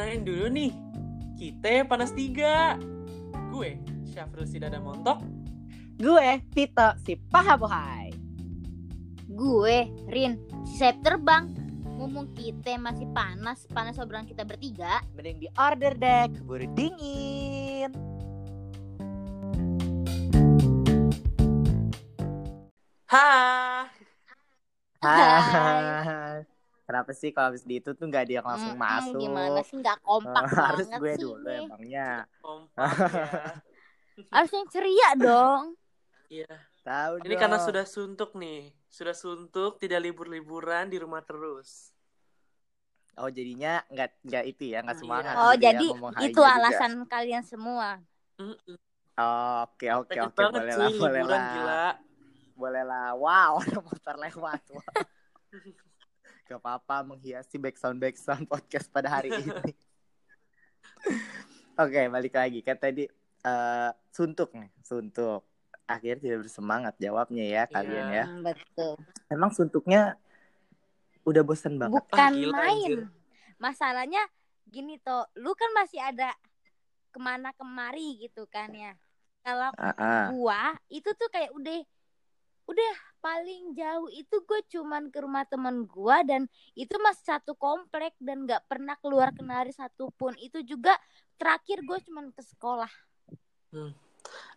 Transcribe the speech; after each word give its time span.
kenalin 0.00 0.24
dulu 0.24 0.46
nih. 0.48 0.72
Kita 1.36 1.84
panas 1.84 2.16
tiga. 2.16 2.80
Gue 3.52 3.76
Syafrul 4.08 4.48
Sidada 4.48 4.80
Montok. 4.80 5.20
Gue 6.00 6.40
Tito 6.56 6.96
si 7.04 7.20
paha 7.28 7.60
bohai. 7.60 8.08
Gue, 9.28 9.92
Rin, 10.08 10.40
si 10.64 10.80
sayap 10.80 11.04
terbang. 11.04 11.52
Ngomong 12.00 12.32
kita 12.32 12.80
masih 12.80 13.12
panas, 13.12 13.68
panas 13.68 14.00
obrolan 14.00 14.24
kita 14.24 14.40
bertiga. 14.40 15.04
Mending 15.12 15.44
di 15.44 15.48
order 15.60 15.92
deh, 15.92 16.32
keburu 16.32 16.64
dingin. 16.72 17.92
Hai. 23.04 23.84
Hai. 25.04 26.29
Kenapa 26.90 27.14
sih 27.14 27.30
kalau 27.30 27.54
habis 27.54 27.62
di 27.62 27.78
itu 27.78 27.94
tuh 27.94 28.02
nggak 28.10 28.22
ada 28.26 28.32
yang 28.42 28.46
langsung 28.50 28.74
Mm-mm, 28.74 28.82
masuk? 28.82 29.22
Gimana 29.22 29.60
sih 29.62 29.76
nggak 29.78 29.98
kompak 30.02 30.42
Harus 30.58 30.86
banget 30.90 30.98
gue 30.98 31.12
sih 31.14 31.22
dulu 31.22 31.46
ini. 31.46 31.62
emangnya. 31.62 32.08
Kompak 32.42 32.90
ya. 32.98 33.14
Harus 34.34 34.50
yang 34.50 34.66
ceria 34.66 35.08
dong. 35.14 35.62
Iya. 36.26 36.50
Tahu 36.82 37.12
Ini 37.22 37.30
dong. 37.30 37.40
karena 37.46 37.58
sudah 37.62 37.84
suntuk 37.86 38.30
nih. 38.34 38.74
Sudah 38.90 39.14
suntuk, 39.14 39.78
tidak 39.78 40.02
libur-liburan 40.02 40.90
di 40.90 40.98
rumah 40.98 41.22
terus. 41.22 41.94
Oh 43.14 43.30
jadinya 43.30 43.84
nggak 43.86 44.08
nggak 44.26 44.44
itu 44.50 44.62
ya 44.74 44.82
nggak 44.82 44.96
Iya. 44.96 45.02
semangat. 45.06 45.34
Oh, 45.38 45.52
gitu 45.54 45.62
ya, 45.62 45.70
jadi 45.70 45.86
ngomong 45.94 46.10
itu 46.10 46.18
hai 46.18 46.32
juga. 46.34 46.54
alasan 46.58 46.92
kalian 47.06 47.44
semua. 47.46 47.88
Oh, 49.20 49.62
Oke 49.68 49.86
oke 49.92 50.18
oke 50.26 50.42
boleh 50.58 50.74
lah 50.74 50.90
boleh 50.90 51.22
lah 51.22 51.42
gila. 51.54 51.86
boleh 52.56 52.82
lah. 52.82 53.08
Wow 53.14 53.52
ada 53.62 53.78
motor 53.78 54.14
lewat. 54.16 54.60
Wah. 54.74 54.86
Gak 56.50 56.58
apa-apa 56.58 57.06
menghiasi 57.06 57.56
background 57.56 58.02
background 58.02 58.42
podcast 58.44 58.90
pada 58.90 59.06
hari 59.08 59.30
ini. 59.38 59.70
Oke 61.78 62.10
balik 62.10 62.34
lagi 62.34 62.58
kan 62.58 62.74
tadi 62.74 63.06
eh, 63.40 63.90
suntuk 64.10 64.50
nih 64.52 64.66
suntuk. 64.82 65.46
Akhirnya 65.86 66.18
tidak 66.20 66.38
bersemangat 66.42 66.94
jawabnya 66.98 67.44
ya 67.44 67.62
kalian 67.66 68.02
Iya. 68.04 68.16
ya. 68.16 68.24
Hmm, 68.26 68.42
betul. 68.42 68.94
Emang 69.26 69.50
suntuknya 69.50 70.18
udah 71.22 71.42
bosen 71.42 71.78
banget. 71.78 72.02
Bukan 72.02 72.18
Ah, 72.18 72.30
gila, 72.30 72.54
main. 72.56 72.66
anjir. 72.82 73.00
Masalahnya 73.56 74.22
gini 74.66 74.98
toh, 74.98 75.30
lu 75.34 75.54
kan 75.54 75.70
masih 75.70 75.98
ada 75.98 76.34
ke 77.10 77.18
mana 77.18 77.54
kemari 77.54 78.18
gitu 78.20 78.42
kan 78.46 78.70
ya. 78.70 78.98
Kalau 79.40 79.70
Ah, 79.76 79.94
ah. 79.94 80.26
gua 80.30 80.74
itu 80.88 81.10
tuh 81.10 81.26
kayak 81.28 81.54
udah 81.54 81.78
udah 82.66 82.92
paling 83.20 83.76
jauh 83.76 84.08
itu 84.12 84.36
gue 84.42 84.60
cuman 84.76 85.12
ke 85.12 85.20
rumah 85.20 85.44
temen 85.44 85.84
gua 85.84 86.24
dan 86.24 86.48
itu 86.72 86.96
masih 87.04 87.36
satu 87.36 87.52
komplek 87.54 88.16
dan 88.18 88.48
nggak 88.48 88.64
pernah 88.66 88.96
keluar 88.98 89.30
kenari 89.36 89.70
satupun 89.70 90.34
itu 90.40 90.64
juga 90.64 90.96
terakhir 91.36 91.84
gue 91.84 91.98
cuman 92.08 92.32
ke 92.32 92.42
sekolah 92.42 92.90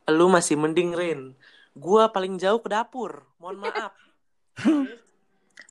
Lu 0.10 0.28
masih 0.28 0.60
mending, 0.60 0.92
Rin. 0.94 1.22
Gua 1.74 2.10
paling 2.10 2.38
jauh 2.38 2.60
ke 2.60 2.70
dapur. 2.70 3.26
Mohon 3.40 3.70
maaf. 3.70 3.94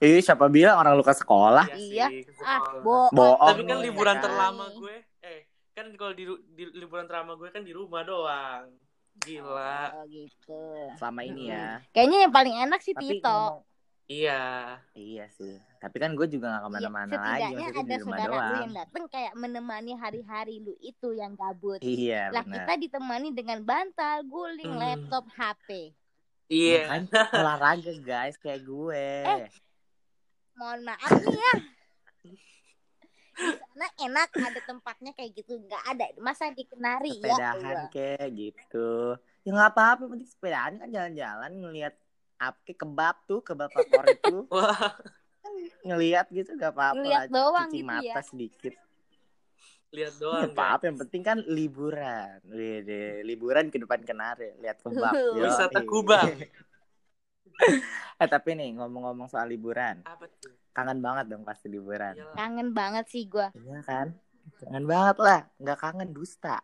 Ih 0.03 0.19
siapa 0.19 0.51
bilang 0.51 0.83
orang 0.83 0.99
lu 0.99 1.05
ke 1.07 1.15
sekolah? 1.15 1.67
Iya. 1.79 2.11
sih, 2.11 2.27
ke 2.27 2.33
ah 2.43 2.59
sekolah. 2.59 2.83
bohong 2.83 3.15
Bohong 3.15 3.39
Tapi 3.55 3.63
kan 3.71 3.79
nih, 3.79 3.85
liburan 3.87 4.17
kan. 4.19 4.25
terlama 4.27 4.65
gue, 4.75 4.97
eh 5.23 5.41
kan 5.79 5.87
kalau 5.95 6.11
di, 6.11 6.27
di 6.59 6.65
liburan 6.75 7.07
terlama 7.07 7.39
gue 7.39 7.49
kan 7.55 7.63
di 7.63 7.71
rumah 7.71 8.03
doang. 8.03 8.67
Gila. 9.15 9.77
oh, 9.95 10.05
gitu 10.07 10.63
Selama 10.97 11.21
ini 11.23 11.49
ya. 11.49 11.79
kayaknya 11.91 12.19
yang 12.23 12.33
paling 12.33 12.57
enak 12.59 12.81
sih 12.81 12.91
Tapi 12.91 13.19
Tito 13.19 13.29
ngomong- 13.29 13.71
Iya. 14.05 14.43
Iya 14.93 15.25
sih. 15.31 15.57
Tapi 15.79 15.97
kan 15.97 16.13
gue 16.13 16.27
juga 16.27 16.51
gak 16.51 16.59
Iya, 16.59 16.61
ke 16.61 16.69
mana-mana 16.69 17.07
lagi. 17.07 17.17
setidaknya 17.17 17.57
Maksudnya 17.65 17.81
ada 17.83 17.97
saudara 17.99 18.35
lu 18.35 18.55
yang 18.61 18.75
dateng 18.75 19.05
kayak 19.09 19.33
menemani 19.35 19.93
hari-hari 19.95 20.55
lu 20.59 20.75
itu 20.79 21.09
yang 21.13 21.33
gabut 21.33 21.81
Iya 21.81 22.29
lah 22.29 22.43
benar. 22.43 22.55
kita 22.61 22.73
ditemani 22.79 23.29
dengan 23.31 23.59
bantal 23.63 24.17
guling 24.23 24.69
Hmm. 24.71 24.81
laptop 24.81 25.25
HP 25.31 25.95
Iya. 26.47 26.81
Kan 26.87 27.03
olahraga 27.33 27.93
guys 27.97 28.37
kayak 28.37 28.61
gue. 28.63 29.07
Eh, 29.25 29.49
mohon 30.55 30.81
maaf 30.83 31.09
nih 31.09 31.33
ya 31.33 31.53
di 33.33 33.57
sana 33.57 33.87
enak 33.97 34.29
ada 34.37 34.61
tempatnya 34.61 35.11
kayak 35.17 35.31
gitu 35.41 35.57
nggak 35.57 35.83
ada 35.89 36.05
masa 36.21 36.53
dikenari 36.53 37.17
ya 37.17 37.33
Sepedahan 37.33 37.79
kayak 37.89 38.29
gitu. 38.37 39.17
Ya 39.43 39.51
nggak 39.51 39.71
apa-apa, 39.75 40.03
penting 40.13 40.29
sepedaan 40.31 40.73
kan 40.79 40.89
jalan-jalan 40.93 41.51
ngelihat 41.51 41.95
apa 42.43 42.59
kayak 42.67 42.79
kebab 42.83 43.17
tuh, 43.27 43.41
kebab 43.41 43.71
favorit 43.71 44.19
tuh. 44.23 44.45
Kan 45.43 45.55
ngelihat 45.83 46.31
gitu 46.31 46.55
gak 46.55 46.71
apa-apa. 46.71 47.03
Ngeliat 47.03 47.27
lah, 47.27 47.35
doang 47.35 47.67
cuci 47.67 47.79
gitu 47.83 47.91
mata 47.91 48.07
ya. 48.07 48.23
sedikit. 48.23 48.75
lihat 49.93 50.15
Gak 50.17 50.23
doang. 50.25 50.43
apa-apa, 50.55 50.83
yang 50.89 50.99
penting 51.05 51.23
kan 51.27 51.39
liburan. 51.45 52.39
Wede, 52.49 53.27
liburan 53.27 53.69
ke 53.69 53.77
depan 53.77 54.01
kenari, 54.07 54.55
lihat 54.63 54.81
kebab. 54.81 55.13
Wisata 55.43 55.83
Kubang. 55.83 56.33
eh 58.23 58.29
tapi 58.31 58.55
nih 58.57 58.73
ngomong-ngomong 58.79 59.29
soal 59.29 59.51
liburan, 59.51 60.01
Apa 60.07 60.31
tuh? 60.41 60.62
Kangen 60.73 61.01
banget 61.05 61.25
dong 61.29 61.45
pasti 61.45 61.69
liburan. 61.69 62.17
Iyalah. 62.17 62.37
kangen 62.37 62.69
banget 62.73 63.05
sih 63.13 63.29
gua 63.29 63.53
Iya 63.53 63.79
kan? 63.85 64.09
Kangen 64.59 64.85
banget 64.89 65.17
lah, 65.21 65.41
nggak 65.61 65.79
kangen 65.79 66.11
dusta. 66.11 66.59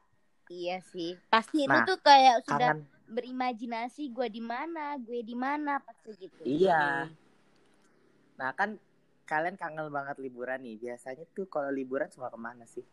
iya 0.49 0.81
sih 0.81 1.13
pasti 1.29 1.69
Nah, 1.69 1.85
lu 1.85 1.93
tuh 1.93 2.01
kayak 2.01 2.41
sudah 2.49 2.73
Kangen, 2.73 2.89
berimajinasi 3.09 4.09
gua 4.09 4.33
di 4.33 4.41
mana 4.41 4.97
gue 4.97 5.21
di 5.21 5.37
mana 5.37 5.77
pasti 5.85 6.17
gitu 6.17 6.41
iya. 6.45 7.05
Nah 8.41 8.51
kan 8.57 8.81
kalian 9.29 9.61
kangen 9.61 9.93
banget 9.93 10.17
liburan 10.17 10.65
nih. 10.65 10.81
Biasanya 10.81 11.29
tuh 11.37 11.45
kalau 11.53 11.69
liburan 11.69 12.09
suka 12.09 12.33
ke 12.33 12.39
mana 12.41 12.65
sih? 12.65 12.85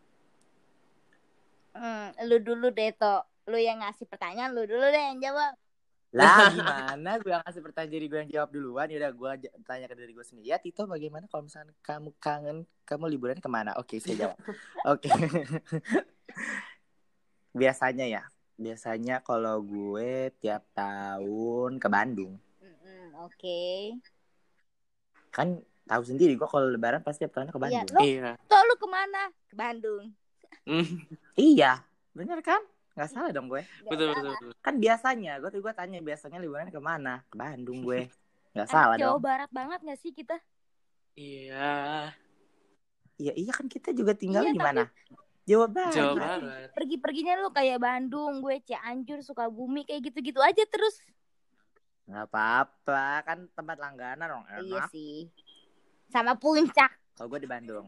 Hmm, 1.75 2.11
lu 2.27 2.39
dulu 2.43 2.71
deh 2.71 2.91
to 2.95 3.13
lu 3.45 3.55
yang 3.61 3.79
ngasih 3.83 4.09
pertanyaan 4.09 4.51
lu 4.51 4.65
dulu 4.65 4.83
deh 4.89 5.03
yang 5.11 5.19
jawab 5.21 5.53
Lah 6.15 6.47
gimana? 6.55 7.09
gue 7.19 7.27
yang 7.27 7.41
ngasih 7.43 7.59
pertanyaan 7.59 7.91
jadi 7.91 8.05
gue 8.07 8.17
yang 8.21 8.29
jawab 8.31 8.49
duluan. 8.49 8.87
Yaudah 8.87 9.11
gue 9.11 9.29
j- 9.43 9.51
tanya 9.61 9.85
ke 9.85 9.93
diri 9.93 10.11
gue 10.11 10.23
sendiri. 10.23 10.47
Ya 10.47 10.57
Tito 10.57 10.85
bagaimana 10.85 11.27
kalau 11.27 11.43
misalnya 11.43 11.69
kamu 11.81 12.09
kangen, 12.17 12.63
kamu 12.83 13.03
liburan 13.09 13.37
ke 13.37 13.45
mana? 13.45 13.75
Oke 13.75 13.99
saya 13.99 14.15
jawab. 14.15 14.37
Oke. 14.95 15.09
Biasanya 17.53 18.05
ya. 18.05 18.21
Biasanya 18.55 19.19
kalau 19.19 19.59
gue 19.59 20.31
tiap 20.39 20.63
tahun 20.71 21.75
ke 21.75 21.87
Bandung. 21.87 22.39
Oke 23.17 23.95
Kan 25.29 25.59
tahu 25.83 26.01
sendiri 26.03 26.35
gue 26.35 26.45
kalau 26.45 26.67
lebaran 26.67 26.99
pasti 26.99 27.23
tiap 27.23 27.31
tahun 27.33 27.47
ke 27.47 27.57
Iya, 27.57 27.61
Bandung. 27.83 27.87
lo- 27.91 28.03
Iya. 28.03 28.29
Toh 28.47 28.61
lu 28.61 28.73
ke 28.75 28.87
mana 28.87 29.21
ke 29.45 29.53
Bandung 29.55 30.03
Hmm, 30.65 30.81
Iya, 31.35 31.83
bener 32.11 32.39
kan? 32.41 32.57
Nggak 32.95 33.09
salah 33.11 33.31
dong 33.35 33.51
gue. 33.51 33.59
Nggak 33.61 33.91
betul, 33.91 34.07
betul, 34.15 34.29
betul. 34.31 34.51
Kan 34.63 34.75
biasanya, 34.79 35.33
gue 35.43 35.49
tuh 35.51 35.59
gue 35.59 35.73
tanya 35.75 35.99
biasanya 35.99 36.39
liburan 36.39 36.71
ke 36.71 36.79
mana? 36.79 37.27
Ke 37.27 37.35
Bandung 37.35 37.83
gue. 37.83 38.07
Nggak 38.55 38.67
salah 38.71 38.95
Jawa 38.95 39.19
dong. 39.19 39.23
Barat 39.23 39.49
banget 39.51 39.79
gak 39.83 39.99
sih 39.99 40.15
kita 40.15 40.39
Iya. 41.15 42.11
Iya, 43.15 43.33
iya 43.35 43.51
kan 43.55 43.67
kita 43.71 43.95
juga 43.95 44.11
tinggal 44.15 44.43
Iya, 44.47 44.51
di 44.55 44.59
mana? 44.59 44.83
Jawa 45.47 45.67
Barat. 45.71 45.95
Jawa 45.95 46.13
Barat. 46.15 46.69
pergi-perginya 46.75 47.39
lu 47.39 47.51
kayak 47.51 47.79
Bandung, 47.79 48.43
gue 48.43 48.59
Cianjur, 48.63 49.23
Sukabumi 49.23 49.83
kayak 49.87 50.11
gitu-gitu 50.11 50.39
aja 50.43 50.63
terus. 50.67 50.99
Nggak 52.07 52.31
apa-apa, 52.31 53.23
kan 53.23 53.37
tempat 53.51 53.77
langganan 53.79 54.27
dong. 54.39 54.43
Iya 54.59 54.83
Enak. 54.83 54.89
sih. 54.91 55.27
Sama 56.11 56.35
puncak. 56.35 56.91
Kalau 57.15 57.27
gue 57.31 57.39
di 57.43 57.49
Bandung. 57.49 57.87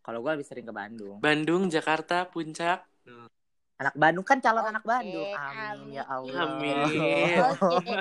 Kalau 0.00 0.22
gue 0.22 0.30
lebih 0.38 0.46
sering 0.46 0.64
ke 0.64 0.72
Bandung. 0.72 1.18
Bandung, 1.18 1.66
Jakarta, 1.66 2.30
Puncak. 2.30 2.86
Anak 3.76 3.92
Bandung 3.92 4.24
kan 4.24 4.40
calon 4.40 4.64
Oke, 4.64 4.72
anak 4.72 4.84
Bandung. 4.88 5.30
Amin, 5.30 5.60
amin. 5.68 5.92
ya 5.92 6.04
Allah. 6.08 6.40
Amin. 6.48 6.76
Oke. 7.52 7.92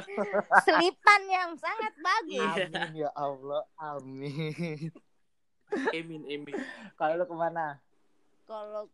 Selipan 0.63 1.21
yang 1.27 1.51
sangat 1.59 1.93
bagus. 1.99 2.47
Amin 2.63 2.91
ya 2.95 3.09
Allah. 3.11 3.63
Amin. 3.75 4.87
Emin, 5.91 6.23
Emin. 6.31 6.55
Kalau 6.95 7.19
lu 7.19 7.25
ke 7.27 7.35
mana? 7.35 7.75
Kalau 8.47 8.87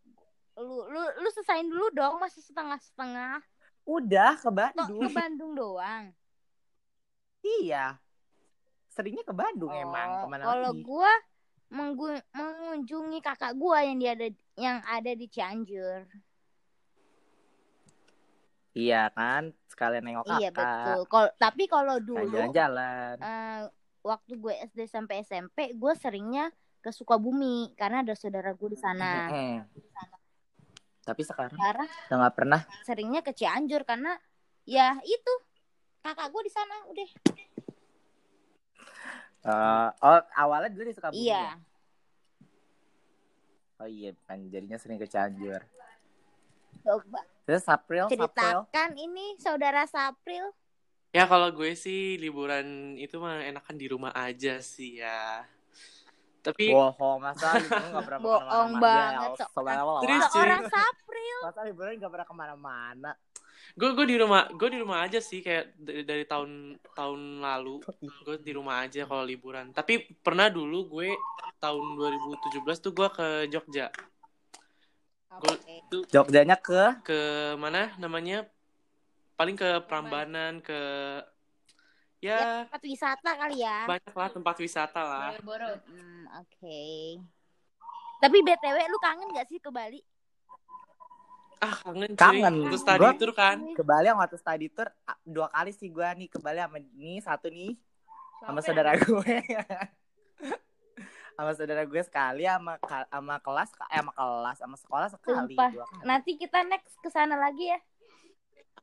lu 0.57 0.77
lu 0.89 1.01
lu 1.21 1.29
selesaiin 1.29 1.69
dulu 1.69 1.93
dong 1.93 2.17
masih 2.17 2.41
setengah-setengah. 2.41 3.45
Udah 3.85 4.41
ke 4.41 4.49
Bandung. 4.49 5.05
ke 5.05 5.09
Bandung 5.13 5.51
doang? 5.53 6.09
iya. 7.41 7.97
Seringnya 8.89 9.21
ke 9.21 9.33
Bandung 9.33 9.69
Oh, 9.69 9.77
emang. 9.77 10.09
Ke 10.17 10.27
mana 10.27 10.43
Kalau 10.49 10.71
lagi? 10.73 10.81
gua 10.81 11.11
mengunjungi 11.71 13.19
kakak 13.21 13.53
gua 13.53 13.85
yang 13.85 14.01
dia 14.01 14.17
ada 14.17 14.27
yang 14.57 14.77
ada 14.83 15.11
di 15.13 15.29
Cianjur. 15.29 16.09
Iya 18.71 19.11
kan, 19.11 19.51
sekalian 19.67 19.99
nengok 20.01 20.23
kakak. 20.25 20.39
Iya 20.39 20.49
betul. 20.49 20.99
Kal 21.05 21.25
tapi 21.35 21.63
kalau 21.65 21.95
Kan 21.95 22.07
dulu 22.07 22.23
jalan-jalan. 22.31 23.15
eh, 23.19 23.61
waktu 24.01 24.33
gue 24.33 24.53
SD 24.65 24.79
sampai 24.87 25.21
SMP 25.21 25.75
gue 25.75 25.93
seringnya 25.93 26.47
ke 26.79 26.89
Sukabumi 26.89 27.75
karena 27.75 27.99
ada 27.99 28.15
saudara 28.15 28.51
gue 28.51 28.69
di 28.69 28.79
sana. 28.79 29.27
Mm-mm. 29.27 29.67
Tapi 31.01 31.21
sekarang 31.21 31.51
Sekarang 31.51 31.87
udah 32.09 32.31
pernah. 32.31 32.61
seringnya 32.81 33.19
ke 33.19 33.33
Cianjur 33.33 33.83
karena 33.83 34.15
ya 34.63 34.95
itu 35.01 35.33
kakak 35.99 36.31
gue 36.31 36.41
di 36.41 36.51
sana 36.51 36.75
udah. 36.87 37.09
Eh, 39.41 39.87
oh 39.99 40.21
awalnya 40.37 40.69
dulu 40.69 40.85
di 40.85 40.93
Sukabumi. 40.93 41.17
Iya. 41.19 41.35
ya? 41.35 41.53
Oh 43.77 43.89
iya, 43.89 44.13
kan 44.23 44.37
jadinya 44.47 44.77
sering 44.77 44.95
ke 44.95 45.09
Cianjur. 45.09 45.65
Coba 46.81 47.19
Terus 47.45 47.65
April, 47.67 48.05
April. 48.05 48.15
ceritakan 48.15 48.89
ini 48.97 49.35
saudara 49.41 49.83
Sapril. 49.89 50.53
Ya 51.11 51.27
kalau 51.27 51.51
gue 51.51 51.75
sih 51.75 52.15
liburan 52.15 52.95
itu 52.95 53.19
mah 53.19 53.43
enakan 53.43 53.75
di 53.75 53.87
rumah 53.91 54.15
aja 54.15 54.63
sih 54.63 55.03
ya. 55.03 55.43
Tapi 56.41 56.73
Bohong, 56.73 57.21
masa 57.21 57.59
liburan 57.59 57.87
gak 57.93 58.05
pernah 58.07 58.19
Bohong 58.23 58.39
ke 58.41 58.47
mana-mana? 58.49 58.81
banget, 58.81 59.31
Ya, 59.37 59.45
Serius, 60.01 60.23
cuy. 60.25 60.39
Seorang 60.39 60.63
Sapril. 60.71 61.37
Masa 61.43 61.59
liburan 61.67 61.91
gak 61.99 62.11
pernah 62.15 62.27
ke 62.27 62.35
mana-mana? 62.35 63.11
gue 63.71 63.89
gue 63.95 64.03
di 64.03 64.17
rumah 64.19 64.51
gue 64.51 64.67
di 64.67 64.79
rumah 64.83 65.05
aja 65.05 65.23
sih 65.23 65.39
kayak 65.39 65.79
dari, 65.79 66.03
dari 66.03 66.25
tahun 66.27 66.75
tahun 66.91 67.39
lalu 67.39 67.79
gue 68.27 68.35
di 68.43 68.51
rumah 68.51 68.83
aja 68.83 69.07
kalau 69.07 69.23
liburan. 69.23 69.71
Tapi 69.71 70.11
pernah 70.19 70.51
dulu 70.51 70.99
gue 70.99 71.15
tahun 71.61 71.95
2017 71.95 72.83
tuh 72.83 72.91
gue 72.91 73.07
ke 73.13 73.27
Jogja. 73.47 73.87
Tuh 75.87 76.03
Jogjanya 76.07 76.55
ke 76.55 76.99
ke 77.01 77.19
mana 77.55 77.95
namanya? 77.95 78.43
Paling 79.33 79.55
ke 79.55 79.79
Prambanan 79.85 80.59
ke 80.59 80.79
ya 82.19 82.67
Tempat 82.67 82.81
wisata 82.83 83.31
kali 83.33 83.57
ya. 83.59 83.87
banyak 83.87 84.13
lah 84.13 84.29
tempat 84.29 84.55
wisata 84.57 85.01
lah. 85.01 85.29
Boro-boro. 85.33 85.71
Hmm, 85.87 86.23
oke. 86.37 86.81
Tapi 88.21 88.37
BTW 88.37 88.77
lu 88.85 88.99
kangen 89.01 89.27
gak 89.33 89.49
sih 89.49 89.57
ke 89.57 89.73
Bali? 89.73 89.97
Ah 91.57 91.73
kangen 91.81 92.11
cuy. 92.11 92.17
Kangen. 92.17 92.55
Terus 92.69 92.83
tadi 92.83 93.01
Gua- 93.01 93.17
tur 93.17 93.31
kan. 93.33 93.57
ke 93.73 93.81
Bali 93.81 94.05
yang 94.05 94.19
waktu 94.19 94.37
study 94.37 94.67
tour 94.69 94.89
dua 95.23 95.47
kali 95.49 95.71
sih 95.71 95.89
gue 95.89 96.05
nih 96.17 96.27
ke 96.27 96.37
Bali 96.37 96.59
sama 96.59 96.77
ini 96.77 97.17
satu 97.17 97.49
nih 97.49 97.73
sama 98.41 98.59
saudara 98.59 98.93
gue 98.93 99.35
sama 101.31 101.51
saudara 101.51 101.83
gue 101.83 102.01
sekali 102.01 102.43
sama 102.43 102.75
sama 103.07 103.35
kelas 103.39 103.69
eh 103.87 103.97
sama 103.97 104.11
kelas 104.11 104.57
sama 104.57 104.75
sekolah 104.75 105.07
sekali 105.09 105.55
Sumpah. 105.55 105.69
dua 105.71 105.85
kali. 105.85 106.03
Nanti 106.03 106.31
kita 106.35 106.63
next 106.63 106.95
ke 106.97 107.07
sana 107.07 107.35
lagi 107.35 107.67
ya. 107.67 107.79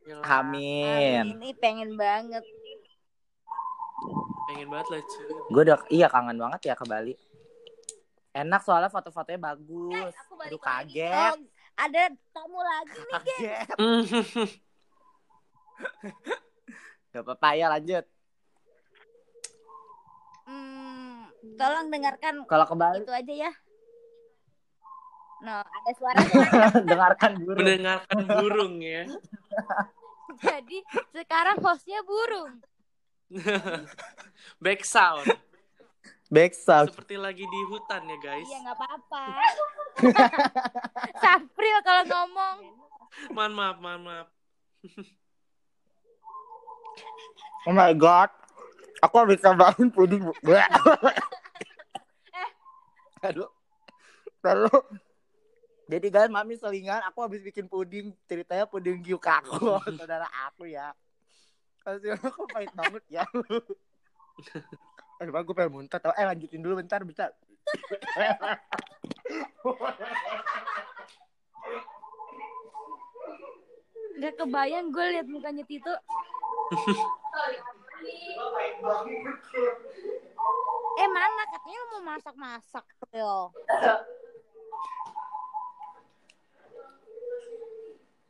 Yalah, 0.05 0.41
Amin. 0.41 1.37
Ini 1.37 1.49
pengen 1.57 1.95
banget. 1.95 2.43
pengen 4.49 4.67
banget 4.69 4.87
lah 4.89 5.01
cuy. 5.03 5.25
Gue 5.51 5.61
udah 5.63 5.77
iya 5.89 6.07
kangen 6.09 6.37
banget 6.37 6.61
ya 6.65 6.75
ke 6.75 6.83
Bali. 6.83 7.15
Enak 8.31 8.61
soalnya 8.63 8.89
foto-fotonya 8.89 9.37
bagus. 9.37 10.15
aku 10.17 10.33
Aduh 10.39 10.57
lagi. 10.57 10.95
kaget. 10.95 11.35
Oh, 11.35 11.37
ada 11.77 12.01
tamu 12.31 12.59
lagi 12.59 12.97
nih. 12.97 13.13
Kaget. 13.13 13.67
Gak 17.09 17.23
apa-apa 17.25 17.49
ya 17.55 17.67
lanjut. 17.69 18.05
Hmm, 20.45 21.25
tolong 21.59 21.87
dengarkan 21.93 22.43
Kalau 22.47 22.67
ke 22.67 22.75
Bali 22.75 23.03
itu 23.03 23.13
aja 23.15 23.35
ya. 23.49 23.53
No, 25.39 25.63
ada 25.63 25.91
suara-suara. 25.95 26.67
dengarkan 26.91 27.33
burung. 27.39 27.63
Mendengarkan 27.63 28.23
burung 28.27 28.75
ya. 28.83 29.07
Jadi 30.51 30.83
sekarang 31.15 31.63
hostnya 31.63 32.03
burung. 32.03 32.59
Back 34.65 34.83
sound. 34.83 35.27
Back 36.27 36.59
sound. 36.59 36.91
Seperti 36.91 37.15
lagi 37.15 37.47
di 37.47 37.61
hutan 37.71 38.03
ya 38.11 38.19
guys. 38.19 38.47
Iya 38.51 38.59
nggak 38.67 38.77
apa-apa. 38.77 39.25
Sapril 41.23 41.79
kalau 41.87 42.05
ngomong. 42.07 42.57
Mohon 43.33 43.53
maaf, 43.55 43.77
mohon 43.79 44.03
maaf. 44.05 44.29
Oh 47.67 47.75
my 47.75 47.95
god. 47.95 48.31
Aku 49.03 49.15
bisa 49.31 49.55
bangun 49.55 49.91
puding. 49.95 50.23
Bu. 50.23 50.33
Aduh. 53.27 53.51
Lalu 54.43 54.71
jadi 55.89 56.07
guys, 56.13 56.29
mami 56.29 56.61
selingan, 56.61 57.01
aku 57.09 57.25
habis 57.25 57.41
bikin 57.41 57.65
puding, 57.65 58.13
ceritanya 58.29 58.69
puding 58.69 59.01
gyuk 59.01 59.25
aku, 59.25 59.81
saudara 59.97 60.29
aku 60.45 60.69
ya. 60.69 60.93
Kasih 61.81 62.13
aku 62.21 62.45
pahit 62.45 62.69
banget 62.77 63.01
ya. 63.09 63.25
Aduh, 65.19 65.33
gue 65.33 65.55
pengen 65.57 65.73
muntah 65.73 65.97
tau. 65.97 66.13
Eh, 66.13 66.29
lanjutin 66.29 66.61
dulu 66.61 66.85
bentar, 66.85 67.01
bentar. 67.01 67.33
Gak 74.21 74.35
kebayang 74.37 74.93
gue 74.93 75.07
liat 75.17 75.27
mukanya 75.27 75.65
Tito. 75.65 75.95
Eh 80.99 81.09
mana 81.11 81.43
katanya 81.51 81.81
mau 81.95 82.03
masak-masak 82.15 82.87
yo. 83.15 83.51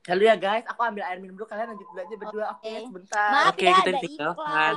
Halo 0.09 0.25
ya 0.25 0.41
guys, 0.41 0.65
aku 0.65 0.81
ambil 0.81 1.05
air 1.05 1.21
minum 1.21 1.37
dulu, 1.37 1.45
kalian 1.45 1.77
lanjut 1.77 1.85
dulu 1.85 2.01
aja 2.01 2.15
berdua. 2.17 2.45
Oke, 2.57 2.65
Oke. 2.65 2.81
sebentar. 2.89 3.29
Maaf 3.29 3.53
Oke, 3.53 3.65
ya 3.69 3.73
kita 3.77 3.91
ditinggalkan. 4.01 4.73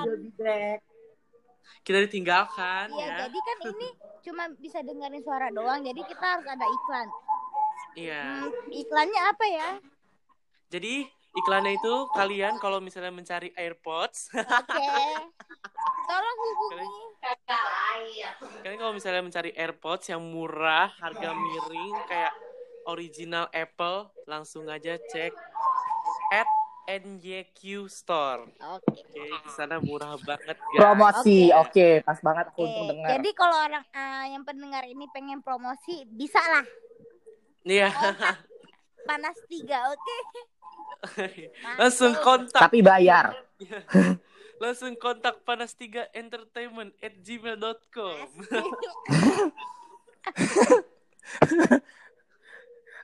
Kita 1.81 1.97
ditinggalkan 2.03 2.85
Iya, 2.91 3.07
ya. 3.07 3.15
jadi 3.25 3.39
kan 3.39 3.57
ini 3.71 3.87
cuma 4.27 4.43
bisa 4.59 4.83
dengerin 4.83 5.23
suara 5.23 5.47
doang, 5.55 5.79
jadi 5.87 6.01
kita 6.03 6.25
harus 6.35 6.43
ada 6.51 6.67
iklan. 6.67 7.07
Iya. 7.95 8.23
Hmm, 8.43 8.51
iklannya 8.75 9.21
apa 9.23 9.45
ya? 9.47 9.69
Jadi 10.67 11.07
iklannya 11.31 11.79
itu 11.79 11.93
kalian 12.11 12.59
kalau 12.59 12.83
misalnya 12.83 13.13
mencari 13.13 13.55
AirPods, 13.55 14.35
Oke. 14.35 14.87
Tolong 16.11 16.37
hubungi. 16.43 17.03
kalian 18.61 18.79
kalau 18.79 18.93
misalnya 18.93 19.23
mencari 19.23 19.51
AirPods 19.55 20.11
yang 20.11 20.19
murah, 20.19 20.91
harga 20.99 21.31
miring 21.31 21.95
kayak 22.11 22.33
original 22.89 23.47
Apple, 23.55 24.11
langsung 24.27 24.67
aja 24.67 24.99
cek 24.99 25.31
at 26.35 26.49
NYQ 26.89 27.87
Store. 27.87 28.43
Oke. 28.75 28.99
Oke, 29.11 29.27
di 29.27 29.51
sana 29.53 29.79
murah 29.79 30.17
banget 30.23 30.57
guys. 30.59 30.79
Promosi, 30.81 31.51
Oke. 31.51 31.61
oke, 31.61 31.87
pas 32.03 32.19
banget 32.19 32.45
aku 32.51 32.59
Oke, 32.59 32.67
untung 32.67 32.87
dengar. 32.91 33.09
jadi 33.15 33.29
kalau 33.37 33.57
orang 33.59 33.83
ah, 33.93 34.25
yang 34.27 34.43
pendengar 34.43 34.83
ini 34.87 35.05
pengen 35.11 35.39
promosi, 35.39 36.03
bisa 36.09 36.39
lah. 36.41 36.65
Iya. 37.63 37.87
Panas 39.07 39.37
tiga, 39.47 39.93
oke? 39.93 40.17
Langsung 41.81 42.13
kontak, 42.21 42.61
Tapi 42.69 42.79
bayar. 42.85 43.33
langsung 44.61 44.93
kontak 44.97 45.41
panas 45.41 45.73
3 45.73 46.13
entertainment 46.13 46.93
at 47.01 47.17
gmail.com. 47.17 48.27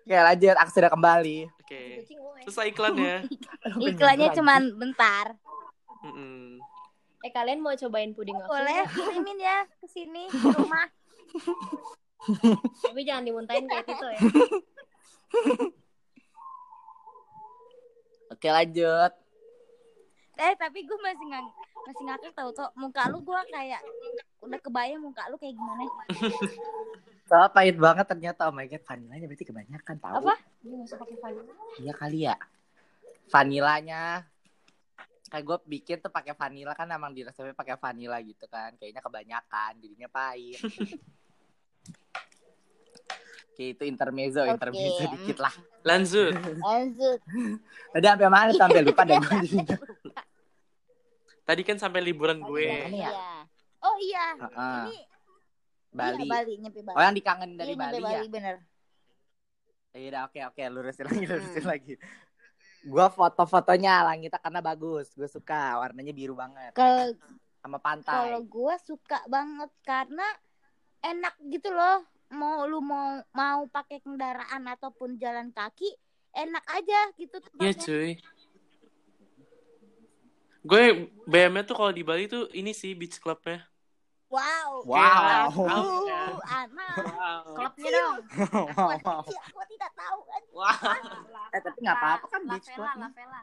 Oke, 0.08 0.16
lanjut, 0.16 0.56
aku 0.56 0.70
sudah 0.72 0.92
kembali. 0.94 1.50
Oke, 1.66 2.06
selesai 2.48 2.70
iklannya. 2.72 3.27
Iklannya 3.75 4.30
cuman 4.32 4.62
bentar. 4.77 5.36
Mm-mm. 6.06 6.62
Eh 7.25 7.32
kalian 7.34 7.60
mau 7.60 7.75
cobain 7.75 8.13
puding 8.13 8.38
aku? 8.38 8.48
Boleh 8.54 8.86
kirimin 8.94 9.42
ya 9.42 9.66
ke 9.82 9.88
sini 9.89 10.30
ke 10.30 10.48
rumah. 10.54 10.88
Tapi 12.88 13.01
jangan 13.04 13.25
dimuntahin 13.25 13.68
kayak 13.68 13.84
Tito 13.84 14.08
ya. 14.08 14.20
Oke, 18.38 18.53
lanjut. 18.53 19.12
Eh 20.38 20.53
tapi 20.62 20.86
gue 20.86 20.98
masih 21.01 21.25
nggak 21.25 21.44
masih 21.89 22.03
ngakak 22.06 22.32
tau 22.38 22.53
tuh 22.53 22.70
muka 22.77 23.10
lu 23.10 23.17
gue 23.25 23.39
kayak 23.50 23.82
udah 24.46 24.60
kebayang 24.62 25.01
muka 25.01 25.25
lu 25.34 25.41
kayak 25.41 25.58
gimana. 25.58 25.82
Soalnya 27.25 27.50
pahit 27.50 27.82
banget 27.82 28.06
ternyata. 28.06 28.46
Oh 28.46 28.53
my 28.53 28.70
god, 28.70 28.86
vanilanya 28.86 29.25
berarti 29.25 29.46
kebanyakan 29.50 29.96
tahu. 29.98 30.15
Apa? 30.22 30.36
Dia 30.62 30.96
pakai 31.01 31.17
vanilla. 31.17 31.53
Iya 31.82 31.94
kali 31.98 32.20
ya. 32.29 32.36
Vanilanya. 33.34 34.03
Kayak 35.34 35.44
gue 35.50 35.58
bikin 35.65 35.98
tuh 35.98 36.13
pakai 36.13 36.38
vanila 36.38 36.77
kan 36.77 36.94
emang 36.94 37.17
di 37.17 37.25
resepnya 37.25 37.58
pakai 37.58 37.74
vanila 37.82 38.22
gitu 38.22 38.46
kan. 38.46 38.77
Kayaknya 38.77 39.01
kebanyakan, 39.01 39.72
jadinya 39.82 40.10
pahit. 40.13 40.62
Oke, 43.58 43.74
itu 43.74 43.90
intermezzo, 43.90 44.46
Oke. 44.46 44.54
intermezzo 44.54 45.02
dikit 45.10 45.42
lah. 45.42 45.50
Lanjut. 45.82 46.30
Lanjut. 46.62 47.18
Tadi 47.90 48.06
sampai 48.06 48.30
mana 48.30 48.52
sampai 48.54 48.86
lupa 48.86 49.02
deh 49.02 49.18
gue 49.18 49.34
jadinya. 49.50 49.78
Tadi 51.42 51.62
kan 51.66 51.82
sampai 51.82 52.06
liburan 52.06 52.38
gue. 52.38 52.70
Mana 52.70 52.86
ya? 52.86 53.10
Iya. 53.10 53.30
Oh 53.82 53.98
iya. 53.98 54.26
Heeh. 54.38 54.78
Ini 54.86 54.98
Bali. 55.90 56.22
Iya, 56.22 56.30
Bali 56.30 56.54
nyampe 56.62 56.80
Bali. 56.86 56.94
Oh 56.94 57.02
yang 57.02 57.18
dikangenin 57.18 57.58
dari 57.58 57.74
Iya, 57.74 57.80
nyampe 57.82 57.98
Bali, 57.98 58.14
ya? 58.14 58.22
bener. 58.30 58.56
Iya 59.90 60.08
udah 60.14 60.22
oke 60.30 60.40
oke 60.54 60.62
lurusin 60.70 61.06
lagi 61.10 61.26
lurusin 61.26 61.64
Hmm. 61.66 61.72
lagi. 61.74 61.94
Gua 62.86 63.10
foto-fotonya 63.10 64.06
langitnya 64.06 64.38
karena 64.38 64.62
bagus, 64.62 65.10
gue 65.12 65.26
suka 65.26 65.82
warnanya 65.82 66.14
biru 66.14 66.38
banget 66.38 66.78
Kalau 66.78 67.10
sama 67.58 67.82
kalau 67.82 67.82
pantai. 67.82 68.38
gue 68.38 68.76
suka 68.86 69.18
banget 69.26 69.74
karena 69.82 70.28
enak 71.02 71.34
gitu 71.50 71.74
loh. 71.74 72.06
Mau 72.28 72.68
lu 72.68 72.84
mau 72.84 73.24
mau 73.32 73.64
pakai 73.68 74.04
kendaraan 74.04 74.68
ataupun 74.68 75.16
jalan 75.16 75.48
kaki, 75.50 75.88
enak 76.36 76.64
aja 76.68 77.00
gitu 77.16 77.40
Iya 77.58 77.72
tempatnya. 77.72 77.84
cuy. 77.84 78.12
Gue 80.68 80.84
BM-nya 81.24 81.64
tuh 81.64 81.76
kalau 81.80 81.92
di 81.96 82.04
Bali 82.04 82.28
tuh 82.28 82.52
ini 82.52 82.76
sih 82.76 82.92
beach 82.92 83.24
clubnya. 83.24 83.64
Wow. 84.28 84.84
Wow. 84.84 85.48
Uh, 85.56 86.36
anak. 86.44 86.96
Wow. 87.00 87.44
Klubnya 87.56 87.90
dong. 87.96 88.20
Aku, 88.76 89.32
aku 89.32 89.62
tidak 89.72 89.92
tahu 89.96 90.20
kan. 90.28 90.42
Wah. 90.52 90.78
eh 91.56 91.62
tapi 91.64 91.78
nggak 91.80 91.96
apa-apa 91.96 92.26
kan 92.28 92.42
beach 92.44 92.68
Vela, 92.68 92.76
club. 92.76 93.00
La 93.00 93.10
Vela. 93.16 93.42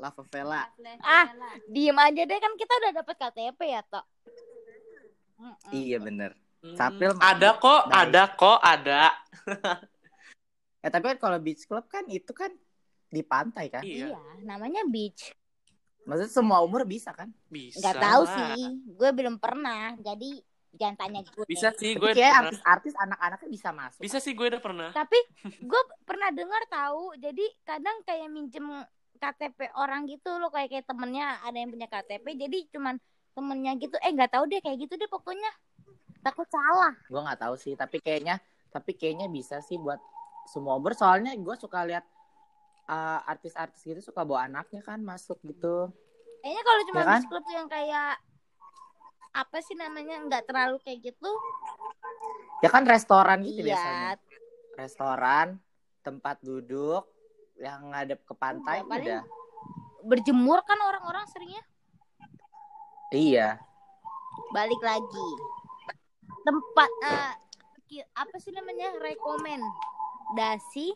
Lava 0.00 0.22
Vela. 0.24 0.62
La 0.80 0.92
Ah. 1.04 1.26
Diem 1.68 1.98
aja 2.00 2.22
deh 2.24 2.38
kan 2.40 2.52
kita 2.56 2.72
udah 2.80 2.92
dapet 2.96 3.14
KTP 3.20 3.60
ya, 3.68 3.82
Tok. 3.84 4.06
Mm-mm. 5.36 5.68
Iya 5.68 6.00
bener. 6.00 6.32
Hmm, 6.62 6.78
Sapil 6.78 7.10
ada 7.18 7.58
kok, 7.58 7.80
baik. 7.84 7.94
ada 7.98 8.22
kok, 8.32 8.58
ada. 8.62 9.02
Eh 10.78 10.90
tapi 10.90 11.04
kan 11.10 11.18
kalau 11.18 11.38
beach 11.38 11.66
club 11.66 11.86
kan 11.86 12.06
itu 12.06 12.30
kan 12.30 12.50
di 13.06 13.22
pantai 13.22 13.66
kan. 13.66 13.82
Iya, 13.82 14.14
Iya, 14.14 14.18
namanya 14.42 14.82
beach. 14.86 15.34
Maksudnya 16.02 16.30
semua 16.30 16.58
umur 16.58 16.82
bisa 16.82 17.10
kan? 17.10 17.30
bisa. 17.46 17.78
Nggak 17.78 17.98
tahu 17.98 18.22
sih. 18.26 18.62
Gue 18.94 19.10
belum 19.10 19.38
pernah. 19.38 19.94
Jadi 19.98 20.42
jangan 20.74 20.96
tanya 20.98 21.20
gue. 21.22 21.46
Bisa 21.46 21.70
sih, 21.74 21.94
gue 21.94 22.10
kayak 22.10 22.18
pernah. 22.18 22.42
artis-artis 22.50 22.94
anak-anaknya 22.96 23.48
bisa 23.50 23.68
masuk. 23.70 24.00
Bisa 24.02 24.18
sih, 24.18 24.32
gue 24.34 24.46
udah 24.48 24.62
pernah. 24.62 24.88
Tapi 24.90 25.18
gue 25.62 25.82
pernah 26.02 26.30
dengar 26.30 26.62
tahu. 26.66 27.14
Jadi 27.18 27.46
kadang 27.62 28.02
kayak 28.02 28.26
minjem 28.26 28.66
KTP 29.18 29.70
orang 29.78 30.10
gitu 30.10 30.34
loh 30.38 30.50
kayak 30.50 30.70
kayak 30.70 30.86
temennya 30.86 31.38
ada 31.42 31.54
yang 31.54 31.70
punya 31.70 31.86
KTP. 31.86 32.26
Jadi 32.34 32.58
cuman 32.74 32.98
temennya 33.32 33.72
gitu. 33.78 33.94
Eh 34.02 34.10
nggak 34.10 34.34
tahu 34.34 34.50
deh 34.50 34.58
kayak 34.58 34.78
gitu 34.82 34.98
deh 34.98 35.06
pokoknya. 35.06 35.50
Takut 36.22 36.46
salah. 36.46 36.94
Gue 37.10 37.20
nggak 37.20 37.40
tahu 37.42 37.54
sih, 37.58 37.74
tapi 37.74 37.98
kayaknya 37.98 38.38
tapi 38.70 38.96
kayaknya 38.96 39.28
bisa 39.28 39.60
sih 39.60 39.76
buat 39.76 39.98
semua 40.46 40.78
umur. 40.78 40.94
Soalnya 40.94 41.34
gue 41.34 41.54
suka 41.58 41.82
lihat 41.82 42.06
uh, 42.86 43.20
artis-artis 43.26 43.82
gitu 43.82 44.00
suka 44.00 44.22
bawa 44.22 44.46
anaknya 44.46 44.80
kan 44.80 45.02
masuk 45.02 45.36
gitu. 45.42 45.90
Kayaknya 46.40 46.62
kalau 46.62 46.80
cuma 46.88 46.98
Ya 46.98 47.06
kan? 47.06 47.20
club 47.26 47.46
yang 47.50 47.66
kayak 47.68 48.12
apa 49.32 49.58
sih 49.64 49.74
namanya 49.74 50.20
nggak 50.22 50.44
terlalu 50.46 50.76
kayak 50.80 51.10
gitu. 51.10 51.30
Ya 52.62 52.70
kan 52.70 52.86
restoran 52.86 53.42
gitu 53.42 53.66
biasanya. 53.66 54.14
Iya. 54.14 54.78
Restoran, 54.78 55.58
tempat 56.00 56.38
duduk 56.40 57.04
yang 57.58 57.92
ngadep 57.92 58.22
ke 58.22 58.34
pantai 58.34 58.82
paling- 58.86 59.04
udah. 59.04 59.22
Berjemur 60.02 60.62
kan 60.62 60.78
orang-orang 60.80 61.26
seringnya. 61.28 61.62
Iya. 63.12 63.60
balik 64.48 64.80
lagi 64.80 65.28
tempat 66.42 66.90
ki- 67.86 68.08
apa 68.14 68.36
sih 68.38 68.52
namanya? 68.54 68.94
Rekomendasi 68.98 70.86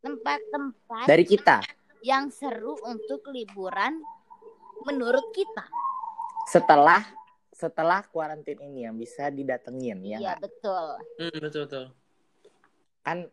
tempat-tempat 0.00 1.06
Dari 1.06 1.24
kita. 1.24 1.60
yang 2.00 2.32
seru 2.32 2.80
untuk 2.88 3.28
liburan 3.28 4.00
menurut 4.88 5.28
kita. 5.36 5.68
Setelah 6.48 7.04
setelah 7.52 8.00
kuarantin 8.08 8.56
ini 8.56 8.88
yang 8.88 8.96
bisa 8.96 9.28
didatengin 9.28 10.00
ya 10.00 10.16
iya 10.16 10.32
betul. 10.40 10.96
Hmm, 11.20 11.38
betul, 11.44 11.62
betul. 11.68 11.84
kan 13.04 13.28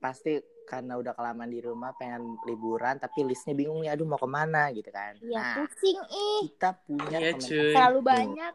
pasti 0.00 0.40
karena 0.64 0.96
udah 0.96 1.12
kelamaan 1.12 1.52
di 1.52 1.60
rumah 1.60 1.92
pengen 2.00 2.40
liburan 2.48 2.96
tapi 2.96 3.20
listnya 3.24 3.52
bingung 3.52 3.84
nih 3.84 3.92
aduh 3.92 4.08
mau 4.08 4.16
ke 4.16 4.24
mana? 4.24 4.72
gitu 4.72 4.88
kan. 4.88 5.20
Iya 5.20 5.36
nah 5.36 5.54
pusing 5.60 6.00
ih. 6.08 6.42
kita 6.56 6.70
punya 6.88 7.18
terlalu 7.36 7.98
nih 8.00 8.06
banyak. 8.08 8.52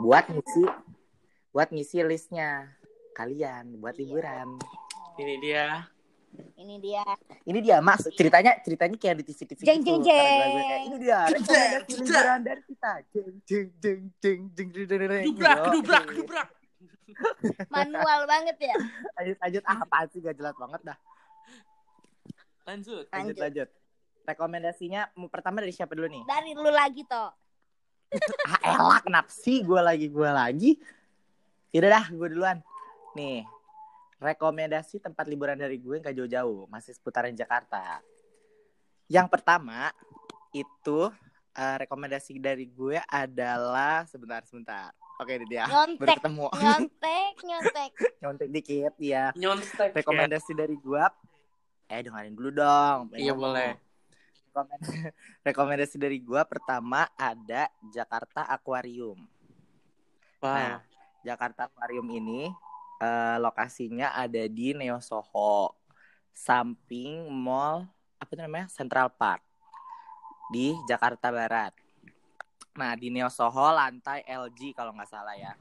Buat 0.00 0.24
ngisi 0.32 0.64
buat 1.54 1.70
ngisi 1.70 2.02
listnya 2.02 2.66
kalian 3.14 3.78
buat 3.78 3.94
liburan. 3.94 4.58
Ini 5.14 5.34
dia. 5.38 5.86
Ini 6.58 6.82
dia. 6.82 7.06
Ini 7.46 7.58
dia 7.62 7.78
Mas 7.78 8.02
ceritanya 8.10 8.58
ceritanya 8.58 8.98
kayak 8.98 9.22
di 9.22 9.24
TV 9.30 9.54
TV. 9.54 9.60
Jeng 9.62 9.86
jeng 9.86 10.02
gitu, 10.02 10.10
jeng. 10.10 10.50
Ini 10.90 10.96
dia. 10.98 11.20
Liburan 11.86 12.38
dari 12.42 12.62
kita. 12.66 12.92
Jeng 13.14 13.38
jeng 13.46 13.68
jeng 13.78 14.00
jeng 14.18 14.40
jeng 14.50 14.68
jeng. 14.74 14.86
jeng. 14.90 15.24
Dubrak 15.30 15.58
dubrak 15.70 16.06
dubrak. 16.10 16.48
Manual 17.70 18.20
banget 18.26 18.56
ya. 18.58 18.76
Lanjut 19.14 19.36
lanjut 19.38 19.62
ah, 19.70 19.78
apa 19.86 20.10
sih 20.10 20.18
gak 20.18 20.34
jelas 20.34 20.58
banget 20.58 20.80
dah. 20.82 20.98
Lanjut. 22.66 23.06
Lanjut 23.14 23.36
lanjut. 23.38 23.68
Rekomendasinya 24.26 25.14
pertama 25.30 25.62
dari 25.62 25.70
siapa 25.70 25.94
dulu 25.94 26.10
nih? 26.10 26.26
Dari 26.26 26.50
lu 26.58 26.74
lagi 26.74 27.06
toh. 27.06 27.30
ah, 28.50 28.58
elak 28.74 29.06
napsi 29.06 29.62
gue 29.62 29.78
lagi 29.78 30.10
gue 30.10 30.30
lagi 30.34 30.70
Yaudah 31.74 31.90
dah 31.92 32.06
gue 32.06 32.28
duluan. 32.30 32.58
Nih 33.12 33.42
rekomendasi 34.16 35.02
tempat 35.02 35.26
liburan 35.26 35.58
dari 35.58 35.76
gue 35.76 35.98
nggak 35.98 36.14
jauh-jauh 36.14 36.70
masih 36.70 36.94
seputaran 36.94 37.34
Jakarta. 37.34 37.98
Yang 39.06 39.26
pertama 39.28 39.90
itu 40.50 41.10
eh, 41.52 41.76
rekomendasi 41.76 42.38
dari 42.38 42.64
gue 42.64 43.02
adalah 43.04 44.06
sebentar 44.06 44.40
sebentar. 44.44 44.94
Oke 45.14 45.34
ini 45.34 45.46
dia. 45.48 45.66
Baru 45.66 45.94
nyontek 45.98 46.16
ketemu. 46.16 46.46
nyontek 46.62 47.34
nyontek. 47.42 47.92
Nyontek 48.18 48.48
dikit 48.50 48.94
ya 48.96 49.24
Nyontek. 49.34 49.90
ya. 49.90 49.94
rekomendasi 49.94 50.52
dari 50.54 50.74
gue 50.74 51.04
eh 51.84 52.00
dengerin 52.00 52.32
dulu 52.32 52.50
dong. 52.50 53.12
Iya, 53.12 53.34
boleh. 53.34 53.76
Rekomen- 54.48 54.82
rekomendasi 55.50 55.96
dari 55.98 56.18
gue 56.18 56.42
pertama 56.44 57.04
ada 57.12 57.66
Jakarta 57.84 58.46
Aquarium. 58.46 59.18
Nah, 60.38 60.78
Wow. 60.80 60.93
Jakarta 61.24 61.66
Aquarium 61.66 62.06
ini 62.12 62.52
eh, 63.00 63.36
lokasinya 63.40 64.12
ada 64.14 64.44
di 64.46 64.76
Neo 64.76 65.00
Soho, 65.00 65.74
samping 66.30 67.26
mall 67.32 67.88
apa 68.20 68.30
itu 68.36 68.40
namanya 68.40 68.68
Central 68.70 69.08
Park 69.12 69.42
di 70.52 70.76
Jakarta 70.86 71.32
Barat. 71.32 71.72
Nah 72.76 72.92
di 72.94 73.08
Neo 73.08 73.32
Soho 73.32 73.72
lantai 73.72 74.22
LG 74.28 74.76
kalau 74.76 74.92
nggak 74.92 75.10
salah 75.10 75.34
ya. 75.34 75.52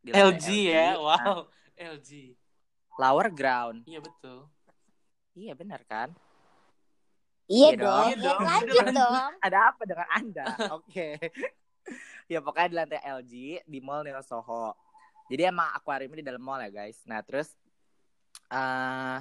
Di 0.00 0.10
lantai 0.16 0.40
LG 0.40 0.48
ya, 0.64 0.88
Nah, 0.96 0.98
wow. 0.98 1.38
LG. 1.76 2.10
lower 3.00 3.28
ground. 3.32 3.84
Iya 3.88 4.00
betul. 4.00 4.48
Iya 5.32 5.52
benar 5.56 5.80
kan? 5.88 6.12
iya 7.50 7.74
Iya 7.74 7.80
dong 7.80 7.88
dong. 7.88 8.06
Iya 8.06 8.16
dong. 8.20 8.40
Ya, 8.40 8.46
lanjut 8.46 8.86
dong 8.94 9.32
Ada 9.40 9.58
apa 9.72 9.82
dengan 9.88 10.08
anda? 10.12 10.46
Oke. 10.76 11.08
Ya 12.30 12.38
pokoknya 12.38 12.68
di 12.70 12.76
lantai 12.78 13.00
LG 13.02 13.32
di 13.66 13.78
mall 13.82 14.06
Neo 14.06 14.22
Soho. 14.22 14.78
Jadi 15.26 15.42
emang 15.42 15.66
akuariumnya 15.74 16.22
di 16.22 16.26
dalam 16.26 16.38
mall 16.38 16.62
ya 16.62 16.70
guys. 16.70 17.02
Nah 17.04 17.18
terus 17.20 17.50
eh 18.48 19.18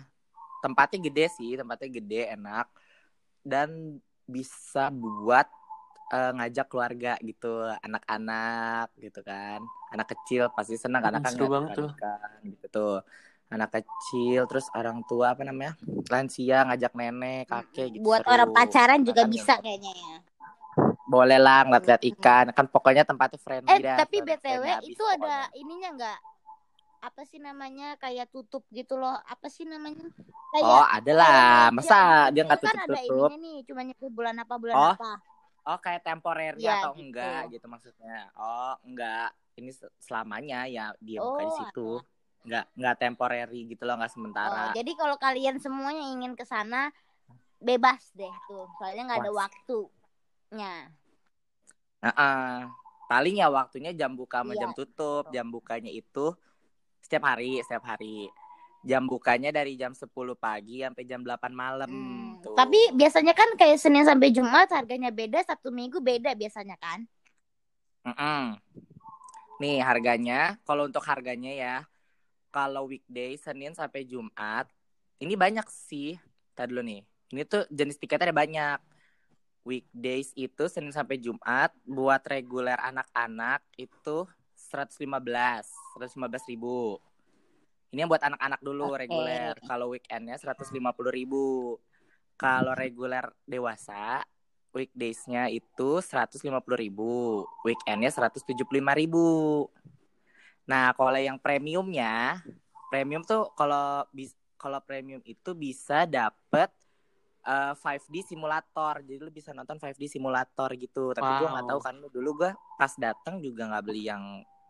tempatnya 0.61 0.99
gede 1.01 1.25
sih, 1.33 1.57
tempatnya 1.57 1.89
gede, 1.89 2.21
enak 2.29 2.67
dan 3.41 3.97
bisa 4.25 4.93
buat 4.93 5.49
eh, 6.09 6.31
ngajak 6.33 6.65
keluarga 6.65 7.13
gitu, 7.21 7.69
anak-anak 7.81 8.89
gitu 8.97 9.21
kan, 9.21 9.61
anak 9.89 10.09
kecil 10.09 10.49
pasti 10.49 10.73
senang 10.73 11.05
karena 11.05 11.17
Hmm, 11.17 11.25
kan 11.29 11.33
banget 11.45 11.69
tuh. 11.77 11.89
ikan 11.93 12.39
gitu 12.45 12.65
tuh. 12.67 12.97
Anak 13.49 13.69
kecil, 13.73 14.45
terus 14.45 14.69
orang 14.73 15.01
tua 15.05 15.33
apa 15.33 15.41
namanya, 15.41 15.73
lansia 16.05 16.65
ngajak 16.65 16.93
nenek, 16.93 17.45
kakek 17.45 17.93
gitu. 17.93 18.05
buat 18.05 18.21
seru. 18.21 18.29
orang 18.29 18.49
pacaran 18.49 19.01
juga 19.01 19.21
Makan 19.21 19.33
bisa 19.33 19.53
yang- 19.53 19.63
kayaknya 19.63 19.91
ya 19.93 20.17
boleh 21.09 21.39
lah 21.41 21.65
ngeliat-liat 21.65 22.03
ikan 22.15 22.45
kan 22.53 22.65
pokoknya 22.69 23.03
tempatnya 23.03 23.39
friendly 23.41 23.69
Eh 23.73 23.79
dah, 23.81 23.97
tapi 24.05 24.17
btw 24.21 24.63
itu 24.85 25.03
ada 25.03 25.17
pokoknya. 25.17 25.57
ininya 25.57 25.89
nggak? 25.97 26.19
Apa 26.99 27.21
sih 27.25 27.39
namanya 27.39 27.95
kayak 27.97 28.27
tutup 28.29 28.61
gitu 28.69 28.99
loh? 28.99 29.15
Apa 29.25 29.47
sih 29.49 29.65
namanya? 29.65 30.05
oh 30.59 30.85
ada 30.85 31.11
lah 31.15 31.33
kayak- 31.33 31.73
masa 31.73 31.97
ya, 31.97 32.31
dia 32.35 32.43
nggak 32.45 32.59
itu 32.59 32.67
kan 32.67 32.75
tutup 32.75 32.85
ada 32.85 32.99
tutup 33.01 33.31
ininya 33.31 33.37
nih, 33.39 33.57
cuma 33.65 33.81
bulan 34.11 34.35
apa 34.37 34.55
bulan 34.59 34.75
Oh, 34.77 34.93
apa? 34.93 35.11
oh 35.69 35.77
kayak 35.79 36.01
temporary 36.05 36.61
Iya, 36.61 36.73
atau 36.77 36.91
gitu. 36.93 37.01
enggak 37.05 37.39
gitu 37.53 37.65
maksudnya 37.69 38.17
oh 38.37 38.73
enggak 38.85 39.27
ini 39.59 39.71
se- 39.73 39.93
selamanya 39.99 40.65
ya 40.69 40.93
dia 40.99 41.19
buka 41.21 41.41
di 41.41 41.51
Oh, 41.51 41.57
situ 41.57 41.89
nggak 42.47 42.65
nggak 42.79 42.95
temporary 42.99 43.59
gitu 43.67 43.83
loh 43.83 43.95
nggak 43.99 44.11
Oh, 44.11 44.15
sementara 44.15 44.65
jadi 44.73 44.91
kalau 44.95 45.15
kalian 45.19 45.55
semuanya 45.59 46.03
ingin 46.09 46.33
ke 46.35 46.45
sana 46.47 46.89
bebas 47.59 48.11
deh 48.15 48.31
tuh, 48.47 48.65
soalnya 48.79 49.03
nggak 49.07 49.19
ada 49.19 49.31
Wah. 49.31 49.39
Waktunya. 51.99 52.11
Heeh. 52.15 52.53
paling 53.09 53.35
ya 53.41 53.49
waktunya 53.49 53.91
jam 53.97 54.13
buka 54.13 54.45
sama 54.45 54.53
Iya, 54.53 54.61
jam 54.61 54.71
tutup 54.77 55.23
jam 55.33 55.49
bukanya 55.49 55.89
itu 55.89 56.29
setiap 57.01 57.25
hari 57.25 57.57
setiap 57.65 57.89
hari 57.89 58.29
jam 58.85 59.03
bukanya 59.09 59.49
dari 59.49 59.73
jam 59.75 59.91
10 59.91 60.37
pagi 60.37 60.85
sampai 60.85 61.03
jam 61.09 61.25
8 61.25 61.51
malam 61.51 61.89
Hmm, 61.89 62.37
tuh. 62.39 62.53
Tapi 62.53 62.93
biasanya 62.95 63.33
kan 63.33 63.49
kayak 63.57 63.81
Senin 63.81 64.05
sampai 64.05 64.29
Jumat 64.31 64.69
harganya 64.71 65.09
beda, 65.09 65.41
Sabtu 65.43 65.73
Minggu 65.73 65.99
beda 65.99 66.37
biasanya 66.37 66.77
kan? 66.79 67.03
Mm-mm. 68.05 68.55
Nih 69.59 69.83
harganya, 69.83 70.55
kalau 70.63 70.87
untuk 70.87 71.03
harganya 71.03 71.51
ya, 71.51 71.75
kalau 72.53 72.87
weekday 72.87 73.35
Senin 73.35 73.75
sampai 73.75 74.07
Jumat, 74.07 74.69
ini 75.19 75.35
banyak 75.35 75.67
sih. 75.67 76.15
Tadi 76.55 76.71
dulu 76.71 76.85
nih, 76.85 77.01
ini 77.35 77.41
tuh 77.43 77.67
jenis 77.67 77.99
tiketnya 77.99 78.31
ada 78.31 78.37
banyak. 78.37 78.79
Weekdays 79.69 80.33
itu 80.33 80.65
Senin 80.65 80.89
sampai 80.89 81.21
Jumat, 81.21 81.69
buat 81.85 82.25
reguler 82.25 82.81
anak-anak 82.81 83.61
itu 83.77 84.25
115, 84.57 85.05
115 85.05 86.49
ribu. 86.49 86.97
Ini 87.93 88.05
yang 88.05 88.09
buat 88.09 88.25
anak-anak 88.25 88.61
dulu 88.65 88.97
Oke. 88.97 89.05
reguler. 89.05 89.53
Kalau 89.61 89.93
weekendnya 89.93 90.41
150 90.41 91.13
ribu. 91.13 91.77
Kalau 92.33 92.73
reguler 92.73 93.29
dewasa 93.45 94.25
weekdays-nya 94.73 95.49
itu 95.49 95.99
150.000 96.01 96.39
ribu, 96.77 97.45
weekendnya 97.65 98.13
175.000 98.13 98.95
ribu. 98.95 99.67
Nah, 100.69 100.93
kalau 100.93 101.17
yang 101.17 101.41
premiumnya, 101.41 102.45
premium 102.93 103.25
tuh 103.25 103.49
kalau 103.57 104.05
bis 104.13 104.37
kalau 104.59 104.83
premium 104.83 105.23
itu 105.23 105.55
bisa 105.55 106.03
dapet 106.03 106.69
eh, 107.49 107.73
5D 107.75 108.15
simulator. 108.29 108.93
Jadi 109.05 109.19
lu 109.25 109.31
bisa 109.33 109.51
nonton 109.57 109.77
5D 109.81 110.05
simulator 110.15 110.69
gitu. 110.77 111.03
Tapi 111.17 111.31
gua 111.39 111.47
nggak 111.57 111.65
Wow. 111.65 111.71
tahu 111.71 111.79
kan 111.87 111.95
dulu 112.15 112.29
gua 112.45 112.51
pas 112.79 112.93
datang 113.05 113.35
juga 113.45 113.61
nggak 113.69 113.83
beli 113.87 114.03
yang 114.11 114.23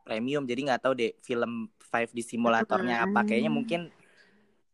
premium. 0.07 0.43
Jadi 0.49 0.61
nggak 0.67 0.81
tahu 0.83 0.93
deh 1.01 1.11
film 1.27 1.51
5D 1.91 2.19
simulatornya 2.23 2.95
apa. 3.05 3.19
Kayaknya 3.27 3.51
mungkin 3.53 3.81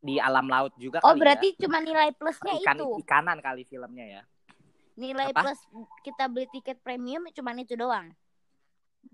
di 0.07 0.15
alam 0.21 0.45
laut 0.53 0.73
juga 0.77 0.99
Oh 1.05 1.13
kali 1.13 1.21
berarti 1.21 1.47
ya. 1.57 1.61
cuma 1.61 1.77
nilai 1.87 2.09
plusnya 2.19 2.53
ikan 2.61 2.77
itu. 2.77 2.89
ikanan 3.01 3.37
kali 3.45 3.63
filmnya 3.69 4.05
ya. 4.05 4.21
Nilai 5.01 5.29
Apa? 5.29 5.41
plus 5.41 5.59
kita 6.05 6.25
beli 6.31 6.47
tiket 6.55 6.77
premium 6.85 7.23
cuma 7.37 7.51
itu 7.63 7.75
doang. 7.81 8.07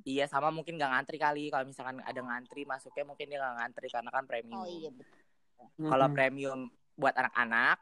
Iya 0.07 0.25
sama 0.31 0.49
mungkin 0.55 0.73
nggak 0.79 0.91
ngantri 0.91 1.17
kali. 1.25 1.43
Kalau 1.53 1.65
misalkan 1.67 1.97
ada 2.01 2.21
ngantri 2.27 2.61
masuknya 2.71 3.03
mungkin 3.09 3.25
dia 3.29 3.37
nggak 3.41 3.55
ngantri 3.59 3.87
karena 3.91 4.09
kan 4.15 4.23
premium. 4.29 4.61
Oh 4.61 4.65
iya 4.67 4.89
betul. 4.89 5.19
Kalau 5.89 6.07
Mm-mm. 6.07 6.15
premium 6.15 6.59
buat 6.97 7.15
anak-anak, 7.17 7.77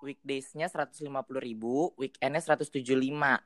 weekdays-nya 0.00 0.66
150.000, 0.68 1.92
weekend-nya 1.96 2.40
175. 2.40 3.40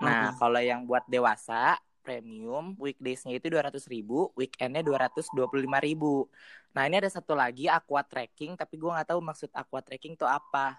Nah, 0.00 0.32
Mhm. 0.32 0.38
kalau 0.40 0.60
yang 0.60 0.80
buat 0.84 1.04
dewasa, 1.08 1.80
premium, 2.06 2.78
weekdays-nya 2.78 3.34
itu 3.34 3.50
200.000, 3.50 4.30
weekend-nya 4.38 4.86
225.000. 4.86 6.30
Nah, 6.70 6.86
ini 6.86 7.02
ada 7.02 7.10
satu 7.10 7.34
lagi 7.34 7.66
aqua 7.66 8.06
trekking, 8.06 8.54
tapi 8.54 8.78
gua 8.78 9.00
nggak 9.00 9.10
tahu 9.10 9.20
maksud 9.24 9.50
aqua 9.50 9.82
trekking 9.82 10.14
itu 10.14 10.22
apa. 10.22 10.78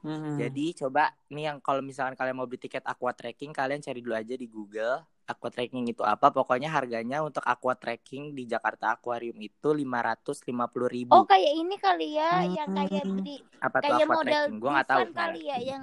Mm-mm. 0.00 0.40
Jadi 0.40 0.72
coba 0.74 1.12
nih 1.28 1.52
yang 1.52 1.58
kalau 1.60 1.84
misalkan 1.84 2.16
kalian 2.16 2.32
mau 2.32 2.48
beli 2.48 2.56
tiket 2.58 2.80
aqua 2.82 3.12
trekking, 3.12 3.52
kalian 3.52 3.78
cari 3.78 4.00
dulu 4.00 4.16
aja 4.16 4.32
di 4.32 4.48
Google. 4.48 5.04
Aqua 5.24 5.46
trekking 5.46 5.86
itu 5.86 6.02
apa? 6.02 6.28
Pokoknya 6.28 6.66
harganya 6.66 7.22
untuk 7.22 7.44
aqua 7.44 7.78
trekking 7.78 8.34
di 8.34 8.50
Jakarta 8.50 8.98
Aquarium 8.98 9.38
itu 9.38 9.68
550.000. 9.70 11.12
Oh 11.12 11.22
kayak 11.22 11.52
ini 11.54 11.76
kali 11.76 12.18
ya, 12.18 12.42
Hmm. 12.42 12.50
yang 12.50 12.68
kayak 12.74 13.04
beli 13.04 13.36
apa 13.60 13.76
tuh 13.78 13.84
kayak 13.86 13.98
aqua 14.00 14.14
model 14.16 14.26
trekking? 14.26 14.58
Gua 14.58 14.70
nggak 14.74 14.88
tahu. 14.88 15.02
Kali 15.12 15.42
ya, 15.46 15.56
yang 15.60 15.82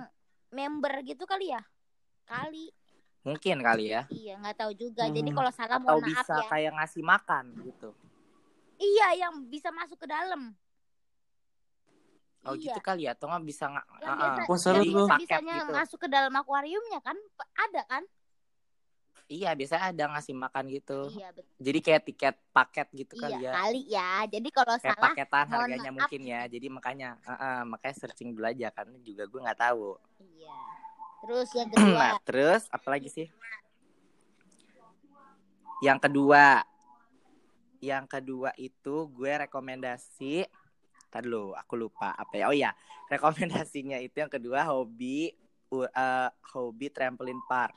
member 0.50 0.94
gitu 1.04 1.24
kali 1.24 1.48
ya. 1.54 1.62
Kali, 2.28 2.68
Mungkin 3.24 3.60
kali 3.60 3.86
ya. 3.92 4.04
iya 4.10 4.36
nggak 4.36 4.58
tahu 4.58 4.72
juga. 4.74 5.08
Jadi 5.08 5.30
Hmm. 5.32 5.38
kalau 5.38 5.52
salah 5.54 5.78
Atau 5.80 5.86
mohon 5.86 6.04
maaf 6.04 6.12
bisa 6.12 6.36
ya. 6.36 6.48
kayak 6.48 6.72
ngasih 6.76 7.04
makan 7.06 7.44
gitu. 7.64 7.90
Iya, 8.78 9.08
yang 9.18 9.48
bisa 9.48 9.72
masuk 9.72 9.98
ke 9.98 10.08
dalam. 10.08 10.52
Oh 12.48 12.56
iya. 12.56 12.64
gitu 12.72 12.80
kali 12.80 13.04
ya, 13.06 13.12
atau 13.12 13.28
nggak 13.28 13.44
bisa 13.44 13.64
nggak? 13.68 13.86
Yang 14.00 14.08
Ah, 14.08 14.16
biasa, 14.18 14.40
ah. 14.40 14.46
Wah, 14.48 14.58
seru 14.60 14.74
yang 14.74 14.84
tuh. 14.84 14.88
biasa 14.88 15.12
Paket 15.12 15.22
bisanya 15.22 15.56
gitu. 15.60 15.74
masuk 15.76 15.98
ke 16.00 16.08
dalam 16.08 16.34
akuariumnya 16.34 17.00
kan? 17.04 17.18
Ada 17.56 17.82
kan? 17.86 18.04
Iya, 19.28 19.50
biasanya 19.60 19.84
ada 19.92 20.04
ngasih 20.16 20.36
makan 20.40 20.64
gitu. 20.72 21.00
Iya 21.12 21.28
betul. 21.36 21.52
Jadi 21.60 21.80
kayak 21.84 22.02
tiket 22.08 22.36
paket 22.56 22.88
gitu 22.96 23.14
Iya 23.18 23.24
kali 23.28 23.38
ya. 23.44 23.52
kali 23.52 23.82
ya. 23.92 24.12
Jadi 24.32 24.50
kalau 24.56 24.76
Kayak 24.80 24.96
salah, 24.96 25.04
paketan 25.12 25.46
mohon 25.52 25.60
harganya 25.68 25.92
maaf. 25.92 25.98
mungkin 26.00 26.22
ya. 26.24 26.42
Jadi 26.48 26.68
makanya, 26.72 27.10
ah, 27.28 27.34
ah, 27.36 27.60
makanya 27.68 27.96
searching 28.00 28.32
dulu 28.32 28.48
aja 28.48 28.72
kan 28.72 28.88
juga 29.04 29.28
gue 29.28 29.40
nggak 29.44 29.60
tahu. 29.60 30.00
iya. 30.24 30.56
Terus 31.28 31.50
yang 31.60 31.68
kedua, 31.76 32.06
Nah, 32.16 32.22
terus 32.24 32.62
apa 32.72 32.88
lagi 32.88 33.10
sih? 33.12 33.28
Yang 35.84 36.00
kedua, 36.10 36.64
yang 37.78 38.06
kedua 38.10 38.50
itu 38.58 38.96
gue 39.12 39.32
rekomendasi. 39.44 40.48
Tadi 41.08 41.26
dulu, 41.28 41.56
aku 41.56 41.74
lupa 41.80 42.12
apa 42.14 42.34
ya. 42.36 42.46
Oh 42.52 42.56
iya, 42.56 42.72
rekomendasinya 43.08 43.98
itu 44.06 44.20
yang 44.20 44.32
kedua 44.32 44.68
hobi 44.68 45.32
u- 45.72 45.88
eh, 45.88 46.30
hobi 46.52 46.88
trampoline 46.92 47.42
park. 47.48 47.76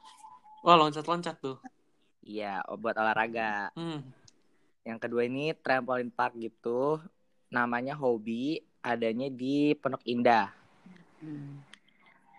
Wah 0.67 0.77
loncat-loncat 0.77 1.41
tuh. 1.41 1.57
Iya, 2.21 2.61
oh, 2.69 2.77
buat 2.77 2.95
olahraga. 3.01 3.73
Hmm. 3.73 4.05
Yang 4.85 4.99
kedua 5.09 5.23
ini 5.25 5.57
trampoline 5.57 6.13
park 6.13 6.37
gitu. 6.37 7.01
Namanya 7.49 7.97
hobi, 7.97 8.61
adanya 8.85 9.27
di 9.33 9.73
Pondok 9.79 10.05
Indah. 10.05 10.53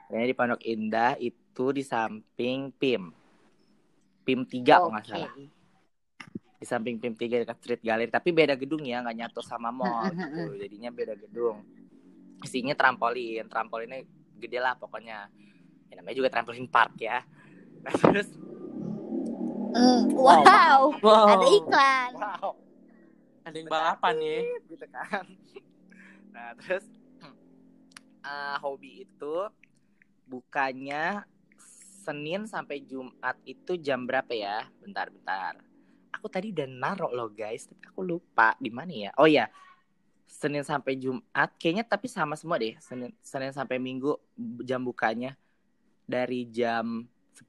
Adanya 0.07 0.27
di 0.27 0.35
Pondok 0.37 0.61
Indah 0.63 1.17
itu 1.17 1.65
di 1.73 1.83
samping 1.83 2.71
PIM. 2.77 3.09
PIM 4.21 4.45
3 4.45 4.77
kalau 4.77 4.93
nggak 4.93 5.05
oke. 5.07 5.11
salah. 5.11 5.33
Di 6.61 6.69
samping 6.69 7.01
PIM 7.01 7.17
3 7.17 7.41
dekat 7.41 7.57
Street 7.57 7.81
Gallery. 7.81 8.13
Tapi 8.13 8.29
beda 8.29 8.53
gedung 8.53 8.85
ya, 8.85 9.01
nggak 9.01 9.17
nyatu 9.17 9.41
sama 9.41 9.73
mall 9.73 10.13
gitu. 10.13 10.53
Jadinya 10.61 10.93
beda 10.93 11.17
gedung. 11.17 11.65
Isinya 12.45 12.77
trampolin. 12.77 13.49
Trampolinnya 13.49 14.05
gede 14.37 14.61
lah 14.61 14.77
pokoknya. 14.77 15.25
Ya, 15.89 15.93
namanya 15.97 16.15
juga 16.21 16.29
trampolin 16.29 16.69
park 16.69 17.01
ya. 17.01 17.25
Nah, 17.81 17.97
terus, 17.97 18.29
Mm, 19.71 20.11
wow, 20.13 20.91
Wow. 20.99 21.31
ada 21.31 21.45
iklan. 21.49 22.11
wow. 22.13 22.53
Ada 23.41 23.55
yang 23.57 23.67
balapan 23.71 24.15
ya. 24.21 24.39
gitu 24.69 24.85
kan. 24.91 25.25
Nah, 26.31 26.53
terus 26.61 26.85
eh, 28.21 28.55
hobi 28.63 29.03
itu 29.03 29.35
bukanya 30.29 31.25
Senin 32.05 32.45
sampai 32.45 32.85
Jumat 32.85 33.35
itu 33.49 33.75
jam 33.81 34.05
berapa 34.05 34.29
ya? 34.29 34.69
Bentar, 34.77 35.09
bentar. 35.09 35.70
Aku 36.11 36.27
tadi 36.27 36.51
udah 36.51 36.67
naruh 36.67 37.11
loh 37.11 37.29
guys, 37.31 37.65
tapi 37.65 37.83
aku 37.87 38.01
lupa 38.03 38.53
di 38.59 38.69
mana 38.69 38.91
ya. 38.91 39.11
Oh 39.15 39.27
ya, 39.27 39.47
Senin 40.27 40.63
sampai 40.63 40.95
Jumat 40.95 41.51
kayaknya 41.59 41.83
tapi 41.83 42.07
sama 42.07 42.39
semua 42.39 42.55
deh. 42.59 42.75
Senin 42.79 43.11
Senin 43.19 43.51
sampai 43.51 43.79
Minggu 43.79 44.15
jam 44.63 44.79
bukanya 44.83 45.35
dari 46.07 46.47
jam 46.47 47.07
10 47.35 47.47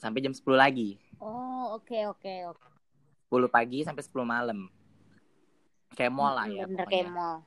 sampai 0.00 0.20
jam 0.20 0.32
10 0.32 0.44
lagi. 0.56 0.96
Oh, 1.20 1.80
oke 1.80 1.96
oke 2.12 2.34
oke. 2.52 2.68
10 3.32 3.48
pagi 3.48 3.84
sampai 3.84 4.02
10 4.04 4.24
malam. 4.24 4.68
Kayak 5.94 6.12
mall 6.12 6.34
lah 6.34 6.46
ya. 6.50 6.64
Bener 6.66 6.84
pokoknya. 6.84 6.90
kayak 6.90 7.08
mall. 7.12 7.38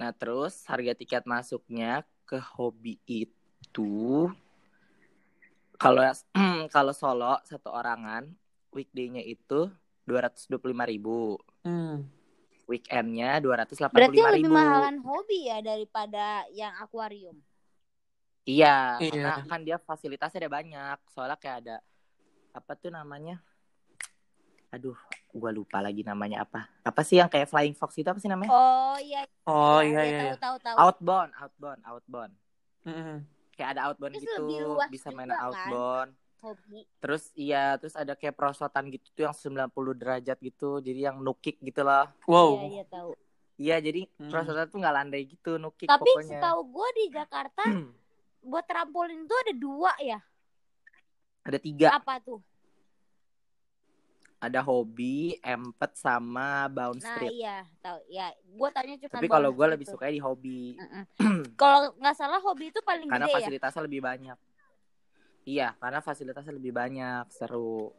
Nah, 0.00 0.10
terus 0.16 0.64
harga 0.64 0.96
tiket 0.96 1.28
masuknya 1.28 2.08
ke 2.24 2.40
hobi 2.40 2.96
itu 3.04 4.32
kalau 5.80 6.04
kalau 6.74 6.92
solo 6.92 7.40
satu 7.48 7.72
orangan 7.72 8.28
weekday-nya 8.70 9.24
itu 9.24 9.72
225.000, 10.04 11.40
Hmm. 11.64 12.04
weekendnya 12.68 13.40
285.000. 13.40 13.90
Berarti 13.90 14.20
lebih 14.20 14.52
mahalan 14.52 14.96
hobi 15.02 15.48
ya 15.48 15.58
daripada 15.64 16.44
yang 16.52 16.70
akuarium. 16.78 17.40
Iya, 18.44 19.00
Iya. 19.00 19.10
karena 19.10 19.44
kan 19.46 19.60
dia 19.64 19.76
fasilitasnya 19.78 20.46
ada 20.46 20.52
banyak. 20.52 20.98
Soalnya 21.12 21.38
kayak 21.38 21.56
ada 21.66 21.76
apa 22.50 22.72
tuh 22.74 22.90
namanya? 22.90 23.38
Aduh, 24.70 24.94
gua 25.34 25.50
lupa 25.50 25.82
lagi 25.82 26.06
namanya 26.06 26.46
apa. 26.46 26.70
Apa 26.86 27.02
sih 27.02 27.18
yang 27.18 27.26
kayak 27.26 27.50
Flying 27.50 27.74
Fox 27.74 27.98
itu 27.98 28.06
apa 28.06 28.22
sih 28.22 28.30
namanya? 28.30 28.50
Oh 28.54 28.96
iya. 29.02 29.26
Oh 29.46 29.82
iya 29.82 30.00
iya. 30.06 30.20
iya. 30.30 30.34
Tahu 30.38 30.38
tahu 30.38 30.56
tahu. 30.62 30.76
Outbound, 30.78 31.30
outbound, 31.36 31.80
outbound. 31.86 32.32
Mm-mm. 32.86 33.18
Kayak 33.60 33.76
ada 33.76 33.82
outbound 33.92 34.16
Terus 34.16 34.24
gitu, 34.24 34.40
lebih 34.40 34.58
luas 34.64 34.88
bisa 34.88 35.08
juga 35.12 35.16
main 35.20 35.28
kan? 35.28 35.40
outbound. 35.44 36.10
Hobi. 36.40 36.80
Terus 37.04 37.22
iya, 37.36 37.76
terus 37.76 37.92
ada 37.92 38.16
kayak 38.16 38.32
perosotan 38.32 38.88
gitu 38.88 39.04
tuh 39.12 39.28
yang 39.28 39.36
90 39.36 39.92
derajat 39.92 40.40
gitu. 40.40 40.80
Jadi 40.80 41.00
yang 41.04 41.20
nukik 41.20 41.60
gitu 41.60 41.84
lah. 41.84 42.08
Wow. 42.24 42.56
Iya 42.56 42.64
iya 42.64 42.84
tahu. 42.88 43.12
Iya, 43.60 43.76
jadi 43.84 44.08
Hmm. 44.16 44.32
perosotan 44.32 44.72
tuh 44.72 44.80
nggak 44.80 44.94
landai 44.96 45.28
gitu, 45.28 45.60
nukik 45.60 45.84
Tapi 45.84 46.00
pokoknya. 46.08 46.40
setahu 46.40 46.60
gue 46.72 46.88
di 46.96 47.04
Jakarta 47.12 47.60
buat 48.48 48.64
trampolin 48.64 49.28
tuh 49.28 49.36
ada 49.36 49.52
dua 49.52 49.92
ya. 50.00 50.24
Ada 51.44 51.60
tiga, 51.60 51.88
Apa 51.92 52.16
tuh? 52.24 52.40
Ada 54.40 54.60
hobi, 54.64 55.36
empet 55.44 55.92
sama 56.00 56.64
bounce 56.72 57.04
Nah 57.04 57.28
iya 57.28 57.68
tahu. 57.84 58.00
Ya, 58.08 58.32
gue 58.32 58.68
tanya 58.72 58.96
cuma. 58.96 59.12
Tapi 59.20 59.28
kalau 59.28 59.52
gue 59.52 59.66
lebih 59.68 59.86
suka 59.86 60.08
di 60.08 60.16
hobi. 60.16 60.80
Kalau 61.60 61.92
nggak 62.00 62.16
salah 62.16 62.40
hobi 62.40 62.72
itu 62.72 62.80
paling 62.80 63.04
karena 63.12 63.28
gede 63.28 63.36
ya. 63.36 63.36
fasilitasnya 63.36 63.82
lebih 63.84 64.00
banyak. 64.00 64.38
Iya, 65.44 65.68
karena 65.76 66.00
fasilitasnya 66.00 66.56
lebih 66.56 66.72
banyak, 66.72 67.24
seru. 67.28 67.92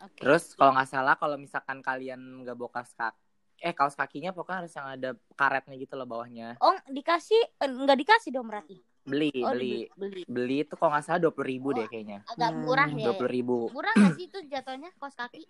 Oke. 0.00 0.20
Terus 0.24 0.56
kalau 0.56 0.72
nggak 0.72 0.88
salah 0.88 1.14
kalau 1.20 1.36
misalkan 1.36 1.84
kalian 1.84 2.20
nggak 2.40 2.56
bawa 2.56 2.80
kaos 2.80 2.92
kaki, 2.96 3.20
eh 3.60 3.76
kaos 3.76 3.92
kakinya 3.92 4.32
pokoknya 4.32 4.58
harus 4.64 4.72
yang 4.72 4.88
ada 4.88 5.10
karetnya 5.36 5.76
gitu 5.76 5.92
loh 6.00 6.08
bawahnya. 6.08 6.56
Oh 6.64 6.72
dikasih 6.88 7.40
eh, 7.60 7.68
nggak 7.68 7.98
dikasih 8.00 8.32
dong 8.32 8.48
berarti? 8.48 8.80
Beli, 9.10 9.30
Oh 9.42 9.50
beli, 9.50 9.72
beli. 9.98 10.22
beli 10.24 10.56
itu 10.62 10.74
kalau 10.78 10.90
nggak 10.94 11.04
salah 11.04 11.20
dua 11.20 11.32
puluh 11.34 11.48
ribu 11.50 11.68
Oh. 11.70 11.76
deh 11.76 11.86
kayaknya. 11.90 12.18
Agak 12.30 12.50
Hmm, 12.54 12.62
murah 12.62 12.90
ya. 12.94 13.04
Dua 13.10 13.14
puluh 13.18 13.32
ribu. 13.34 13.56
Murah 13.74 13.92
nggak 13.98 14.12
sih 14.14 14.24
itu 14.30 14.38
jatuhnya 14.46 14.90
kos 15.02 15.14
kaki? 15.18 15.44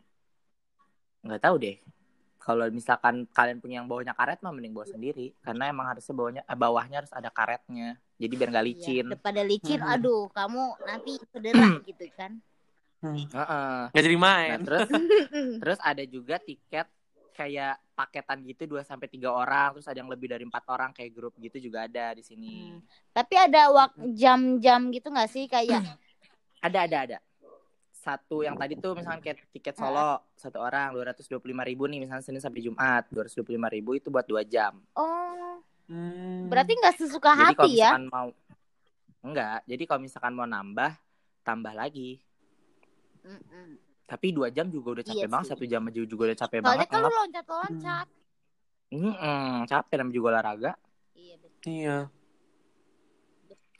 nggak 1.21 1.43
tahu 1.45 1.57
deh 1.61 1.77
kalau 2.41 2.65
misalkan 2.73 3.29
kalian 3.37 3.61
punya 3.61 3.85
yang 3.85 3.89
bawahnya 3.93 4.17
karet 4.17 4.41
mah 4.41 4.49
mending 4.57 4.73
bawa 4.73 4.89
sendiri 4.89 5.37
karena 5.45 5.69
emang 5.69 5.93
harusnya 5.93 6.15
bawahnya 6.17 6.43
eh, 6.49 6.57
bawahnya 6.57 6.97
harus 7.05 7.13
ada 7.13 7.29
karetnya 7.29 8.01
jadi 8.17 8.33
biar 8.41 8.49
nggak 8.57 8.67
licin 8.73 9.05
Iya, 9.05 9.13
daripada 9.13 9.43
licin, 9.45 9.81
Mhm. 9.85 9.93
aduh 9.93 10.23
kamu 10.33 10.63
nanti 10.89 11.13
cedera 11.29 11.61
gitu 11.89 12.05
kan. 12.17 12.33
Hmm. 13.05 13.17
Heeh. 13.33 13.81
Nggak 13.93 14.05
jadi 14.05 14.17
nah 14.17 14.25
main. 14.25 14.59
terus 14.65 14.89
terus 15.61 15.79
ada 15.85 16.03
juga 16.09 16.37
tiket 16.41 16.89
kayak 17.41 17.81
paketan 17.97 18.45
gitu 18.45 18.69
2 18.69 18.85
sampai 18.85 19.09
tiga 19.09 19.33
orang, 19.33 19.73
terus 19.73 19.89
ada 19.89 19.97
yang 19.97 20.13
lebih 20.13 20.29
dari 20.29 20.45
empat 20.45 20.65
orang 20.69 20.93
kayak 20.93 21.17
grup 21.17 21.33
gitu 21.41 21.57
juga 21.57 21.89
ada 21.89 22.13
di 22.13 22.21
sini. 22.21 22.77
Hmm. 22.77 22.85
Tapi 23.17 23.35
ada 23.41 23.73
waktu 23.73 24.13
jam-jam 24.13 24.93
gitu 24.93 25.09
nggak 25.09 25.31
sih 25.33 25.49
kayak 25.49 25.81
Ada 26.61 26.85
ada 26.85 26.99
ada. 27.09 27.19
Satu 27.89 28.45
yang 28.45 28.53
tadi 28.61 28.77
tuh 28.77 28.93
misalkan 28.93 29.25
kayak 29.25 29.49
tiket 29.49 29.73
solo 29.81 30.21
satu 30.37 30.61
orang 30.61 30.93
225 30.93 31.41
ribu 31.41 31.89
nih 31.89 32.05
misalnya 32.05 32.21
Senin 32.21 32.45
sampai 32.45 32.61
Jumat 32.61 33.09
225 33.09 33.49
ribu 33.49 33.97
itu 33.97 34.13
buat 34.13 34.29
dua 34.29 34.45
jam. 34.45 34.77
oh 34.93 35.57
Hmm. 35.91 36.47
berarti 36.47 36.79
nggak 36.79 37.03
sesuka 37.03 37.35
Jadi 37.35 37.43
kalau 37.59 37.67
hati 37.67 37.71
ya? 37.75 37.91
misalkan 37.91 38.07
mau 38.15 38.29
enggak, 39.27 39.59
jadi 39.67 39.83
kalau 39.91 40.01
misalkan 40.07 40.33
mau 40.39 40.47
nambah 40.47 40.93
tambah 41.43 41.75
lagi. 41.75 42.23
Tapi 44.11 44.35
dua 44.35 44.51
jam 44.51 44.67
juga 44.67 44.99
udah 44.99 45.05
capek 45.07 45.23
Iya 45.23 45.31
banget, 45.31 45.47
sih. 45.47 45.53
satu 45.55 45.65
jam 45.65 45.87
aja 45.87 45.99
juga 46.03 46.23
udah 46.27 46.39
capek 46.41 46.59
Soalnya 46.59 46.67
banget. 46.67 46.89
kan 46.89 46.99
lu 46.99 47.07
Ngelap. 47.07 47.19
loncat-loncat. 47.23 48.07
Mm-mm, 48.91 49.53
capek 49.71 49.95
namanya 49.97 50.17
juga 50.19 50.27
olahraga. 50.35 50.73
Iya 51.15 51.35
betul. 51.39 51.63
Iya. 51.71 51.97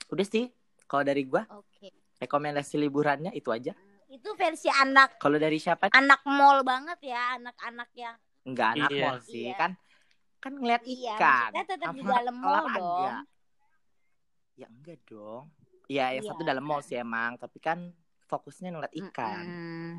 Udah 0.07 0.25
sih, 0.25 0.45
kalau 0.85 1.03
dari 1.03 1.23
gua 1.23 1.43
Oke. 1.51 1.91
rekomendasi 2.17 2.79
liburannya 2.79 3.31
itu 3.31 3.51
aja. 3.51 3.75
Itu 4.07 4.31
versi 4.35 4.67
anak 4.67 5.19
Kalau 5.19 5.35
dari 5.35 5.55
siapa? 5.55 5.91
anak 5.91 6.23
mall 6.23 6.63
banget 6.63 6.99
ya, 7.05 7.35
anak-anak 7.35 7.91
yang 7.91 8.15
Enggak 8.41 8.69
anak 8.73 8.89
Iya. 8.89 9.03
mall 9.05 9.19
sih, 9.21 9.45
Iya. 9.45 9.55
kan 9.55 9.71
kan 10.39 10.53
ngeliat 10.55 10.83
Iya, 10.83 11.13
ikan. 11.13 11.49
maksudnya 11.51 11.65
tetap 11.69 11.91
di 11.91 12.01
dalam 12.01 12.35
mall 12.35 12.65
dong. 12.71 13.15
Ya 14.55 14.67
enggak 14.67 14.99
dong. 15.05 15.43
Iya, 15.85 16.05
yang 16.15 16.23
Iya. 16.23 16.31
satu 16.31 16.41
dalam 16.41 16.63
mall 16.63 16.79
sih 16.79 16.95
emang, 16.95 17.35
tapi 17.35 17.59
kan 17.59 17.91
fokusnya 18.25 18.71
ngeliat 18.71 18.95
ikan. 18.95 19.43
Mm-mm. 19.43 19.91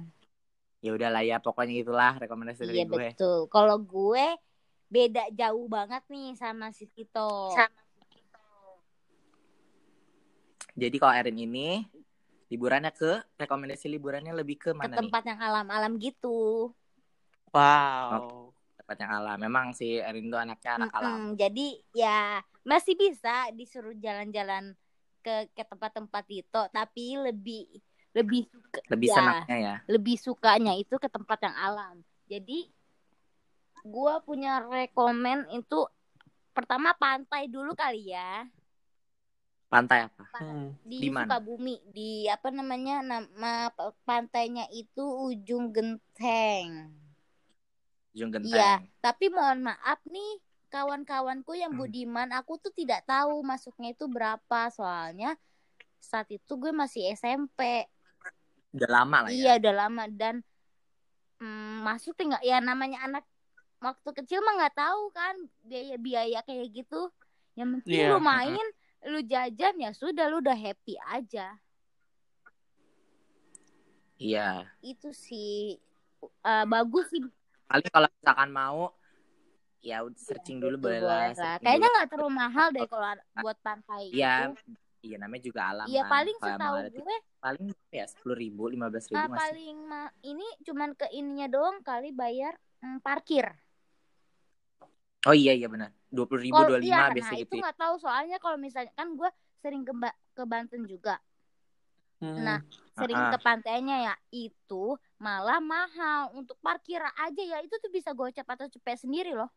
Ya 0.82 0.90
udahlah 0.90 1.22
ya, 1.22 1.38
pokoknya 1.38 1.78
itulah 1.78 2.18
rekomendasi 2.18 2.66
dari 2.66 2.82
Iya 2.82 2.86
gue. 2.90 3.06
betul. 3.14 3.46
Kalau 3.46 3.78
gue 3.78 4.26
beda 4.90 5.30
jauh 5.30 5.70
banget 5.70 6.02
nih 6.10 6.34
sama 6.34 6.74
si 6.74 6.90
Tito. 6.90 7.54
Jadi 10.74 10.96
kalau 10.98 11.14
Erin 11.14 11.38
ini 11.38 11.86
liburannya 12.50 12.90
ke 12.90 13.22
rekomendasi 13.38 13.86
liburannya 13.88 14.34
lebih 14.34 14.58
ke 14.58 14.70
Ke 14.72 14.76
mana 14.76 14.98
nih? 14.98 15.06
tempat 15.06 15.22
yang 15.22 15.40
alam-alam 15.40 15.92
gitu. 16.02 16.68
Wow. 17.54 18.50
Tempat 18.74 18.96
yang 19.06 19.12
alam. 19.22 19.38
Memang 19.38 19.70
sih 19.76 20.02
Erin 20.02 20.32
tuh 20.32 20.40
anaknya 20.42 20.82
anak 20.82 20.90
alam. 20.98 21.12
Mm-mm. 21.14 21.38
Jadi 21.38 21.78
ya 21.94 22.42
masih 22.66 22.98
bisa 22.98 23.54
disuruh 23.54 23.94
jalan-jalan 23.94 24.74
ke 25.22 25.46
ke 25.54 25.62
tempat-tempat 25.62 26.24
itu, 26.34 26.60
tapi 26.74 27.14
lebih 27.22 27.78
lebih 28.12 28.44
suka, 28.48 28.80
Lebih 28.92 29.08
ya, 29.08 29.14
senangnya 29.16 29.56
ya. 29.58 29.76
lebih 29.88 30.16
sukanya 30.20 30.72
itu 30.76 30.94
ke 31.00 31.08
tempat 31.08 31.38
yang 31.44 31.56
alam. 31.56 31.94
Jadi 32.28 32.68
gue 33.82 34.14
punya 34.22 34.62
rekomen 34.62 35.48
itu 35.50 35.78
pertama 36.54 36.94
pantai 36.94 37.48
dulu 37.50 37.72
kali 37.74 38.12
ya 38.14 38.46
Pantai 39.72 40.04
apa? 40.04 40.22
Hmm. 40.36 40.76
di, 40.84 41.00
Di 41.00 41.08
mana? 41.08 41.32
Sukabumi 41.32 41.80
di 41.90 42.28
apa 42.28 42.52
namanya 42.52 43.00
nama 43.00 43.72
pantainya 44.04 44.68
itu 44.68 45.00
Ujung 45.00 45.72
Genteng. 45.72 46.92
Ujung 48.12 48.28
Genteng. 48.28 48.52
Iya, 48.52 48.84
tapi 49.00 49.32
mohon 49.32 49.64
maaf 49.64 49.96
nih 50.04 50.30
kawan-kawanku 50.68 51.56
yang 51.56 51.72
Hmm. 51.72 51.80
budiman, 51.80 52.28
aku 52.36 52.60
tuh 52.60 52.72
tidak 52.72 53.04
tahu 53.08 53.40
masuknya 53.40 53.96
itu 53.96 54.04
berapa 54.08 54.60
soalnya 54.72 55.36
saat 56.00 56.28
itu 56.28 56.52
gue 56.60 56.72
masih 56.72 57.08
SMP. 57.16 57.88
Udah 58.72 58.88
lama 58.88 59.16
lah 59.24 59.30
ya. 59.30 59.36
Iya, 59.36 59.52
udah 59.60 59.74
lama 59.86 60.04
dan 60.08 60.34
mm, 61.38 61.84
masuk 61.84 62.16
tinggal 62.16 62.40
ya 62.40 62.58
namanya 62.64 63.04
anak 63.04 63.24
waktu 63.82 64.10
kecil 64.22 64.40
mah 64.40 64.54
nggak 64.56 64.76
tahu 64.78 65.02
kan 65.12 65.34
biaya-biaya 65.66 66.40
kayak 66.46 66.72
gitu. 66.72 67.12
Yang 67.52 67.68
penting 67.84 68.00
Iya, 68.00 68.08
lu 68.08 68.18
main, 68.22 68.66
lu 69.12 69.18
jajan 69.28 69.74
ya 69.76 69.90
sudah 69.92 70.24
lu 70.32 70.40
udah 70.40 70.56
happy 70.56 70.96
aja. 71.12 71.52
Iya. 74.16 74.70
Itu 74.80 75.10
sih 75.12 75.76
eh, 76.22 76.64
bagus 76.70 77.10
sih 77.10 77.22
Paling 77.66 77.88
kalau 77.90 78.08
misalkan 78.08 78.50
mau 78.54 78.82
ya 79.82 80.06
udah 80.06 80.14
searching 80.14 80.62
dulu 80.62 80.78
Betul, 80.78 81.02
boleh 81.02 81.34
lah. 81.34 81.58
Kayaknya 81.58 81.88
dulu. 81.88 81.94
nggak 81.98 82.08
terlalu 82.14 82.30
mahal 82.30 82.66
deh 82.70 82.86
kalau 82.86 83.08
buat 83.42 83.58
pantai 83.66 84.02
Iya, 84.14 84.54
itu. 84.54 84.72
Iya 85.02 85.16
namanya 85.18 85.42
juga 85.42 85.60
alam. 85.66 85.86
Iya 85.90 86.02
kan. 86.06 86.10
paling 86.14 86.36
setahu 86.38 86.76
gue 86.94 87.16
paling 87.42 87.66
ya 87.90 88.04
sepuluh 88.06 88.36
ribu, 88.38 88.62
lima 88.70 88.86
belas 88.86 89.04
ribu 89.10 89.18
ah, 89.18 89.26
masih. 89.26 89.40
paling 89.42 89.76
ma- 89.90 90.14
ini 90.22 90.46
cuman 90.62 90.90
ke 90.94 91.06
ininya 91.10 91.50
doang 91.50 91.82
kali 91.82 92.14
bayar 92.14 92.54
mm, 92.80 93.02
parkir. 93.02 93.50
Oh 95.26 95.34
iya 95.34 95.54
iya 95.54 95.66
benar. 95.66 95.90
Dua 96.06 96.26
puluh 96.26 96.42
ribu, 96.46 96.58
dua 96.62 96.78
iya, 96.78 96.86
lima 96.86 97.02
nah 97.10 97.14
biasa 97.14 97.34
itu 97.34 97.42
gitu. 97.42 97.54
ya. 97.58 97.62
nggak 97.66 97.78
tahu 97.78 97.94
soalnya 97.98 98.38
kalau 98.38 98.58
misalnya 98.58 98.94
kan 98.94 99.08
gue 99.14 99.30
sering 99.62 99.82
ke 99.82 99.92
Ba- 99.94 100.18
ke 100.38 100.42
Banten 100.46 100.82
juga. 100.86 101.18
Hmm. 102.22 102.38
Nah 102.46 102.58
sering 102.94 103.18
Ah, 103.18 103.26
ah. 103.26 103.32
ke 103.34 103.38
pantainya 103.42 103.96
ya 104.10 104.14
itu 104.30 104.94
malah 105.18 105.58
mahal 105.58 106.30
untuk 106.38 106.54
parkir 106.62 107.02
aja 107.02 107.42
ya 107.42 107.58
itu 107.62 107.74
tuh 107.82 107.90
bisa 107.90 108.14
gocap 108.14 108.46
atau 108.46 108.70
cepet 108.70 109.02
sendiri 109.02 109.34
loh. 109.34 109.50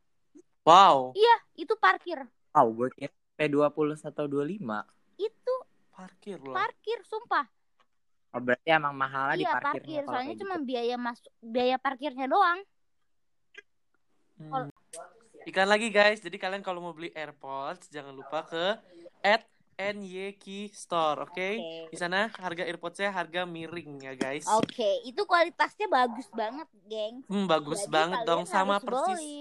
Wow. 0.65 1.13
Iya 1.13 1.35
itu 1.61 1.77
parkir 1.77 2.25
Oh, 2.55 2.71
gue 2.71 2.87
kira 2.95 3.11
P20 3.35 3.99
atau 3.99 4.25
25. 4.31 4.87
Itu 5.17 5.55
Parkir 5.89 6.37
loh. 6.37 6.51
parkir 6.51 6.99
sumpah. 7.07 7.47
Oh, 8.29 8.43
berarti 8.43 8.67
emang 8.67 8.91
mahalnya 8.91 9.39
di 9.39 9.43
Iya 9.43 9.53
parkirnya 9.55 9.79
parkir 9.79 10.03
soalnya 10.05 10.35
cuma 10.35 10.55
gitu. 10.59 10.67
biaya 10.67 10.95
masuk 10.99 11.31
biaya 11.39 11.77
parkirnya 11.79 12.27
doang. 12.27 12.59
Hmm. 14.35 14.67
Iklan 15.45 15.69
lagi 15.69 15.87
guys. 15.87 16.19
Jadi 16.19 16.35
kalian 16.35 16.59
kalau 16.59 16.83
mau 16.83 16.91
beli 16.91 17.15
AirPods 17.15 17.87
jangan 17.87 18.11
lupa 18.11 18.43
ke 18.43 18.75
at 19.23 19.47
NYK 19.75 20.71
Store, 20.71 21.23
oke? 21.23 21.31
Oke. 21.31 21.91
Di 21.91 21.97
sana 21.99 22.31
harga 22.31 22.63
AirPods-nya 22.63 23.11
harga 23.11 23.43
miring 23.43 24.03
ya 24.03 24.13
guys. 24.15 24.47
Oke, 24.55 25.03
itu 25.03 25.19
kualitasnya 25.23 25.87
bagus 25.87 26.31
banget, 26.31 26.67
geng. 26.87 27.23
Hmm, 27.27 27.43
bagus 27.43 27.83
Jadi 27.83 27.91
banget 27.91 28.19
dong 28.23 28.47
sama 28.47 28.79
persis. 28.79 29.19
beli. 29.19 29.39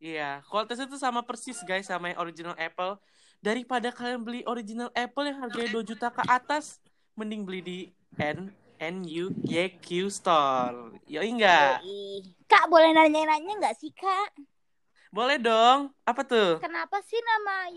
Iya, 0.00 0.44
kualitasnya 0.44 0.88
tuh 0.88 1.00
sama 1.00 1.24
persis 1.24 1.56
guys 1.64 1.88
sama 1.88 2.12
yang 2.12 2.20
original 2.20 2.52
Apple. 2.56 3.00
Daripada 3.40 3.88
kalian 3.88 4.20
beli 4.20 4.44
original 4.44 4.92
Apple 4.92 5.32
yang 5.32 5.40
harganya 5.40 5.80
2 5.80 5.88
juta 5.88 6.12
ke 6.12 6.20
atas, 6.28 6.76
mending 7.16 7.48
beli 7.48 7.60
di 7.64 7.78
N 8.20 8.52
NUYQ 8.76 10.12
Store. 10.12 10.96
Yo 11.08 11.24
enggak? 11.24 11.80
Kak, 12.48 12.68
boleh 12.68 12.92
nanya-nanya 12.92 13.52
nggak 13.60 13.76
sih, 13.80 13.92
Kak? 13.96 14.36
Boleh 15.12 15.40
dong. 15.40 15.92
Apa 16.04 16.24
tuh? 16.24 16.60
Kenapa 16.60 17.00
sih 17.04 17.20
nama 17.20 17.68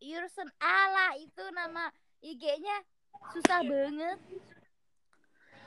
Yursen 0.00 0.48
Ala 0.60 1.16
itu 1.16 1.44
nama 1.52 1.92
IG-nya 2.24 2.76
susah 3.36 3.60
banget? 3.64 4.16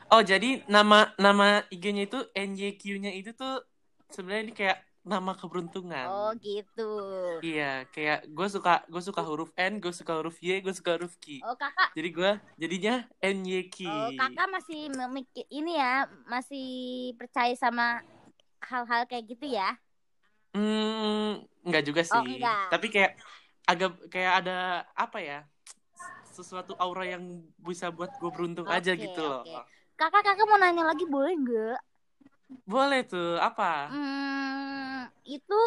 Oh, 0.10 0.26
jadi 0.26 0.66
nama 0.66 1.14
nama 1.22 1.62
IG-nya 1.70 2.10
itu 2.10 2.22
NYQ-nya 2.34 3.14
itu 3.14 3.34
tuh 3.38 3.62
sebenarnya 4.10 4.44
ini 4.46 4.54
kayak 4.58 4.78
nama 5.04 5.32
keberuntungan. 5.36 6.08
Oh, 6.08 6.30
gitu. 6.42 6.92
Iya, 7.40 7.88
kayak 7.96 8.28
gue 8.28 8.48
suka 8.52 8.84
gue 8.92 9.02
suka 9.04 9.22
huruf 9.24 9.50
N, 9.56 9.80
gue 9.80 9.94
suka 9.96 10.12
huruf 10.20 10.36
Y, 10.44 10.60
gue 10.60 10.74
suka 10.76 11.00
huruf 11.00 11.16
Q. 11.24 11.40
Oh, 11.48 11.56
Kakak. 11.56 11.90
Jadi 11.96 12.10
gue 12.12 12.32
jadinya 12.60 12.96
NYQ. 13.24 13.78
Oh, 13.88 14.12
Kakak 14.20 14.48
masih 14.52 14.82
memikir 14.92 15.46
ini 15.48 15.80
ya, 15.80 16.04
masih 16.28 16.68
percaya 17.16 17.56
sama 17.56 18.04
hal-hal 18.60 19.08
kayak 19.08 19.24
gitu 19.32 19.48
ya? 19.48 19.80
Hmm, 20.52 21.48
enggak 21.64 21.84
juga 21.88 22.02
sih. 22.04 22.20
Oh, 22.20 22.24
enggak. 22.28 22.68
Tapi 22.76 22.88
kayak 22.92 23.12
agak 23.70 23.92
kayak 24.12 24.34
ada 24.44 24.58
apa 24.98 25.20
ya? 25.24 25.40
Sesuatu 26.36 26.76
aura 26.80 27.04
yang 27.08 27.44
bisa 27.60 27.92
buat 27.92 28.12
gue 28.20 28.32
beruntung 28.32 28.68
aja 28.68 28.92
Oke, 28.96 29.04
gitu 29.04 29.20
loh. 29.20 29.44
oke. 29.44 29.56
Kakak, 30.00 30.24
kakak 30.24 30.46
mau 30.48 30.56
nanya 30.60 30.84
lagi 30.88 31.04
boleh 31.08 31.34
nggak? 31.36 31.80
Boleh 32.66 33.06
tuh, 33.06 33.38
apa? 33.38 33.94
Hmm, 33.94 35.06
itu 35.26 35.62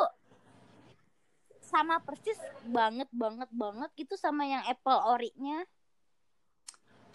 sama 1.62 2.02
persis 2.04 2.36
banget 2.68 3.08
banget 3.08 3.48
banget 3.48 3.90
gitu 3.96 4.14
sama 4.18 4.44
yang 4.44 4.60
Apple 4.68 5.00
Ori-nya. 5.14 5.64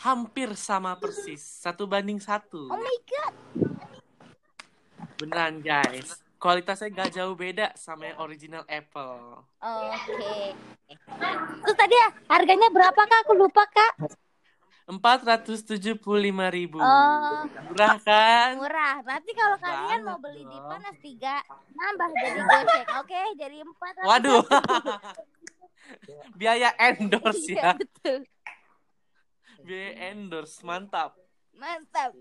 Hampir 0.01 0.55
sama 0.57 0.97
persis, 0.97 1.41
satu 1.41 1.85
banding 1.85 2.17
satu. 2.17 2.69
Oh 2.71 2.79
my 2.79 2.97
god. 3.05 3.33
Beneran 5.19 5.61
guys. 5.61 6.21
Kualitasnya 6.37 6.93
gak 6.93 7.17
jauh 7.17 7.33
beda 7.33 7.73
sama 7.73 8.13
yang 8.13 8.21
original 8.21 8.61
Apple. 8.69 9.41
Oke. 9.57 10.53
Terus 11.65 11.77
tadi 11.77 11.95
ya, 11.97 12.09
harganya 12.29 12.69
berapa 12.69 13.01
Kak? 13.01 13.25
Aku 13.25 13.33
lupa 13.33 13.65
Kak. 13.65 13.93
475.000 14.87 15.99
ribu. 16.47 16.79
Oh, 16.79 17.43
Murah 17.67 17.99
kan? 17.99 18.55
murah. 18.55 19.03
Nanti 19.03 19.31
kalau 19.35 19.59
kalian 19.59 19.99
mau 20.07 20.15
Banget 20.15 20.23
beli 20.23 20.41
di. 20.47 20.57
Panas 20.63 20.95
3, 21.03 21.75
nambah 21.75 22.09
jadi 22.15 22.39
goceng. 22.39 22.87
Oke, 23.03 23.21
jadi 23.35 23.57
4 23.67 24.07
Waduh. 24.07 24.43
Biaya 26.39 26.71
endorse 26.79 27.51
Iya, 27.51 27.59
ya. 27.59 27.71
betul. 27.75 28.17
Biaya 29.67 29.91
endorse, 30.15 30.63
mantap. 30.63 31.19
Mantap. 31.51 32.15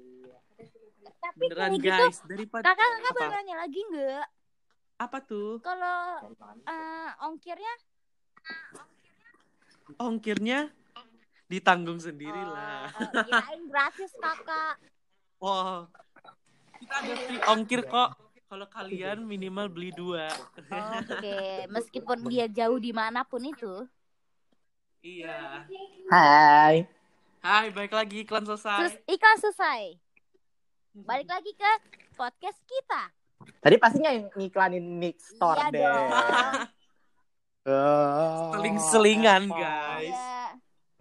Tapi 1.07 1.39
Beneran 1.39 1.71
kayak 1.71 1.83
gitu, 1.87 2.03
guys, 2.03 2.19
daripada 2.27 2.65
kakak 2.67 2.89
kakak 2.99 3.13
boleh 3.15 3.29
nanya 3.31 3.55
lagi 3.63 3.81
nggak? 3.95 4.27
Apa 4.99 5.19
tuh? 5.23 5.63
Kalau 5.63 5.99
eh, 6.67 7.11
ongkirnya 7.23 7.73
Ongkirnya 10.03 10.59
ditanggung 11.47 11.99
sendiri 12.03 12.43
lah. 12.43 12.91
Oh, 12.91 13.23
kirain 13.23 13.63
gratis 13.71 14.13
kakak. 14.19 14.75
Wow. 15.39 15.87
Kita 16.77 16.95
ada 17.03 17.15
free 17.27 17.43
ongkir 17.47 17.81
kok. 17.87 18.19
Kalau 18.47 18.67
kalian 18.71 19.27
minimal 19.27 19.67
beli 19.67 19.91
dua. 19.91 20.31
Oh, 20.31 21.03
Oke, 21.03 21.39
meskipun 21.75 22.31
dia 22.31 22.47
jauh 22.47 22.79
di 22.79 22.95
mana 22.95 23.27
pun 23.27 23.43
itu. 23.43 23.83
Iya. 25.03 25.67
Hai. 26.11 26.87
Hai, 27.43 27.67
baik 27.75 27.95
lagi 27.95 28.23
iklan 28.23 28.47
Terus 28.47 28.63
selesai. 28.63 29.03
iklan 29.07 29.39
selesai. 29.39 29.83
Balik 30.95 31.29
lagi 31.31 31.53
ke 31.55 31.73
podcast 32.15 32.59
kita. 32.67 33.03
Tadi 33.63 33.77
pastinya 33.79 34.11
yang 34.11 34.27
ngiklanin 34.35 34.99
Nick 34.99 35.19
Store 35.23 35.59
Iya 35.59 35.67
deh. 35.71 35.87
Oh, 37.67 38.51
Seling-selingan, 38.57 39.51
guys. 39.51 40.11
Iya. 40.11 40.36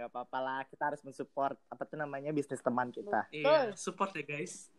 Gak 0.06 0.14
apa-apa 0.14 0.38
lah, 0.38 0.62
kita 0.70 0.94
harus 0.94 1.02
mensupport 1.02 1.58
apa 1.66 1.82
tuh 1.82 1.98
namanya 1.98 2.30
bisnis 2.30 2.62
teman 2.62 2.94
kita. 2.94 3.26
Iya, 3.34 3.74
support 3.74 4.14
ya 4.14 4.22
guys. 4.22 4.70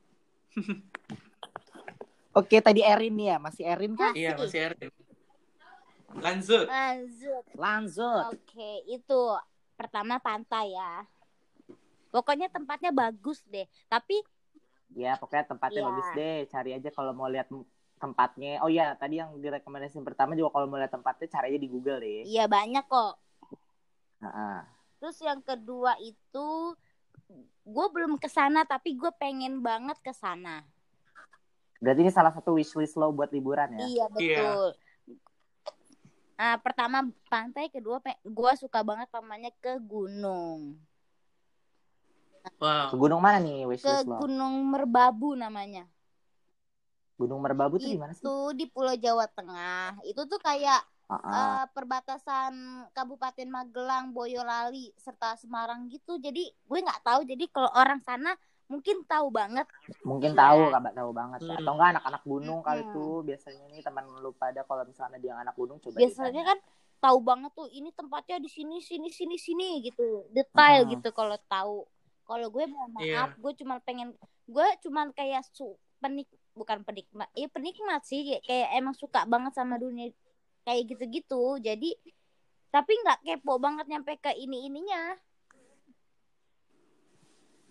Oke, 2.38 2.62
tadi 2.62 2.86
Erin 2.86 3.10
nih 3.10 3.34
ya, 3.34 3.36
masih 3.42 3.66
Erin 3.66 3.98
kan? 3.98 4.14
Iya, 4.14 4.38
masih 4.38 4.70
Erin. 4.70 4.86
Lanjut. 6.14 6.70
Lanjut. 6.70 7.44
Lanjut. 7.58 8.22
Oke, 8.38 8.86
itu 8.86 9.20
pertama 9.74 10.22
pantai 10.22 10.78
ya. 10.78 11.02
Pokoknya 12.14 12.46
tempatnya 12.46 12.94
bagus 12.94 13.42
deh. 13.50 13.66
Tapi 13.90 14.22
Ya, 14.94 15.18
pokoknya 15.18 15.42
tempatnya 15.50 15.82
Iya. 15.82 15.88
bagus 15.90 16.08
deh. 16.14 16.36
Cari 16.46 16.70
aja 16.70 16.88
kalau 16.94 17.10
mau 17.18 17.26
lihat 17.26 17.50
tempatnya. 17.98 18.62
Oh 18.62 18.70
iya, 18.70 18.94
tadi 18.94 19.18
yang 19.18 19.34
direkomendasiin 19.42 20.06
pertama 20.06 20.38
juga 20.38 20.54
kalau 20.54 20.70
mau 20.70 20.78
lihat 20.78 20.94
tempatnya 20.94 21.26
cari 21.26 21.50
aja 21.50 21.58
di 21.58 21.66
Google 21.66 21.98
deh. 21.98 22.22
ya 22.30 22.46
banyak 22.46 22.86
kok. 22.86 23.18
Heeh. 24.22 24.75
Terus 25.06 25.22
yang 25.22 25.38
kedua 25.38 25.94
itu 26.02 26.74
gue 27.62 27.86
belum 27.94 28.18
ke 28.18 28.26
sana 28.26 28.66
tapi 28.66 28.98
gue 28.98 29.14
pengen 29.22 29.62
banget 29.62 29.94
ke 30.02 30.10
sana. 30.10 30.66
Berarti 31.78 32.02
ini 32.02 32.10
salah 32.10 32.34
satu 32.34 32.58
wishlist 32.58 32.98
lo 32.98 33.14
buat 33.14 33.30
liburan 33.30 33.78
ya? 33.78 33.86
Iya 33.86 34.06
betul. 34.10 34.74
Nah, 36.34 36.58
pertama 36.58 37.06
pantai, 37.30 37.70
kedua 37.70 38.02
gue 38.26 38.52
suka 38.58 38.82
banget 38.82 39.06
pamannya 39.14 39.54
ke 39.62 39.78
gunung. 39.78 40.74
Wow. 42.58 42.90
Ke 42.90 42.96
gunung 42.98 43.22
mana 43.22 43.38
nih 43.38 43.62
Ke 43.62 43.78
wishlist 43.78 44.10
lo? 44.10 44.26
Gunung 44.26 44.58
Merbabu 44.74 45.38
namanya. 45.38 45.86
Gunung 47.14 47.38
Merbabu 47.46 47.78
tuh 47.78 47.94
di 47.94 47.94
mana 47.94 48.10
sih? 48.10 48.26
Itu 48.26 48.58
di 48.58 48.66
Pulau 48.66 48.98
Jawa 48.98 49.30
Tengah. 49.30 50.02
Itu 50.02 50.26
tuh 50.26 50.42
kayak 50.42 50.82
Eh, 51.06 51.64
perbatasan 51.70 52.52
Kabupaten 52.90 53.46
Magelang, 53.46 54.10
Boyolali 54.10 54.90
serta 54.98 55.38
Semarang 55.38 55.86
gitu. 55.86 56.18
Jadi 56.18 56.50
gue 56.50 56.78
nggak 56.82 56.98
tahu. 57.00 57.22
Jadi 57.22 57.46
kalau 57.46 57.70
orang 57.70 58.02
sana 58.02 58.34
mungkin 58.66 59.06
tahu 59.06 59.30
banget. 59.30 59.70
Mungkin 60.02 60.34
Iya. 60.34 60.42
tahu, 60.42 60.60
kabar 60.68 60.92
tahu 60.92 61.10
banget. 61.14 61.40
Hmm. 61.46 61.54
Atau 61.54 61.72
enggak 61.72 61.90
anak-anak 61.94 62.22
gunung 62.26 62.60
kali 62.60 62.82
Mm-mm. 62.82 62.90
tuh 62.92 63.12
biasanya 63.22 63.64
nih 63.70 63.82
teman 63.86 64.04
lu 64.18 64.34
pada 64.34 64.66
kalau 64.66 64.82
misalnya 64.82 65.18
dia 65.22 65.38
anak 65.38 65.54
gunung 65.54 65.78
coba 65.78 65.94
Biasanya 65.94 66.26
ditanya. 66.34 66.44
kan 66.44 66.58
tahu 66.98 67.18
banget 67.22 67.52
tuh 67.54 67.68
ini 67.70 67.90
tempatnya 67.94 68.36
di 68.36 68.50
sini 68.50 68.82
sini 68.82 69.06
sini 69.06 69.36
sini 69.38 69.68
gitu. 69.86 70.26
Detail 70.28 70.82
Hmm. 70.82 70.90
gitu 70.90 71.08
kalau 71.12 71.38
tahu. 71.46 71.86
Kalau 72.26 72.50
gue 72.50 72.66
mohon 72.66 72.90
Iya. 72.98 73.30
maaf, 73.30 73.38
gue 73.38 73.52
cuman 73.54 73.78
pengen 73.80 74.10
gue 74.44 74.66
cuman 74.82 75.14
kayak 75.14 75.46
su 75.46 75.70
penik 75.96 76.26
bukan 76.50 76.82
penikmat. 76.82 77.30
Iya 77.32 77.46
penikmat 77.46 78.02
sih 78.02 78.26
kayak, 78.26 78.42
kayak 78.42 78.68
emang 78.74 78.90
suka 78.92 79.22
banget 79.24 79.54
sama 79.54 79.78
dunia 79.78 80.10
kayak 80.66 80.82
gitu-gitu. 80.90 81.42
Jadi 81.62 81.90
tapi 82.74 82.92
nggak 83.02 83.18
kepo 83.24 83.56
banget 83.64 83.86
nyampe 83.88 84.12
ke 84.20 84.32
ini 84.36 84.68
ininya. 84.68 85.16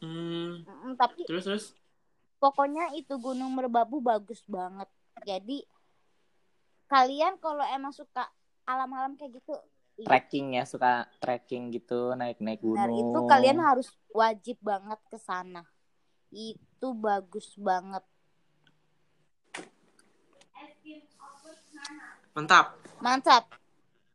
Hmm, 0.01 0.63
Mm, 0.65 0.93
tapi 0.99 1.23
terus 1.27 1.43
terus. 1.45 1.65
pokoknya 2.41 2.83
itu 2.99 3.13
Gunung 3.19 3.51
Merbabu 3.57 3.97
bagus 3.99 4.41
banget. 4.47 4.87
Jadi 5.27 5.57
kalian 6.91 7.33
kalau 7.43 7.65
emang 7.75 7.93
suka 7.99 8.23
alam-alam 8.65 9.13
kayak 9.19 9.31
gitu, 9.41 9.53
iya, 10.01 10.07
trekking 10.07 10.47
ya, 10.57 10.63
suka 10.69 11.09
trekking 11.21 11.63
gitu, 11.75 12.13
naik-naik 12.19 12.61
benar 12.61 12.89
gunung. 12.89 12.99
itu 13.03 13.19
kalian 13.31 13.59
harus 13.67 13.87
wajib 14.13 14.57
banget 14.61 14.99
ke 15.11 15.17
sana. 15.21 15.61
Itu 16.33 16.87
bagus 16.97 17.47
banget. 17.57 18.03
Mantap. 22.35 22.75
Mantap. 22.99 23.47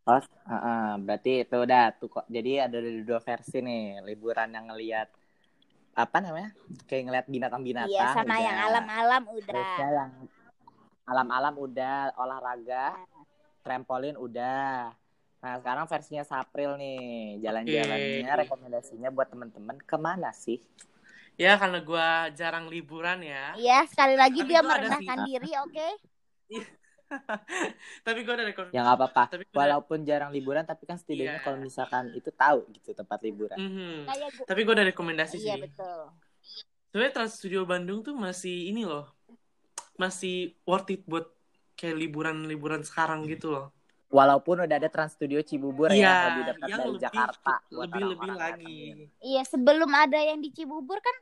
Oh, 0.05 0.21
heeh, 0.21 0.89
berarti 1.01 1.33
itu 1.49 1.57
udah 1.57 1.97
tuh 1.97 2.13
kok. 2.13 2.27
Jadi 2.29 2.61
ada 2.61 2.77
dua 2.81 3.21
versi 3.25 3.65
nih, 3.65 4.05
liburan 4.05 4.53
yang 4.53 4.69
ngelihat 4.69 5.09
apa 5.97 6.17
namanya? 6.21 6.53
Kayak 6.85 7.03
ngeliat 7.09 7.27
binatang-binatang. 7.33 7.97
Iya, 7.97 8.13
sama 8.13 8.37
udah. 8.37 8.45
yang 8.45 8.59
alam-alam 8.61 9.23
udah. 9.25 9.49
Terusnya 9.49 9.89
yang 9.89 10.11
alam-alam 11.09 11.55
udah, 11.57 11.97
olahraga, 12.21 12.87
trampolin 13.65 14.21
udah. 14.21 14.93
Nah, 15.41 15.53
sekarang 15.65 15.89
versinya 15.89 16.25
Sapril 16.29 16.77
nih. 16.77 17.41
Jalan-jalannya 17.41 18.33
rekomendasinya 18.45 19.09
buat 19.09 19.33
temen-temen 19.33 19.81
ke 19.81 19.97
mana 19.97 20.29
sih? 20.37 20.61
Ya 21.41 21.57
karena 21.57 21.81
gua 21.81 22.29
jarang 22.37 22.69
liburan 22.69 23.25
ya. 23.25 23.57
Iya, 23.57 23.89
sekali 23.89 24.13
lagi 24.13 24.45
Tapi 24.45 24.49
dia 24.53 24.61
ada 24.61 24.69
merendahkan 24.69 25.19
diri, 25.25 25.51
oke? 25.57 25.89
Tapi 28.01 28.19
gua 28.23 28.35
ada 28.35 28.45
rekomendasi. 28.47 28.73
Ya 28.73 28.83
nggak 28.83 28.97
apa-apa. 28.97 29.23
Tapi 29.29 29.45
Walaupun 29.51 29.99
jarang 30.03 30.31
liburan, 30.31 30.63
tapi 30.63 30.85
kan 30.85 30.97
setidaknya 30.97 31.37
Iya. 31.37 31.45
kalau 31.45 31.59
misalkan 31.59 32.11
itu 32.13 32.31
tahu 32.31 32.65
gitu 32.73 32.91
tempat 32.93 33.19
liburan. 33.21 33.57
Mhm. 33.57 33.93
Kayak 34.07 34.29
gua. 34.33 34.47
Tapi 34.47 34.61
gua 34.63 34.75
ada 34.75 34.87
rekomendasi 34.87 35.37
Iya, 35.37 35.55
sih. 35.55 35.63
betul. 35.63 36.01
Sebenarnya 36.87 37.13
Trans 37.13 37.33
Studio 37.33 37.63
Bandung 37.63 38.01
tuh 38.01 38.13
masih 38.13 38.67
ini 38.67 38.83
loh. 38.83 39.07
Masih 39.95 40.37
worth 40.65 40.91
it 40.91 41.03
buat 41.05 41.29
kayak 41.75 41.97
liburan-liburan 41.97 42.81
sekarang 42.81 43.27
gitu 43.27 43.51
loh. 43.51 43.67
Walaupun 44.09 44.59
udah 44.61 44.77
ada 44.77 44.91
Trans 44.91 45.15
Studio 45.15 45.39
Cibubur 45.41 45.87
Iya, 45.89 46.03
ya, 46.03 46.15
lebih 46.29 46.43
dekat 46.49 46.67
yang 46.67 46.81
dari 46.81 46.91
lebih- 46.91 47.05
Jakarta. 47.05 47.55
Lebih-lebih 47.71 48.27
yang 48.29 48.37
lagi. 48.37 48.59
datengin. 48.67 48.97
Iya, 49.21 49.43
sebelum 49.45 49.91
ada 49.93 50.19
yang 50.19 50.39
di 50.39 50.51
Cibubur 50.51 50.99
kan 50.99 51.15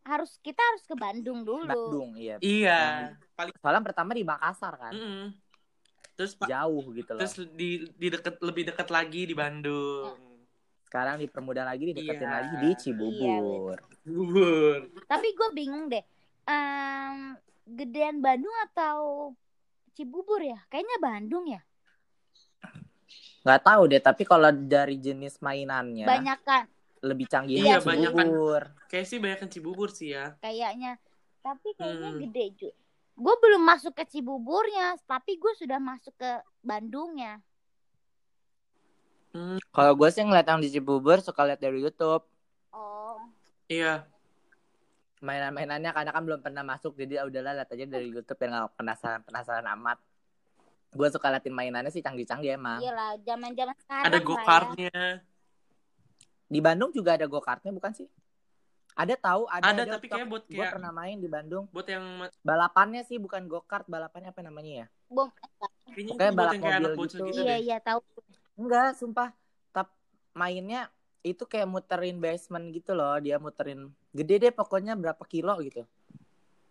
harus 0.00 0.32
kita 0.40 0.58
harus 0.58 0.82
ke 0.84 0.96
Bandung 0.96 1.44
dulu. 1.44 1.68
Bandung, 1.68 2.10
iya. 2.16 2.36
Iya. 2.40 2.80
Paling 3.36 3.54
Soalnya 3.60 3.82
pertama 3.84 4.10
di 4.12 4.24
Makassar 4.24 4.74
kan, 4.76 4.92
Mm-mm. 4.92 5.26
Terus 6.16 6.36
Pak 6.36 6.48
jauh 6.48 6.84
gitu 6.92 7.10
loh. 7.16 7.20
terus 7.20 7.34
di 7.56 7.88
di 7.96 8.06
deket 8.08 8.36
lebih 8.40 8.68
dekat 8.68 8.88
lagi 8.88 9.24
di 9.24 9.32
Bandung. 9.32 10.16
Sekarang 10.84 11.16
dipermudah 11.16 11.64
lagi, 11.64 11.94
dideketin 11.94 12.26
Iya. 12.26 12.34
lagi 12.34 12.54
di 12.60 12.70
Cibubur. 12.76 13.76
Bubur. 14.02 14.78
Tapi 15.06 15.28
gue 15.32 15.48
bingung 15.54 15.86
deh. 15.86 16.02
Em, 16.44 17.38
gedean 17.64 18.18
Bandung 18.18 18.52
atau 18.66 19.30
Cibubur 19.94 20.42
ya? 20.42 20.58
Kayaknya 20.66 20.98
Bandung 20.98 21.44
ya. 21.46 21.62
Nggak 23.40 23.62
tahu 23.64 23.82
deh, 23.88 24.02
tapi 24.02 24.22
kalau 24.28 24.52
dari 24.52 25.00
jenis 25.00 25.40
mainannya 25.40 26.04
Banyak 26.04 26.38
kan 26.44 26.64
lebih 27.00 27.26
canggih 27.26 27.56
Iya, 27.58 27.80
banyak 27.80 28.12
kan. 28.12 28.26
Cibubur. 28.28 28.62
Kayak 28.86 29.06
sih 29.06 29.18
banyak 29.18 29.38
yang 29.40 29.52
Cibubur 29.52 29.88
sih 29.88 30.12
ya. 30.12 30.36
kayaknya. 30.38 31.00
Tapi 31.40 31.68
kayaknya 31.72 32.10
Hmm. 32.12 32.20
gede 32.20 32.44
juga. 32.54 32.76
Gue 33.16 33.34
belum 33.36 33.62
masuk 33.62 33.92
ke 33.92 34.04
Cibuburnya, 34.06 34.96
tapi 35.04 35.36
gue 35.36 35.52
sudah 35.54 35.76
masuk 35.76 36.12
ke 36.14 36.30
Bandungnya. 36.60 37.40
Hmm, 39.30 39.60
Kalau 39.70 39.92
gue 39.94 40.08
sih 40.10 40.20
ngeliat 40.20 40.44
yang 40.44 40.58
di 40.58 40.68
Cibubur 40.68 41.20
suka 41.20 41.44
lihat 41.44 41.60
dari 41.60 41.78
YouTube. 41.78 42.24
Oh, 42.70 43.16
iya. 43.66 44.04
Mainan-mainannya 45.20 45.92
karena 45.92 46.10
kan 46.10 46.22
belum 46.24 46.40
pernah 46.40 46.64
masuk, 46.64 46.96
jadi 46.96 47.20
ya 47.20 47.28
udahlah 47.28 47.52
lihat 47.54 47.68
aja 47.68 47.84
dari 47.86 48.08
YouTube 48.08 48.40
yang 48.40 48.66
penasaran 48.74 49.20
penasaran 49.20 49.68
amat. 49.76 50.00
Gue 50.90 51.06
suka 51.06 51.30
liatin 51.30 51.54
mainannya 51.54 51.88
sih 51.88 52.00
canggih-canggih 52.00 52.56
emang. 52.56 52.82
iyalah 52.82 53.14
zaman-zaman 53.22 53.76
sekarang 53.78 54.04
Ada 54.10 54.18
lah 54.18 54.24
go 54.24 54.34
ya. 54.76 55.00
Di 56.50 56.58
Bandung 56.58 56.90
juga 56.90 57.14
ada 57.14 57.30
go 57.30 57.38
kartnya 57.38 57.70
bukan 57.70 57.94
sih? 57.94 58.10
Ada 58.98 59.14
tahu, 59.14 59.46
ada. 59.46 59.70
Ada, 59.70 59.82
tapi 59.96 60.10
kayak 60.10 60.26
buat 60.26 60.44
Gue 60.50 60.58
kayak- 60.58 60.74
pernah 60.74 60.90
main 60.90 61.16
di 61.22 61.30
Bandung. 61.30 61.70
Buat 61.70 61.86
yang 61.88 62.26
Balapannya 62.42 63.06
sih 63.06 63.22
bukan 63.22 63.46
go 63.46 63.62
kart, 63.62 63.86
balapannya 63.86 64.34
apa 64.34 64.42
namanya 64.42 64.72
ya? 64.84 64.86
Bom. 65.06 65.30
kayaknya 65.90 66.12
Pokoknya 66.18 66.32
balap 66.34 66.52
kayak 66.58 66.62
mobil 66.82 66.94
bocil 66.98 67.18
gitu. 67.22 67.26
gitu 67.30 67.40
Iya, 67.46 67.56
iya 67.58 67.76
tahu. 67.78 68.02
Enggak, 68.58 68.98
sumpah. 68.98 69.30
Tap 69.70 69.94
mainnya 70.34 70.90
itu 71.22 71.46
kayak 71.46 71.70
muterin 71.70 72.18
basement 72.18 72.66
gitu 72.74 72.98
loh. 72.98 73.14
Dia 73.22 73.38
muterin 73.38 73.94
gede 74.10 74.34
deh 74.42 74.52
pokoknya 74.52 74.98
berapa 74.98 75.22
kilo 75.26 75.54
gitu. 75.62 75.86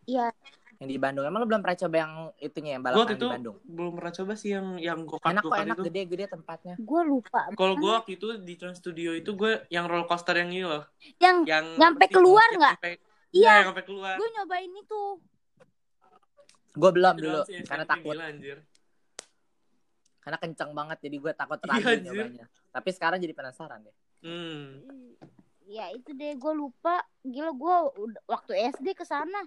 Iya. 0.03 0.35
Yang 0.79 0.89
di 0.89 0.97
Bandung. 0.97 1.23
Emang 1.23 1.39
lo 1.39 1.47
belum 1.47 1.59
pernah 1.59 1.75
coba 1.77 1.95
yang 1.97 2.13
itunya 2.37 2.71
yang 2.73 2.81
balapan 2.81 3.03
di 3.05 3.13
itu 3.13 3.27
Bandung? 3.27 3.57
belum 3.61 3.91
pernah 3.93 4.13
coba 4.15 4.33
sih 4.33 4.49
yang 4.49 4.67
yang 4.79 4.99
go 5.03 5.19
kart 5.19 5.35
Enak 5.35 5.43
go 5.43 5.47
kok, 5.47 5.53
kart 5.53 5.65
enak 5.65 5.75
itu. 5.75 5.83
gede-gede 5.85 6.25
tempatnya. 6.29 6.75
Gue 6.79 7.01
lupa. 7.03 7.41
Kalau 7.51 7.75
gue 7.75 7.91
waktu 7.93 8.11
itu 8.15 8.27
di 8.39 8.53
Trans 8.55 8.77
Studio 8.77 9.11
itu 9.11 9.31
gue 9.33 9.51
yang 9.67 9.85
roller 9.85 10.03
coaster 10.05 10.33
yang 10.33 10.49
ini 10.49 10.63
loh, 10.63 10.87
Yang 11.17 11.35
yang 11.45 11.65
Nyampe 11.75 12.05
keluar 12.07 12.47
nggak? 12.49 12.75
Iya. 12.79 12.95
Iya, 13.29 13.51
yang 13.53 13.67
sampai 13.69 13.83
keluar. 13.83 14.15
gue 14.15 14.29
nyobain 14.31 14.71
itu. 14.73 15.01
Gue 16.71 16.91
belum 16.91 17.13
Itu 17.13 17.23
dulu 17.23 17.39
sih 17.43 17.59
karena 17.61 17.85
takut. 17.85 18.13
gila, 18.15 18.25
anjir. 18.25 18.57
Karena 20.19 20.37
kencang 20.37 20.71
banget 20.71 20.97
jadi 21.01 21.17
gue 21.17 21.31
takut 21.33 21.57
Iya, 21.59 21.61
terlanjur 21.61 21.91
anjir. 21.91 22.13
nyobanya. 22.25 22.45
Tapi 22.69 22.89
sekarang 22.89 23.17
jadi 23.19 23.33
penasaran 23.33 23.79
deh. 23.81 23.95
Hmm. 24.21 24.65
Ya 25.65 25.91
itu 25.91 26.09
deh 26.11 26.33
gue 26.33 26.53
lupa. 26.53 27.03
Gila 27.21 27.51
gue 27.51 27.75
waktu 28.25 28.51
SD 28.71 28.93
ke 28.93 29.03
sana 29.03 29.43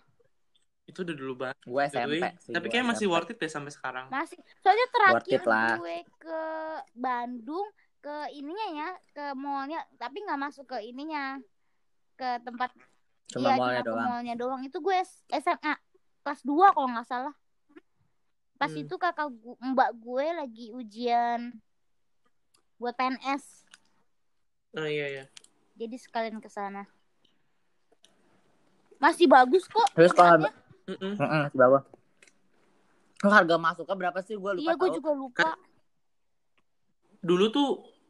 Itu 0.84 1.02
udah 1.02 1.14
dulu 1.14 1.32
banget. 1.36 1.56
Gue 1.62 1.82
SMP 1.84 2.18
Doi. 2.18 2.30
sih. 2.38 2.50
Tapi 2.50 2.66
kayak 2.68 2.86
masih 2.86 3.06
SMP. 3.06 3.12
worth 3.12 3.30
it 3.30 3.38
deh 3.38 3.48
sampai 3.48 3.70
sekarang. 3.70 4.06
masih. 4.08 4.38
Soalnya 4.58 4.86
terakhir 4.90 5.40
gue 5.78 5.96
ke 6.18 6.40
Bandung 6.92 7.68
ke 7.98 8.10
ininya 8.32 8.66
ya 8.72 8.90
ke 9.12 9.24
mallnya 9.32 9.78
tapi 9.94 10.18
nggak 10.20 10.34
masuk 10.36 10.66
ke 10.66 10.82
ininya 10.82 11.38
ke 12.12 12.42
tempat 12.42 12.74
Cuma 13.30 13.46
iya, 13.46 13.54
mallnya 13.54 13.82
doang. 13.84 14.02
mallnya 14.04 14.34
doang 14.34 14.60
itu 14.60 14.74
gue 14.76 14.96
SMA 15.30 15.74
kelas 16.20 16.42
2 16.42 16.50
kalau 16.68 16.90
nggak 16.90 17.06
salah 17.06 17.30
pas 18.58 18.66
Hmm. 18.68 18.82
itu 18.82 18.94
kakak 18.96 19.30
gu- 19.32 19.54
mbak 19.56 19.94
gue 19.96 20.26
lagi 20.34 20.66
ujian 20.72 21.54
buat 22.76 22.90
PNS 22.92 23.70
Oh 24.72 24.82
iya 24.82 25.06
iya. 25.08 25.24
jadi 25.72 25.94
sekalian 25.94 26.38
ke 26.38 26.46
sana 26.46 26.90
masih 28.98 29.26
bagus 29.26 29.62
kok 29.64 29.86
Terus 29.92 30.10
kalau 30.10 30.50
tempatnya. 30.94 31.16
Mm-mm. 31.16 31.30
Heeh, 31.32 31.44
di 31.52 31.58
bawah. 31.58 31.82
Harga 33.22 33.56
masuknya 33.56 33.94
berapa 33.96 34.18
sih? 34.20 34.34
Gue 34.34 34.58
lupa 34.58 34.62
iya 34.62 34.72
gue 34.74 34.88
juga 34.98 35.10
lupa 35.14 35.48
Dulu 37.22 37.46
tuh 37.54 37.68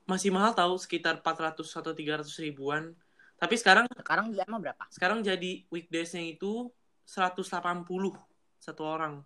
masih 0.08 0.32
mahal 0.32 0.56
tahu 0.56 0.80
sekitar 0.80 1.20
400 1.20 1.68
atau 1.68 1.92
300 1.92 2.32
ribuan. 2.40 2.96
Tapi 3.36 3.54
sekarang 3.60 3.84
Sekarang 3.92 4.32
dia 4.32 4.46
emang 4.48 4.62
berapa? 4.62 4.84
sekarang 4.88 5.20
jadi 5.20 5.66
weekdays-nya 5.68 6.24
itu 6.24 6.72
180 7.04 8.14
satu 8.56 8.82
orang. 8.86 9.20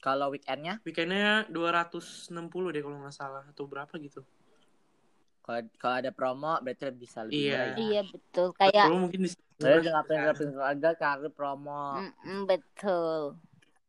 Kalau 0.00 0.32
weekendnya? 0.32 0.80
Weekendnya 0.86 1.44
260 1.50 2.72
deh 2.72 2.80
kalau 2.80 3.02
nggak 3.04 3.12
salah 3.16 3.44
atau 3.50 3.64
berapa 3.68 3.90
gitu. 4.00 4.22
Kalau 5.42 5.60
kalau 5.76 5.96
ada 5.98 6.12
promo 6.14 6.56
berarti 6.62 6.88
bisa 6.94 7.24
lebih 7.26 7.36
Iya. 7.50 7.58
murah. 7.58 7.66
ya. 7.66 7.76
iya 7.80 8.02
betul 8.06 8.46
kayak 8.54 8.84
Kalau 8.86 8.96
mungkin 9.00 9.20
di 9.26 9.30
Lalu 9.60 9.76
udah 9.78 9.92
ngapain 9.94 10.18
ngapain 10.22 10.50
keluarga 10.50 10.88
cari 10.94 11.28
promo. 11.28 11.84
Mm-mm, 12.00 12.38
betul 12.44 13.36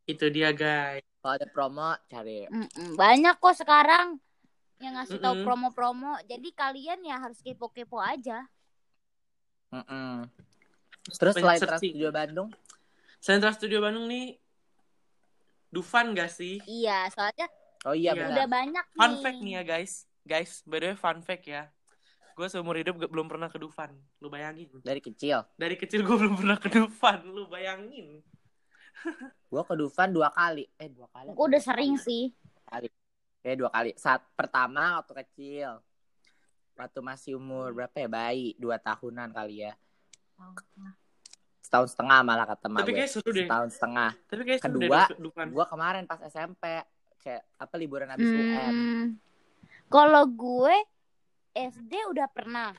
itu 0.03 0.25
dia 0.27 0.51
guys. 0.51 0.99
Kalau 1.21 1.34
ada 1.38 1.47
promo 1.47 1.89
cari. 2.05 2.43
Mm-mm, 2.45 2.95
banyak 2.95 3.36
kok 3.38 3.55
sekarang 3.55 4.19
yang 4.81 4.97
ngasih 4.97 5.21
tahu 5.21 5.45
promo-promo 5.45 6.17
jadi 6.25 6.49
kalian 6.51 7.05
ya 7.05 7.21
harus 7.21 7.38
kepo-kepo 7.39 8.01
aja 8.01 8.49
Mm-mm. 9.69 10.25
Terus 11.07 11.38
Banyak 11.38 11.45
selain 11.47 11.62
Trans. 11.62 11.79
Studio 11.79 12.10
Bandung, 12.10 12.49
Sentra 13.17 13.53
Studio 13.53 13.77
Bandung 13.79 14.10
nih 14.10 14.36
Dufan 15.69 16.12
gak 16.12 16.27
sih? 16.27 16.60
iya 16.65 17.05
soalnya 17.13 17.45
oh 17.86 17.93
iya, 17.93 18.12
Iya. 18.12 18.34
udah 18.36 18.47
banyak 18.49 18.86
Fun 18.91 19.05
nih 19.07 19.21
fact 19.21 19.39
nih 19.39 19.53
ya 19.53 19.63
guys. 19.63 19.93
Guys, 20.21 20.51
by 20.65 20.77
the 20.77 20.91
way 20.91 20.97
fun 20.97 21.21
fact 21.21 21.45
ya. 21.45 21.69
Gue 22.34 22.48
seumur 22.48 22.76
hidup 22.76 22.96
gak- 22.98 23.12
belum 23.12 23.28
pernah 23.28 23.48
ke 23.48 23.58
Dufan. 23.58 23.91
Lu 24.17 24.28
bayangin. 24.28 24.67
Dari 24.80 25.00
kecil, 25.00 25.44
Dari 25.54 25.76
kecil 25.76 26.02
gue 26.02 26.15
belum 26.15 26.36
pernah 26.36 26.58
ke 26.58 26.67
Dufan. 26.67 27.22
Lu 27.26 27.46
bayangin. 27.46 28.22
gue 29.52 29.63
ke 29.63 29.76
Dufan 29.76 30.10
dua 30.10 30.30
kali. 30.30 30.67
Eh 30.76 30.88
dua 30.88 31.08
kali. 31.10 31.32
gue 31.32 31.46
udah 31.48 31.62
sering 31.62 31.98
sih 31.98 32.32
Eh 33.41 33.58
dua 33.58 33.67
kali. 33.67 33.98
Saat 33.98 34.22
pertama 34.38 35.02
waktu 35.02 35.26
kecil, 35.26 35.82
waktu 36.78 37.00
masih 37.02 37.32
umur 37.36 37.74
berapa 37.74 37.98
ya 37.98 38.06
bayi, 38.06 38.54
dua 38.56 38.78
tahunan 38.78 39.34
kali 39.34 39.65
ya. 39.65 39.74
Setahun 41.62 41.89
setengah 41.89 42.22
malah 42.22 42.46
kata 42.46 42.70
emak 42.70 42.80
Tapi 42.86 42.91
gue. 42.91 42.98
kayak 43.02 43.10
seru 43.10 43.30
deh. 43.34 43.46
Setahun 43.50 43.70
setengah. 43.74 44.10
Tapi 44.30 44.41
kayak 44.46 44.60
seru 44.62 44.78
deh 44.78 44.86
Kedua, 44.86 45.02
ke 45.10 45.17
Dufan. 45.17 45.48
Gue 45.50 45.65
kemarin 45.65 46.04
pas 46.06 46.22
SMP 46.22 46.63
kayak 47.17 47.41
apa 47.58 47.76
liburan 47.78 48.10
habis 48.13 48.30
UN. 48.30 48.74
Hmm, 48.74 49.06
kalau 49.89 50.26
gue 50.26 50.76
SD 51.55 51.93
udah 52.11 52.27
pernah. 52.31 52.71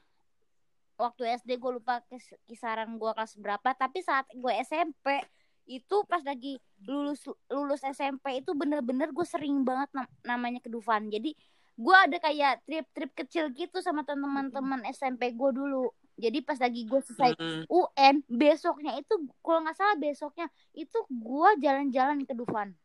Waktu 0.96 1.40
SD 1.40 1.58
gue 1.58 1.72
lupa 1.80 2.04
kis- 2.06 2.36
kisaran 2.46 3.00
gue 3.00 3.10
kelas 3.10 3.34
berapa 3.40 3.74
tapi 3.74 4.04
saat 4.04 4.28
gue 4.30 4.52
SMP 4.62 5.24
itu 5.66 5.96
pas 6.10 6.20
lagi 6.22 6.58
lulus 6.84 7.22
lulus 7.46 7.82
SMP 7.86 8.42
itu 8.42 8.50
bener-bener 8.52 9.14
gue 9.14 9.26
sering 9.26 9.62
banget 9.62 9.88
nam- 9.94 10.10
namanya 10.26 10.58
ke 10.58 10.66
Dufan 10.66 11.06
jadi 11.06 11.32
gue 11.72 11.96
ada 11.96 12.18
kayak 12.20 12.66
trip-trip 12.68 13.10
kecil 13.24 13.48
gitu 13.56 13.80
sama 13.80 14.04
teman-teman 14.04 14.84
SMP 14.92 15.32
gue 15.32 15.50
dulu. 15.50 15.90
Jadi 16.20 16.44
pas 16.44 16.60
lagi 16.60 16.84
gue 16.84 17.00
selesai 17.00 17.32
Mm-mm. 17.40 17.64
UN 17.72 18.20
besoknya 18.28 19.00
itu 19.00 19.16
kalau 19.40 19.64
nggak 19.64 19.74
salah 19.74 19.96
besoknya 19.96 20.46
itu 20.76 20.98
gua 21.08 21.56
jalan-jalan 21.56 22.28
ke 22.28 22.36
Dufan 22.36 22.76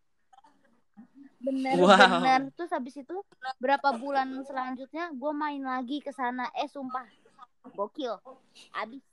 bener 1.47 1.75
Wow. 1.79 1.95
bener. 2.19 2.41
Terus 2.53 2.71
habis 2.75 2.95
itu 2.99 3.15
berapa 3.57 3.89
bulan 3.95 4.27
selanjutnya 4.43 5.15
gua 5.15 5.31
main 5.31 5.63
lagi 5.63 6.03
ke 6.03 6.11
sana. 6.11 6.51
Eh 6.53 6.67
sumpah. 6.67 7.07
Gokil. 7.71 8.15
Abis. 8.75 9.03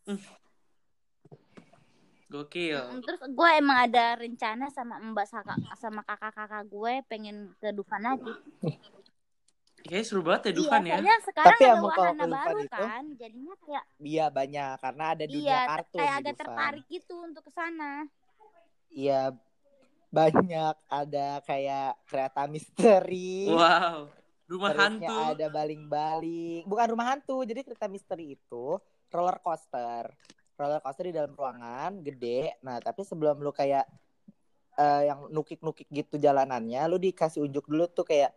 Gokil. 2.26 2.80
Mm, 2.80 3.00
terus 3.06 3.20
gue 3.30 3.50
emang 3.54 3.78
ada 3.86 4.18
rencana 4.18 4.66
sama 4.74 4.98
mbak 4.98 5.26
saka, 5.30 5.54
sama 5.78 6.02
kakak-kakak 6.02 6.66
gue 6.66 6.92
pengen 7.06 7.36
ke 7.62 7.70
Dufan 7.70 8.02
lagi. 8.02 8.32
Kayaknya 9.84 10.02
seru 10.08 10.24
banget 10.24 10.42
ya 10.48 10.52
Dufan 10.56 10.82
iya 10.88 10.96
ya. 10.98 11.16
sekarang 11.20 11.58
Tapi 11.60 11.64
ada 11.68 11.78
wahana 11.84 12.24
baru 12.24 12.58
itu, 12.64 12.72
kan 12.72 13.04
jadinya 13.20 13.54
kayak 13.62 13.84
Iya 14.00 14.26
banyak. 14.32 14.70
Karena 14.80 15.04
ada 15.12 15.24
dunia 15.28 15.44
iya 15.44 15.58
kartun 15.68 15.98
kayak 16.00 16.10
di 16.10 16.16
agak 16.16 16.32
Dufan. 16.34 16.38
tertarik 16.40 16.84
gitu 16.88 17.14
untuk 17.20 17.42
ke 17.44 17.52
sana. 17.52 17.92
Iya 18.88 19.20
banyak 20.14 20.74
ada 20.86 21.42
kayak 21.42 21.98
kereta 22.06 22.46
misteri. 22.46 23.50
Wow. 23.50 24.06
Rumah 24.44 24.70
Terusnya 24.76 25.08
hantu. 25.10 25.32
ada 25.34 25.46
baling-baling. 25.50 26.62
Bukan 26.68 26.86
rumah 26.94 27.06
hantu, 27.10 27.42
jadi 27.42 27.66
kereta 27.66 27.90
misteri 27.90 28.38
itu 28.38 28.78
roller 29.10 29.42
coaster. 29.42 30.14
Roller 30.54 30.78
coaster 30.78 31.10
di 31.10 31.14
dalam 31.16 31.34
ruangan 31.34 31.98
gede. 32.04 32.54
Nah, 32.62 32.78
tapi 32.78 33.02
sebelum 33.02 33.42
lu 33.42 33.50
kayak 33.50 33.88
eh, 34.78 35.02
yang 35.10 35.32
nukik-nukik 35.32 35.90
gitu 35.90 36.20
jalanannya, 36.20 36.86
lu 36.86 37.00
dikasih 37.02 37.42
unjuk 37.42 37.66
dulu 37.66 37.88
tuh 37.90 38.04
kayak 38.06 38.30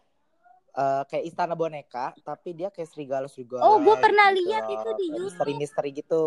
eh, 0.73 1.03
kayak 1.11 1.23
istana 1.27 1.53
boneka, 1.53 2.15
tapi 2.23 2.55
dia 2.55 2.71
kayak 2.71 2.87
serigala-serigala. 2.89 3.61
Oh, 3.67 3.83
gua 3.83 3.99
pernah 3.99 4.31
gitu 4.31 4.47
lihat 4.47 4.65
itu 4.71 4.89
di 4.97 5.05
YouTube. 5.11 5.27
Misteri-misteri 5.27 5.89
gitu. 5.91 6.23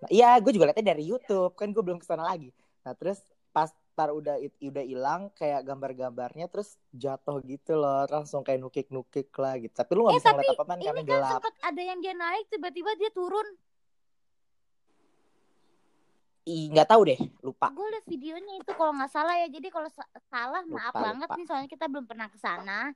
Nah, 0.00 0.08
iya, 0.10 0.36
gue 0.40 0.50
juga 0.50 0.72
liatnya 0.72 0.96
dari 0.96 1.04
YouTube. 1.06 1.52
Kan 1.54 1.76
gue 1.76 1.82
belum 1.84 2.00
ke 2.00 2.06
sana 2.08 2.24
lagi. 2.24 2.50
Nah, 2.82 2.96
terus 2.96 3.20
pas 3.54 3.70
tar 3.94 4.10
udah 4.10 4.36
udah 4.60 4.84
hilang 4.84 5.30
kayak 5.32 5.62
gambar-gambarnya 5.62 6.46
terus 6.46 6.74
jatuh 6.90 7.38
gitu 7.42 7.74
loh. 7.74 8.04
Langsung 8.06 8.42
kayak 8.42 8.60
nukik-nukik 8.60 9.30
lah 9.34 9.54
gitu. 9.56 9.70
Tapi 9.70 9.90
lu 9.94 10.04
nggak 10.04 10.14
Eh, 10.14 10.18
bisa 10.18 10.28
tapi 10.28 10.36
ngeliat 10.42 10.54
apa-apa 10.54 10.74
ini 10.74 10.84
karena 10.84 11.00
kan 11.00 11.06
gelap. 11.08 11.32
sempat 11.38 11.54
ada 11.62 11.82
yang 11.82 11.98
dia 11.98 12.14
naik 12.14 12.44
tiba-tiba 12.50 12.90
dia 12.94 13.10
turun. 13.10 13.46
Ih, 16.44 16.68
nggak 16.68 16.88
tahu 16.92 17.02
deh 17.08 17.20
lupa. 17.40 17.72
Gue 17.72 17.88
liat 17.88 18.04
videonya 18.04 18.54
itu 18.60 18.70
kalau 18.76 18.92
nggak 18.92 19.08
salah 19.08 19.32
ya. 19.40 19.48
Jadi 19.48 19.68
kalau 19.72 19.88
sa- 19.88 20.10
salah 20.28 20.60
maaf 20.68 20.92
Lupa, 20.92 21.00
banget 21.00 21.28
lupa. 21.30 21.38
nih 21.40 21.46
soalnya 21.48 21.70
kita 21.72 21.86
belum 21.88 22.04
pernah 22.04 22.28
ke 22.28 22.36
sana. 22.36 22.92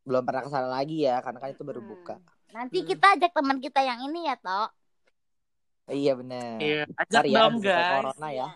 Belum 0.00 0.22
pernah 0.22 0.42
ke 0.46 0.50
sana 0.50 0.68
lagi 0.70 1.02
ya 1.02 1.18
karena 1.18 1.38
kan 1.38 1.50
itu 1.50 1.62
baru 1.62 1.82
Hmm. 1.82 1.90
buka 1.90 2.16
nanti 2.50 2.82
Hmm. 2.82 2.88
kita 2.88 3.06
ajak 3.14 3.30
teman 3.30 3.58
kita 3.58 3.78
yang 3.78 4.02
ini 4.02 4.26
ya 4.26 4.34
toh 4.34 4.66
iya 5.86 6.14
bener. 6.14 6.58
Iya, 6.58 6.82
ajak 6.98 7.22
ya 7.26 7.38
dong 7.38 7.54
selesai 7.58 7.70
guys. 7.78 7.90
corona 7.94 8.28
ya 8.30 8.48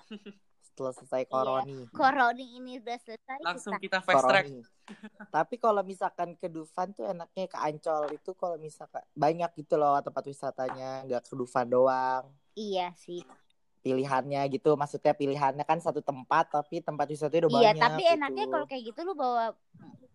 setelah 0.74 0.90
selesai 0.90 1.22
koroni 1.30 1.86
koroni 1.94 2.58
ini 2.58 2.82
udah 2.82 2.98
selesai 2.98 3.38
Langsung 3.46 3.78
kita 3.78 4.02
kita 4.02 4.10
fast 4.10 4.26
track. 4.26 4.46
tapi 5.30 5.54
kalau 5.56 5.80
misalkan 5.80 6.34
ke 6.34 6.50
Dufan 6.50 6.90
tuh 6.90 7.06
enaknya 7.06 7.46
ke 7.46 7.54
Ancol. 7.56 8.10
Itu 8.10 8.34
kalau 8.34 8.58
misalkan 8.58 9.06
banyak 9.14 9.54
gitu 9.54 9.78
loh 9.78 10.02
tempat 10.02 10.26
wisatanya. 10.26 11.06
Nggak 11.06 11.30
ke 11.30 11.34
Dufan 11.38 11.70
doang. 11.70 12.26
Iya 12.52 12.90
sih. 12.98 13.22
Pilihannya 13.80 14.42
gitu. 14.50 14.74
Maksudnya 14.74 15.14
pilihannya 15.14 15.62
kan 15.62 15.78
satu 15.78 16.02
tempat 16.02 16.50
tapi 16.50 16.82
tempat 16.82 17.06
wisatanya 17.06 17.46
udah 17.46 17.52
iya 17.54 17.70
banyak 17.70 17.82
tapi 17.86 18.02
gitu. 18.02 18.14
enaknya 18.18 18.44
kalau 18.50 18.66
kayak 18.66 18.82
gitu 18.82 19.00
lu 19.06 19.14
bawa 19.14 19.44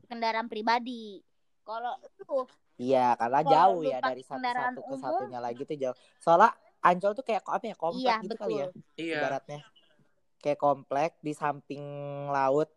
kendaraan 0.05 0.51
pribadi. 0.51 1.23
Kalau 1.63 1.95
lu 2.19 2.43
Iya, 2.79 3.11
karena 3.15 3.39
Kalau 3.43 3.51
jauh 3.51 3.81
ya 3.83 3.99
dari 3.99 4.23
satu 4.23 4.39
satu 4.39 4.79
ke 4.79 4.91
umum- 4.91 5.03
satunya 5.03 5.39
lagi 5.39 5.61
tuh 5.63 5.75
jauh. 5.79 5.95
Soalnya 6.19 6.51
Ancol 6.79 7.11
tuh 7.11 7.25
kayak 7.27 7.43
apa 7.43 7.65
ya 7.67 7.75
komplek 7.75 7.99
iya 7.99 8.15
gitu 8.23 8.31
betul 8.31 8.39
kali 8.39 8.55
ya, 8.55 8.67
Iya. 8.95 9.15
ibaratnya. 9.19 9.59
Kayak 10.39 10.59
komplek 10.59 11.11
di 11.19 11.31
samping 11.35 11.83
laut 12.31 12.71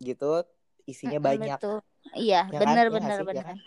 gitu, 0.00 0.42
isinya 0.88 1.20
Mm-mm, 1.20 1.28
banyak. 1.28 1.60
betul 1.60 1.76
iya 2.16 2.40
Ya 2.48 2.58
kan? 2.64 2.76
bener 2.76 2.86
Iya 2.88 2.96
nggak 3.00 3.12
bener 3.12 3.18
sih? 3.18 3.24
Ya 3.28 3.28
bener 3.30 3.46
kan? 3.48 3.58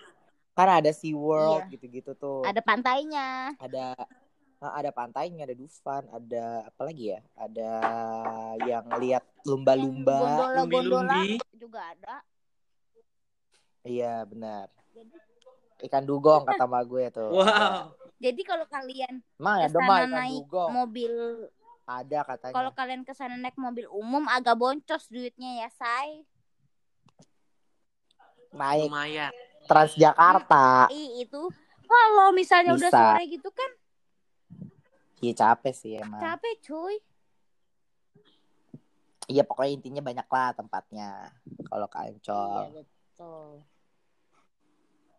Karena 0.58 0.74
ada 0.82 0.91
Sea 0.96 1.16
World 1.16 1.64
Iya. 1.64 1.74
gitu-gitu 1.74 2.12
tuh. 2.18 2.41
ada 2.50 2.62
pantainya 2.64 3.26
Ada 3.60 3.96
nah, 4.60 4.72
ada 4.76 4.89
pantainya, 4.91 5.46
ada 5.48 5.56
Dufan, 5.56 6.04
ada 6.10 6.46
apa 6.70 6.82
lagi 6.88 7.14
ya? 7.14 7.20
Ada 7.38 7.72
yang 8.66 8.86
lihat 9.04 9.24
lumba-lumba. 9.46 10.18
gondola 10.20 10.62
gondola 10.66 11.20
Lumbi-lumbi. 11.22 11.39
juga 11.56 11.80
ada 11.93 12.16
Iya, 13.86 14.26
benar. 14.26 14.68
jadi 14.96 15.18
Ikan 15.86 16.04
dugong 16.08 16.48
kata 16.50 16.64
mbak 16.66 16.84
gue 16.89 17.04
tuh. 17.14 17.30
Wow. 17.36 17.93
jadi 18.24 18.41
kalau 18.48 18.66
kalian 18.66 19.22
Emang 19.39 19.56
ya 19.60 19.68
ke 19.68 19.74
domba 19.76 19.93
sana 19.93 20.08
ikan 20.08 20.24
naik 20.24 20.43
dugong. 20.48 20.72
mobil 20.72 21.12
ada 21.86 22.20
katanya. 22.26 22.54
Kalau 22.54 22.72
kalian 22.74 23.02
ke 23.06 23.14
sana 23.14 23.38
naik 23.38 23.56
mobil 23.56 23.86
umum 23.90 24.26
agak 24.26 24.58
boncos 24.58 25.06
duitnya 25.08 25.66
ya, 25.66 25.70
say. 25.72 26.26
Naik 28.52 28.90
lumayan 28.90 29.32
Transjakarta. 29.66 30.90
Ih, 30.90 31.26
itu 31.26 31.42
kalau 31.86 32.34
misalnya 32.34 32.74
udah 32.74 32.90
Bisa. 32.90 33.02
sore 33.14 33.24
gitu 33.30 33.50
kan 33.50 33.72
Iya 35.20 35.34
capek 35.34 35.74
sih 35.74 35.98
emang. 35.98 36.22
capek, 36.22 36.54
cuy. 36.62 36.96
Iya 39.26 39.42
pokoknya 39.42 39.72
intinya 39.74 40.02
banyak 40.06 40.28
lah 40.30 40.54
tempatnya. 40.54 41.34
Kalau 41.66 41.88
ke 41.90 41.98
Iya, 41.98 42.14
Ancol. 42.14 42.62
betul. 42.78 43.50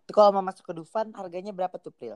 Itu 0.07 0.13
kalau 0.15 0.31
mau 0.39 0.47
masuk 0.47 0.63
ke 0.63 0.73
Dufan 0.79 1.11
harganya 1.19 1.51
berapa 1.51 1.75
tuh 1.75 1.91
Pril? 1.91 2.15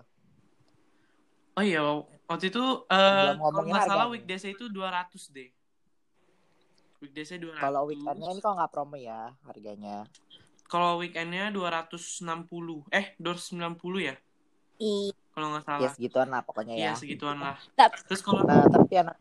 Oh 1.61 1.63
iya 1.63 1.83
waktu 2.25 2.49
itu 2.49 2.65
eh 2.89 3.37
kalau 3.37 3.61
nggak 3.63 3.85
salah 3.85 4.09
weekdays 4.09 4.45
itu 4.45 4.65
200 4.67 5.13
deh. 5.31 5.51
Weekdaysnya 7.01 7.39
200 7.41 7.61
Kalau 7.61 7.83
weekendnya 7.85 8.29
ini 8.29 8.41
kok 8.41 8.53
nggak 8.55 8.71
promo 8.71 8.97
ya 8.97 9.33
harganya. 9.45 10.05
kalau 10.65 10.97
weekendnya 10.97 11.51
260 11.51 12.87
eh 12.89 13.13
290 13.19 13.77
ya? 14.01 14.15
Ih, 14.79 15.11
kalau 15.31 15.51
nggak 15.51 15.61
Ya 15.61 15.69
salah. 15.69 15.91
segituan 15.93 16.29
lah 16.31 16.41
pokoknya 16.41 16.75
iya 16.75 16.93
ya. 16.93 16.93
segituan 16.95 17.37
lah. 17.37 17.57
Terus 18.07 18.21
kalau 18.21 18.45
Nah 18.45 18.65
tapi 18.65 18.95
anak 18.97 19.17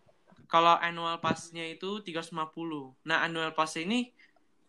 kalau 0.46 0.76
annual 0.76 1.18
passnya 1.20 1.62
itu 1.64 2.02
350 2.02 2.96
nah 3.04 3.22
annual 3.22 3.54
pass 3.54 3.78
ini 3.78 4.10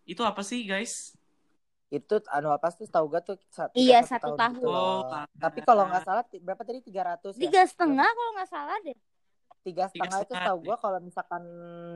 itu 0.04 0.20
apa 0.20 0.40
sih 0.40 0.64
guys 0.64 1.16
itu 1.90 2.14
anu 2.30 2.54
apa 2.54 2.70
tuh 2.70 2.86
tahu 2.86 3.10
gak 3.10 3.22
tuh 3.26 3.36
satu, 3.50 3.74
Iya, 3.74 4.06
satu 4.06 4.38
tahun. 4.38 4.62
gitu 4.62 4.70
Oh, 4.70 5.02
tahun. 5.10 5.26
Tapi 5.42 5.58
kalau 5.66 5.84
nggak 5.90 6.02
salah 6.06 6.22
berapa 6.38 6.62
tadi 6.62 6.78
300 6.86 7.34
ya? 7.34 7.42
tiga 7.50 7.62
setengah 7.66 8.06
kalau 8.06 8.30
nggak 8.38 8.50
salah 8.50 8.76
deh. 8.86 8.96
Tiga 9.60 9.90
Tiga 9.90 10.08
setengah 10.08 10.18
itu 10.24 10.34
tahu 10.38 10.58
gua 10.64 10.76
kalau 10.78 10.98
misalkan 11.02 11.42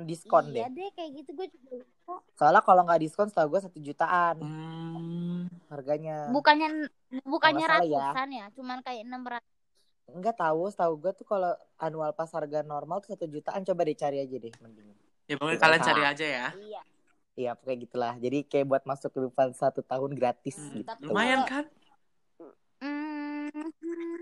diskon 0.05 0.45
iya 0.53 0.66
deh. 0.68 0.82
deh 0.82 0.88
kayak 0.92 1.11
gitu 1.16 1.30
gue 1.32 1.47
juga 1.49 1.70
lupa. 1.80 2.14
Soalnya 2.36 2.61
kalau 2.66 2.82
nggak 2.84 3.01
diskon 3.01 3.28
tahu 3.30 3.47
gua 3.55 3.61
satu 3.62 3.78
jutaan 3.80 4.36
hmm, 4.42 5.70
harganya. 5.72 6.28
Bukannya 6.28 6.68
bukannya 7.24 7.64
ya. 7.64 7.72
ratusan 7.80 8.28
ya, 8.34 8.45
cuman 8.53 8.78
kayak 8.82 9.03
enam 9.07 9.22
ratus. 9.24 9.49
Enggak 10.11 10.36
tahu, 10.36 10.68
tahu 10.74 10.92
gua 11.01 11.12
tuh 11.16 11.24
kalau 11.24 11.53
annual 11.80 12.11
pas 12.12 12.28
harga 12.28 12.61
normal 12.61 13.01
tuh 13.01 13.16
satu 13.16 13.24
jutaan 13.30 13.62
coba 13.64 13.80
deh 13.88 13.97
cari 13.97 14.18
aja 14.20 14.36
deh 14.36 14.53
mending. 14.61 14.90
ya 15.24 15.40
pokoknya 15.40 15.57
kalian 15.57 15.80
cari 15.80 16.03
aja 16.05 16.26
ya 16.26 16.47
Iya. 16.53 16.82
Iya 17.35 17.59
kayak 17.59 17.78
gitulah. 17.82 18.14
Jadi 18.16 18.47
kayak 18.47 18.66
buat 18.66 18.82
masuk 18.85 19.11
ke 19.11 19.20
depan 19.26 19.51
satu 19.51 19.82
tahun 19.82 20.14
gratis 20.14 20.55
Hmm, 20.55 20.74
gitu. 20.76 20.89
Tapi 20.89 21.03
lumayan 21.05 21.43
kalau- 21.43 21.51
kan 21.51 21.64
Hmm, 22.85 23.70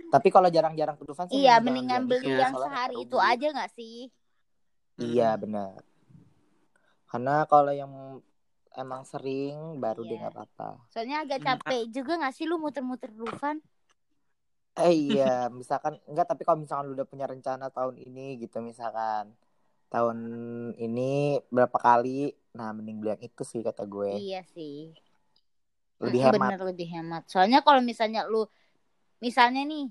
Tapi 0.09 0.29
kalau 0.29 0.47
jarang-jarang 0.47 0.95
ke 0.95 1.03
Dufan 1.03 1.27
sih 1.27 1.41
iya, 1.41 1.59
mending 1.59 1.83
mendingan 1.89 2.03
beli 2.07 2.31
Iya, 2.31 2.47
yang 2.47 2.55
sehari 2.55 2.95
itu 3.01 3.17
rugi. 3.17 3.27
aja 3.27 3.47
nggak 3.51 3.73
sih? 3.73 3.97
Iya 4.99 5.29
benar. 5.35 5.83
Karena 7.07 7.35
kalau 7.45 7.73
yang 7.73 7.91
emang 8.73 9.03
sering 9.03 9.57
baru 9.77 10.05
Iya. 10.05 10.09
deh 10.09 10.17
nggak 10.21 10.35
apa-apa. 10.37 10.69
Soalnya 10.89 11.17
agak 11.21 11.39
Hmm. 11.39 11.49
capek 11.49 11.83
juga 11.91 12.13
nggak 12.17 12.35
sih 12.35 12.45
lu 12.47 12.57
muter-muter 12.57 13.11
Dufan? 13.11 13.59
Eh 14.75 14.95
iya, 15.11 15.51
misalkan 15.51 15.99
enggak 16.07 16.29
tapi 16.29 16.45
kalau 16.45 16.63
misalkan 16.63 16.87
lu 16.87 16.95
udah 16.95 17.05
punya 17.05 17.27
rencana 17.27 17.67
tahun 17.69 17.99
ini 17.99 18.39
gitu 18.39 18.61
misalkan 18.61 19.33
tahun 19.89 20.19
ini 20.77 21.11
berapa 21.49 21.77
kali, 21.77 22.31
nah 22.53 22.69
mending 22.77 23.01
beli 23.01 23.11
yang 23.17 23.23
itu 23.25 23.43
sih 23.49 23.61
kata 23.65 23.83
gue. 23.89 24.11
Iya 24.21 24.41
sih. 24.53 24.93
Lebih 26.03 26.21
Mm, 26.21 26.27
hemat. 26.29 26.51
Bener 26.53 26.61
lebih 26.69 26.87
hemat. 26.93 27.23
Soalnya 27.33 27.59
kalau 27.65 27.81
misalnya 27.81 28.27
lu 28.29 28.45
misalnya 29.23 29.63
nih 29.65 29.87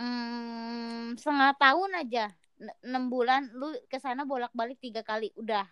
hmm, 0.00 1.16
setengah 1.16 1.52
tahun 1.56 1.90
aja 2.02 2.24
n- 2.60 2.78
enam 2.84 3.04
bulan 3.08 3.46
lu 3.54 3.72
ke 3.86 3.96
sana 4.02 4.26
bolak-balik 4.26 4.76
tiga 4.82 5.00
kali 5.06 5.30
udah 5.38 5.64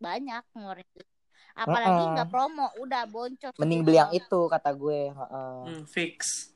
banyak 0.00 0.42
ngeluarin 0.52 0.88
duit. 0.94 1.08
apalagi 1.54 2.02
nggak 2.10 2.28
promo 2.34 2.66
udah 2.82 3.02
boncos 3.06 3.54
Mending 3.60 3.86
beli 3.86 3.96
yang 4.02 4.10
itu 4.10 4.40
kata 4.50 4.70
gue. 4.74 5.00
heeh. 5.14 5.54
Hmm, 5.62 5.84
fix 5.86 6.50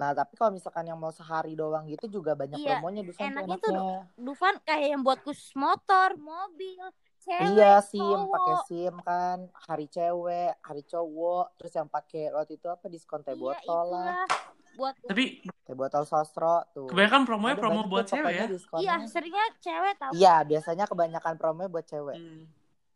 Nah 0.00 0.16
tapi 0.16 0.32
kalau 0.36 0.52
misalkan 0.56 0.88
yang 0.88 0.96
mau 0.96 1.12
sehari 1.12 1.52
doang 1.52 1.84
gitu 1.88 2.20
juga 2.20 2.32
banyak 2.32 2.56
Iya, 2.56 2.80
promonya 2.80 3.00
Dufan 3.04 3.20
tuh 3.20 3.28
enaknya 3.36 3.56
tuh 3.60 3.70
enaknya. 3.72 3.96
Dufan 4.16 4.54
kayak 4.64 4.88
yang 4.96 5.00
buat 5.04 5.18
khusus 5.24 5.52
motor 5.56 6.08
mobil 6.16 6.84
cewek 7.20 7.52
Iya 7.52 7.72
SIM 7.80 8.20
pakai 8.26 8.54
SIM 8.64 8.94
kan 9.00 9.38
hari 9.60 9.86
cewek, 9.86 10.52
hari 10.58 10.82
cowok, 10.82 11.54
terus 11.54 11.72
yang 11.72 11.86
pakai 11.86 12.30
waktu 12.30 12.56
itu 12.56 12.66
apa 12.66 12.86
diskon 12.86 13.20
teh 13.20 13.30
iya 13.30 13.38
botol 13.38 13.86
lah, 13.90 14.24
buat 14.72 14.94
tapi 15.02 15.24
teh 15.62 15.74
botol 15.74 16.02
sosro 16.02 16.64
tuh. 16.70 16.86
kebanyakan 16.86 17.22
promonya 17.22 17.54
Ada 17.54 17.62
promo 17.62 17.80
buat 17.84 18.04
cewek 18.04 18.32
ya 18.34 18.46
diskonnya. 18.46 18.80
iya 18.80 18.94
seringnya 19.04 19.46
cewek 19.58 19.94
tahu 19.96 20.10
Iya, 20.12 20.34
biasanya 20.42 20.84
kebanyakan 20.84 21.34
promonya 21.36 21.68
buat 21.68 21.84
cewek. 21.84 22.16
Hmm. 22.16 22.44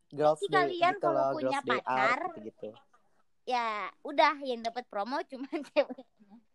Girls 0.08 0.40
Jadi 0.40 0.48
Day 0.48 0.58
kalian 0.72 0.92
gitu 0.92 1.02
kalau 1.02 1.14
loh, 1.18 1.30
punya 1.34 1.44
Girls 1.50 1.64
Day 1.64 1.74
out 1.74 1.84
pacar, 1.84 2.18
gitu-gitu. 2.30 2.68
ya 3.44 3.68
udah 4.02 4.34
yang 4.40 4.60
dapat 4.62 4.84
promo 4.86 5.16
cuma 5.22 5.48
cewek 5.68 6.04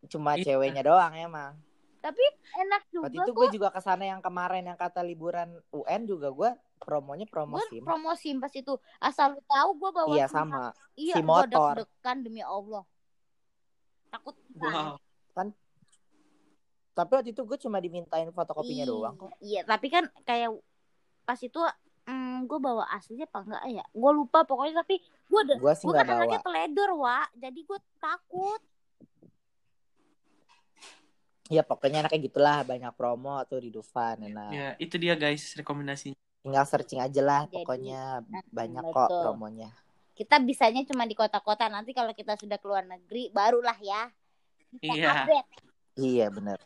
Cuma 0.08 0.32
Iya. 0.34 0.44
ceweknya 0.48 0.82
doang 0.82 1.14
emang. 1.14 1.54
Tapi 2.00 2.24
enak 2.58 2.82
juga 2.90 3.12
Waktu 3.12 3.18
itu 3.20 3.32
kok. 3.32 3.38
gue 3.38 3.48
juga 3.60 3.70
ke 3.70 3.82
sana 3.84 4.04
yang 4.08 4.24
kemarin 4.24 4.64
yang 4.64 4.80
kata 4.80 5.04
liburan 5.04 5.52
UN 5.70 6.02
juga 6.08 6.32
gue 6.32 6.50
promonya 6.80 7.28
promo 7.28 7.60
gue 7.60 7.84
promo 7.84 8.16
SIM 8.16 8.40
pas 8.40 8.52
itu. 8.52 8.72
Asal 8.98 9.36
lu 9.36 9.42
tahu 9.44 9.70
gue 9.76 9.92
bawa 9.92 10.16
Iya 10.16 10.28
sama. 10.32 10.72
iya 10.96 11.20
gue 11.20 11.28
motor. 11.28 11.76
deg-degan 11.84 12.18
demi 12.24 12.40
Allah. 12.40 12.88
Takut 14.10 14.36
wow. 14.56 14.96
Tapi 16.96 17.12
waktu 17.16 17.32
itu 17.32 17.42
gue 17.48 17.58
cuma 17.60 17.80
dimintain 17.80 18.28
fotokopinya 18.28 18.84
Ih, 18.84 18.90
doang 18.90 19.16
kok. 19.16 19.32
iya. 19.40 19.64
Tapi 19.64 19.88
kan 19.88 20.04
kayak 20.24 20.52
pas 21.24 21.40
itu 21.40 21.60
hmm, 22.04 22.44
gue 22.44 22.60
bawa 22.60 22.84
aslinya 22.92 23.24
apa 23.24 23.40
enggak 23.44 23.64
ya? 23.72 23.86
Gue 23.92 24.12
lupa 24.12 24.44
pokoknya 24.44 24.84
tapi 24.84 25.00
gue 25.28 25.42
Gue 25.60 25.74
kan 25.94 26.08
anaknya 26.10 26.40
teledor 26.40 26.96
wa 26.96 27.24
jadi 27.36 27.60
gue 27.60 27.80
takut 28.00 28.62
Ya 31.50 31.62
pokoknya 31.62 32.06
enaknya 32.06 32.22
gitulah 32.24 32.62
banyak 32.62 32.94
promo 32.94 33.42
tuh 33.44 33.58
di 33.58 33.70
Dufan 33.70 34.22
enak. 34.22 34.50
ya 34.52 34.70
itu 34.78 34.96
dia 34.96 35.14
guys 35.14 35.54
rekomendasinya 35.54 36.14
Tinggal 36.40 36.64
searching 36.64 37.02
aja 37.02 37.20
lah 37.20 37.42
Jadi, 37.44 37.54
pokoknya 37.58 38.24
banyak 38.48 38.84
betul. 38.86 38.96
kok 38.96 39.10
promonya. 39.24 39.70
kita 40.14 40.36
bisanya 40.38 40.84
cuma 40.84 41.04
di 41.04 41.14
kota-kota 41.14 41.66
nanti 41.66 41.90
kalau 41.90 42.12
kita 42.12 42.36
sudah 42.36 42.56
keluar 42.56 42.84
negeri 42.84 43.28
barulah 43.30 43.76
ya 43.76 44.08
kita 44.78 44.94
Iya. 44.94 45.10
update 45.18 45.50
Iya 45.96 46.26
bener. 46.30 46.60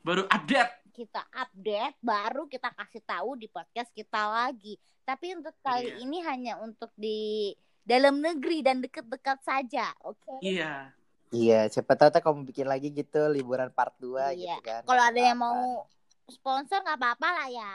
baru 0.00 0.26
update 0.26 0.72
kita 0.90 1.22
update 1.32 1.96
baru 1.98 2.44
kita 2.44 2.68
kasih 2.72 3.02
tahu 3.02 3.34
di 3.34 3.46
podcast 3.46 3.88
kita 3.90 4.20
lagi 4.20 4.74
tapi 5.02 5.32
untuk 5.32 5.56
kali 5.58 5.86
Iya. 5.88 5.96
ini 5.98 6.18
hanya 6.20 6.52
untuk 6.58 6.92
di 6.92 7.50
dalam 7.80 8.18
negeri 8.18 8.60
dan 8.60 8.78
dekat-dekat 8.78 9.38
saja 9.40 9.90
oke 10.00 10.38
iya 10.40 10.92
Iya, 11.30 11.70
siapa 11.70 11.94
tahu 11.94 12.10
tuh 12.10 12.22
kamu 12.26 12.42
bikin 12.42 12.66
lagi 12.66 12.90
gitu 12.90 13.30
liburan 13.30 13.70
part 13.70 13.94
2 14.02 14.34
Iya. 14.34 14.58
gitu 14.58 14.60
kan. 14.66 14.82
kalau 14.82 15.02
ada 15.06 15.20
yang 15.20 15.38
mau 15.38 15.86
sponsor 16.26 16.82
nggak 16.82 16.98
apa-apa 16.98 17.28
lah 17.30 17.48
ya. 17.48 17.74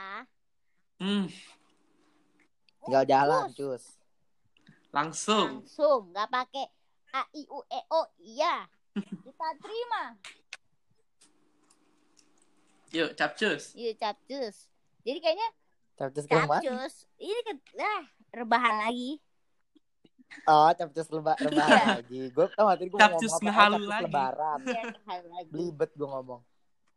Hmm, 0.96 1.24
tinggal 2.84 3.04
jalan, 3.04 3.42
Terus, 3.52 3.56
cus. 3.56 3.84
langsung. 4.92 5.60
Langsung 5.64 6.00
nggak 6.12 6.28
pakai 6.28 6.64
a 7.12 7.22
i 7.32 7.42
u 7.48 7.60
e 7.64 7.80
o 7.92 8.02
iya. 8.20 8.68
Kita 9.24 9.48
terima. 9.60 10.16
Yuk 12.94 13.12
capcus 13.18 13.74
iya 13.74 13.92
capcus 13.98 14.70
jadi 15.02 15.18
kayaknya 15.18 15.48
Capcus 15.98 16.24
ke 16.24 16.32
capcus 16.32 16.94
ini 17.18 17.40
kan 17.42 17.56
ah, 17.82 18.04
rebahan 18.32 18.88
lagi 18.88 19.18
Oh, 20.46 20.70
capcus 20.78 21.08
leba 21.10 21.34
rebahan 21.42 21.74
Iya. 21.74 21.86
lagi. 21.98 22.22
Gue 22.30 22.46
tau 22.54 22.64
gak 22.70 22.78
tadi 22.78 22.88
gue 22.90 23.00
Capcus 23.02 23.32
ngomong 23.34 23.34
apa? 23.34 23.44
ngehalu 23.50 23.74
capcus 23.74 23.90
lagi. 23.90 24.04
lebaran. 24.06 24.58
Iya, 24.62 24.82
lagi 25.26 25.50
Belibet 25.50 25.90
gue 25.98 26.08
ngomong. 26.08 26.40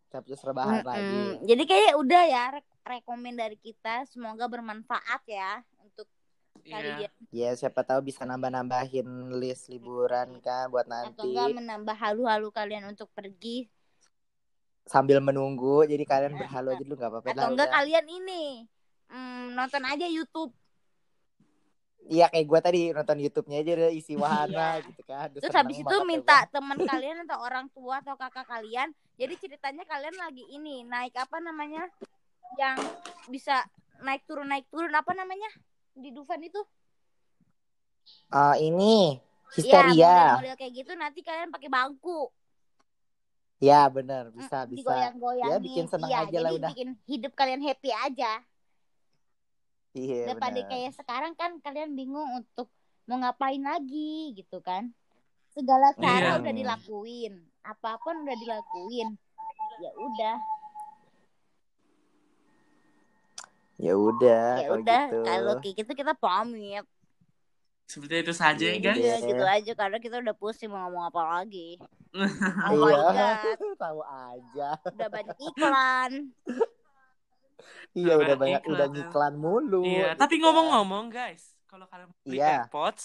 Capcus 0.10 0.42
rebahan 0.46 0.82
Mm-mm. 0.82 0.86
lagi. 0.86 1.22
Jadi 1.50 1.64
kayaknya 1.70 1.94
udah 1.98 2.24
ya 2.30 2.44
re- 2.58 2.72
rekomen 2.86 3.34
dari 3.38 3.58
kita 3.58 4.06
semoga 4.10 4.46
bermanfaat 4.50 5.22
ya 5.30 5.62
untuk 5.82 6.08
iya 6.66 6.74
kalian 6.74 7.12
Ya 7.30 7.50
siapa 7.54 7.82
tahu 7.86 8.10
bisa 8.10 8.26
nambah-nambahin 8.26 9.06
list 9.38 9.70
liburan 9.70 10.42
kan 10.42 10.70
buat 10.74 10.86
atau 10.86 10.94
nanti 10.94 11.30
enggak 11.30 11.48
menambah 11.58 11.96
halu-halu 11.96 12.50
kalian 12.50 12.90
untuk 12.90 13.10
pergi 13.14 13.70
sambil 14.90 15.22
menunggu. 15.22 15.86
Jadi 15.86 16.04
kalian 16.06 16.34
berhalu 16.38 16.68
aja 16.74 16.84
dulu 16.86 16.96
nggak 16.98 17.12
apa-apa 17.14 17.30
atau 17.30 17.38
lah. 17.38 17.50
enggak 17.54 17.70
kalian 17.70 18.06
ini 18.10 18.44
mm, 19.10 19.54
nonton 19.54 19.84
aja 19.86 20.06
YouTube 20.10 20.52
Iya 22.10 22.26
kayak 22.26 22.46
gue 22.50 22.60
tadi 22.60 22.82
nonton 22.90 23.18
YouTube-nya 23.22 23.58
aja 23.62 23.72
udah 23.78 23.92
isi 23.94 24.14
wahana 24.22 24.82
Iya. 24.82 24.88
gitu 24.90 25.02
kan. 25.06 25.28
Udah 25.30 25.40
terus 25.40 25.54
seneng 25.54 25.62
habis 25.62 25.78
itu 25.78 25.94
ya 25.94 26.04
minta 26.04 26.38
teman 26.50 26.78
kalian 26.82 27.18
atau 27.30 27.38
orang 27.40 27.66
tua 27.70 28.02
atau 28.02 28.18
kakak 28.18 28.50
kalian 28.50 28.90
jadi 29.14 29.34
ceritanya 29.38 29.86
kalian 29.86 30.18
lagi 30.18 30.42
ini 30.50 30.82
naik 30.84 31.14
apa 31.14 31.38
namanya 31.38 31.86
yang 32.58 32.76
bisa 33.30 33.62
naik 34.02 34.26
turun 34.26 34.50
naik 34.50 34.66
turun 34.74 34.90
apa 34.90 35.14
namanya 35.14 35.48
di 35.94 36.10
Dufan 36.10 36.42
itu 36.42 36.58
Ah, 38.28 38.58
ini 38.58 39.22
histeria. 39.54 40.34
model-model 40.42 40.56
kayak 40.58 40.74
gitu 40.74 40.92
nanti 40.98 41.22
kalian 41.22 41.54
pakai 41.54 41.70
bangku 41.70 42.34
Ya 43.60 43.92
benar, 43.92 44.32
bisa 44.32 44.64
Mm, 44.64 44.72
bisa. 44.72 44.88
digoyang-goyangin. 44.88 45.52
Ya, 45.52 45.60
bikin 45.60 45.86
seneng 45.92 46.10
Iya, 46.10 46.24
aja 46.24 46.38
lah 46.40 46.52
udah. 46.56 46.72
bikin 46.72 46.90
hidup 47.06 47.36
kalian 47.36 47.60
happy 47.60 47.92
aja. 47.92 48.40
Iya 49.92 50.32
Daripada 50.32 50.54
benar. 50.56 50.70
kayak 50.70 50.92
sekarang 50.94 51.34
kan 51.34 51.52
kalian 51.60 51.92
bingung 51.94 52.30
untuk 52.36 52.70
mau 53.04 53.18
ngapain 53.18 53.60
lagi 53.60 54.34
gitu 54.34 54.62
kan. 54.62 54.94
Segala 55.50 55.98
cara 55.98 56.38
Iya. 56.38 56.40
udah 56.40 56.54
dilakuin, 56.54 57.34
apa 57.62 57.98
pun 57.98 58.22
udah 58.22 58.38
dilakuin. 58.38 59.10
Ya 59.80 59.92
udah, 59.96 60.36
Ya 63.80 63.96
udah, 63.96 64.44
ya 64.60 64.68
kalau 64.68 64.76
udah 64.84 65.04
gitu. 65.08 65.20
kalau 65.24 65.54
kayak 65.64 65.76
gitu 65.80 65.92
kita 65.96 66.12
pamit. 66.14 66.84
Seperti 67.88 68.16
itu 68.22 68.34
saja 68.36 68.60
ya 68.62 68.76
Iya, 68.76 68.84
guys. 68.84 69.00
Iya, 69.00 69.16
Iya. 69.16 69.26
gitu 69.26 69.46
aja 69.48 69.72
karena 69.74 69.98
kita 69.98 70.16
udah 70.20 70.36
pusing 70.36 70.68
mau 70.68 70.84
ngomong 70.86 71.08
apa 71.08 71.22
lagi. 71.24 71.80
Oh 72.70 72.76
my 72.76 72.92
Iya. 72.92 73.00
god, 73.08 73.38
Tahu 73.82 74.02
aja. 74.04 74.70
udah 74.84 75.08
banyak 75.10 75.38
iklan. 75.40 76.12
Iya 77.92 78.14
Udah 78.14 78.36
banyak 78.36 78.38
banyak 78.38 78.62
udah 78.66 78.86
iklan. 78.86 78.96
ngiklan 78.96 79.34
mulu. 79.36 79.82
Iya, 79.84 80.08
gitu 80.10 80.20
tapi 80.20 80.36
kan. 80.36 80.42
ngomong-ngomong 80.44 81.06
guys, 81.08 81.44
kalau 81.66 81.86
kalian 81.86 82.10
beli 82.20 82.38
Iya. 82.38 82.66
AirPods, 82.66 83.04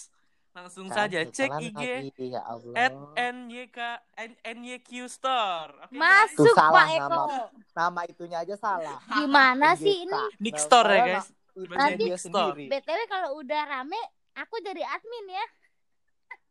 langsung 0.51 0.87
Kan, 0.87 0.95
saja 1.01 1.19
cek 1.21 1.49
iklan 1.49 1.61
IG 1.61 1.81
lagi, 2.07 2.25
ya 2.29 2.41
Allah. 2.41 2.73
at 2.75 2.93
NYK 3.27 3.77
N- 4.17 4.39
NYQ 4.55 4.89
Store. 5.07 5.71
Oke, 5.81 5.91
guys? 5.91 5.99
Masuk 5.99 6.45
Tuh, 6.45 6.55
salah 6.55 6.85
Pak 6.85 6.95
Eko. 6.95 7.09
nama. 7.09 7.39
Nama 7.73 8.01
itunya 8.05 8.37
aja 8.39 8.55
salah. 8.55 8.97
Gimana 9.11 9.75
sih 9.75 9.95
ini? 10.01 10.21
Nick 10.37 10.55
Store 10.57 10.87
ya 10.87 11.03
guys. 11.13 11.27
Nanti 11.55 12.03
dia 12.03 12.15
Store. 12.15 12.51
sendiri. 12.51 12.67
BTW 12.69 12.99
kalau 13.05 13.29
udah 13.37 13.61
rame, 13.65 13.99
aku 14.33 14.55
jadi 14.59 14.79
admin 14.81 15.25
ya. 15.29 15.45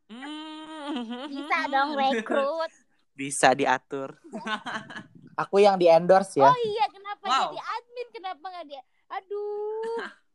Hmm. 0.05 1.25
Bisa 1.27 1.57
dong 1.65 1.97
rekrut. 1.99 2.71
Bisa 3.11 3.53
diatur. 3.53 4.17
Aku 5.35 5.59
yang 5.59 5.75
di 5.75 5.87
endorse 5.87 6.39
ya. 6.39 6.47
Oh 6.47 6.57
iya, 6.63 6.85
kenapa 6.87 7.23
Wow. 7.27 7.51
jadi 7.51 7.59
admin? 7.59 8.07
Kenapa 8.11 8.45
nggak 8.47 8.65
dia? 8.67 8.81
Aduh. 9.11 9.99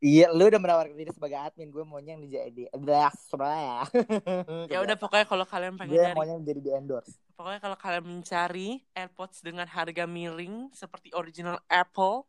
Iya, 0.00 0.32
lu 0.32 0.48
udah 0.48 0.56
menawarkan 0.56 0.96
diri 0.96 1.12
sebagai 1.12 1.36
admin, 1.36 1.68
gue 1.68 1.84
maunya 1.84 2.16
yang 2.16 2.24
jadi 2.24 2.72
ya. 2.72 3.84
Ya 4.72 4.80
udah 4.80 4.96
pokoknya 4.96 5.28
kalau 5.28 5.44
kalian 5.44 5.76
pengen 5.76 5.92
gue 5.92 6.00
nyari, 6.00 6.16
maunya 6.16 6.40
jadi 6.40 6.60
di 6.64 6.70
endorse. 6.72 7.20
pokoknya 7.36 7.60
kalau 7.60 7.76
kalian 7.76 8.04
mencari 8.08 8.80
AirPods 8.96 9.44
dengan 9.44 9.68
harga 9.68 10.08
miring 10.08 10.72
seperti 10.72 11.12
original 11.12 11.60
Apple, 11.68 12.24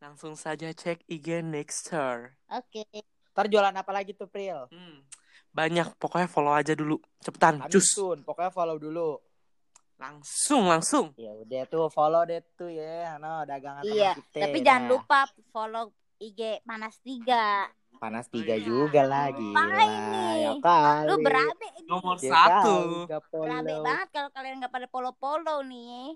langsung 0.00 0.40
saja 0.40 0.72
cek 0.72 1.04
IG 1.04 1.44
Nexter. 1.44 2.32
Oke. 2.48 2.88
Ntar 3.36 3.52
jualan 3.52 3.76
apa 3.76 3.92
lagi 3.92 4.16
tuh, 4.16 4.32
Pril? 4.32 4.64
Hmm. 4.72 5.04
Banyak, 5.52 6.00
pokoknya 6.00 6.32
follow 6.32 6.56
aja 6.56 6.72
dulu. 6.72 6.96
Cepetan, 7.20 7.60
Coming 7.60 7.72
cus. 7.76 7.92
soon. 7.92 8.24
Pokoknya 8.24 8.48
follow 8.48 8.80
dulu. 8.80 9.20
Langsung, 9.96 10.68
langsung. 10.68 11.06
Ya 11.16 11.32
udah 11.32 11.62
tuh 11.66 11.88
follow 11.88 12.22
deh 12.28 12.44
tuh 12.54 12.68
ya. 12.68 13.16
No, 13.16 13.48
dagangan 13.48 13.80
Iya, 13.82 14.12
teman 14.12 14.28
kita. 14.28 14.38
tapi 14.44 14.58
Nah, 14.60 14.64
jangan 14.64 14.84
lupa 14.92 15.18
follow 15.48 15.84
IG 16.20 16.40
Panas 16.62 16.96
Tiga. 17.00 17.64
Panas 17.96 18.28
tiga 18.28 18.60
juga 18.60 19.08
lagi. 19.08 19.56
Ngapain 19.56 19.88
nih? 20.12 20.32
Ya 20.36 20.52
kali. 20.60 21.08
Lu 21.08 21.16
berame 21.24 21.66
ini. 21.80 21.88
Nomor 21.88 22.20
Ya 22.20 22.28
satu. 22.28 22.76
follow. 23.32 23.80
banget 23.80 24.08
kalau 24.12 24.28
kalian 24.36 24.60
nggak 24.60 24.68
pada 24.68 24.86
follow-follow 24.92 25.58
nih. 25.64 26.12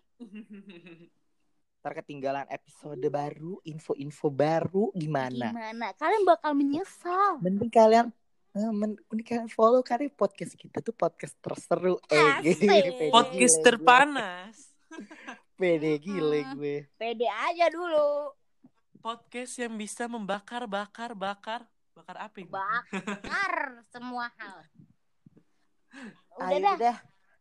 Ntar 1.81 1.93
ketinggalan 2.05 2.45
episode 2.53 3.01
baru, 3.09 3.57
info-info 3.65 4.29
baru 4.29 4.93
gimana? 4.93 5.57
Gimana? 5.57 5.97
Kalian 5.97 6.29
bakal 6.29 6.53
menyesal. 6.53 7.41
Mending 7.41 7.73
kalian 7.73 8.13
eh, 8.53 8.71
men- 8.71 8.99
kalian 9.21 9.47
follow 9.47 9.81
karena 9.81 10.09
podcast 10.09 10.55
kita 10.55 10.81
tuh 10.81 10.93
podcast 10.93 11.35
terseru. 11.39 11.99
Eh, 12.09 13.09
Podcast 13.09 13.57
terpanas. 13.61 14.57
Pede 15.55 15.99
gile 15.99 16.41
Hmm. 16.43 16.57
gue. 16.57 16.89
Pede 16.95 17.29
aja 17.29 17.69
dulu. 17.69 18.33
Podcast 18.99 19.55
yang 19.57 19.75
bisa 19.75 20.05
membakar, 20.05 20.65
bakar, 20.65 21.13
bakar. 21.13 21.63
Bakar 21.93 22.17
apa 22.23 22.37
ini? 22.37 22.49
Bakar 22.49 23.53
semua 23.87 24.33
hal. 24.35 24.59
Udah 26.33 26.49
Ayo 26.49 26.59
dah. 26.61 26.75
udah. 26.77 26.97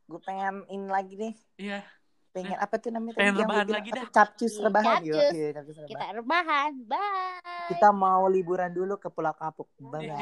Gue 0.05 0.19
pengen 0.19 0.65
ini 0.67 0.87
lagi 0.87 1.13
nih. 1.15 1.33
Iya. 1.55 1.79
Pengen 2.29 2.57
apa 2.57 2.75
tuh 2.75 2.89
namanya? 2.89 3.15
Pengen 3.15 3.33
tadi 3.33 3.41
rebahan 3.41 3.67
lagi 3.67 3.89
apa? 3.89 3.97
dah. 3.97 4.05
Capcus 4.11 4.53
Iya, 4.53 4.63
rebahan. 4.63 4.99
Yo, 4.99 5.13
capcus. 5.15 5.33
iya, 5.33 5.47
capcus 5.49 5.75
rebahan. 5.75 5.89
Kita 5.89 6.05
rebahan. 6.13 6.71
Bye. 6.85 7.67
Kita 7.69 7.87
mau 7.89 8.23
liburan 8.27 8.69
dulu 8.69 8.93
ke 8.95 9.07
Pulau 9.07 9.33
Kapuk. 9.33 9.69
Bye. 9.79 10.05
Iya. 10.05 10.17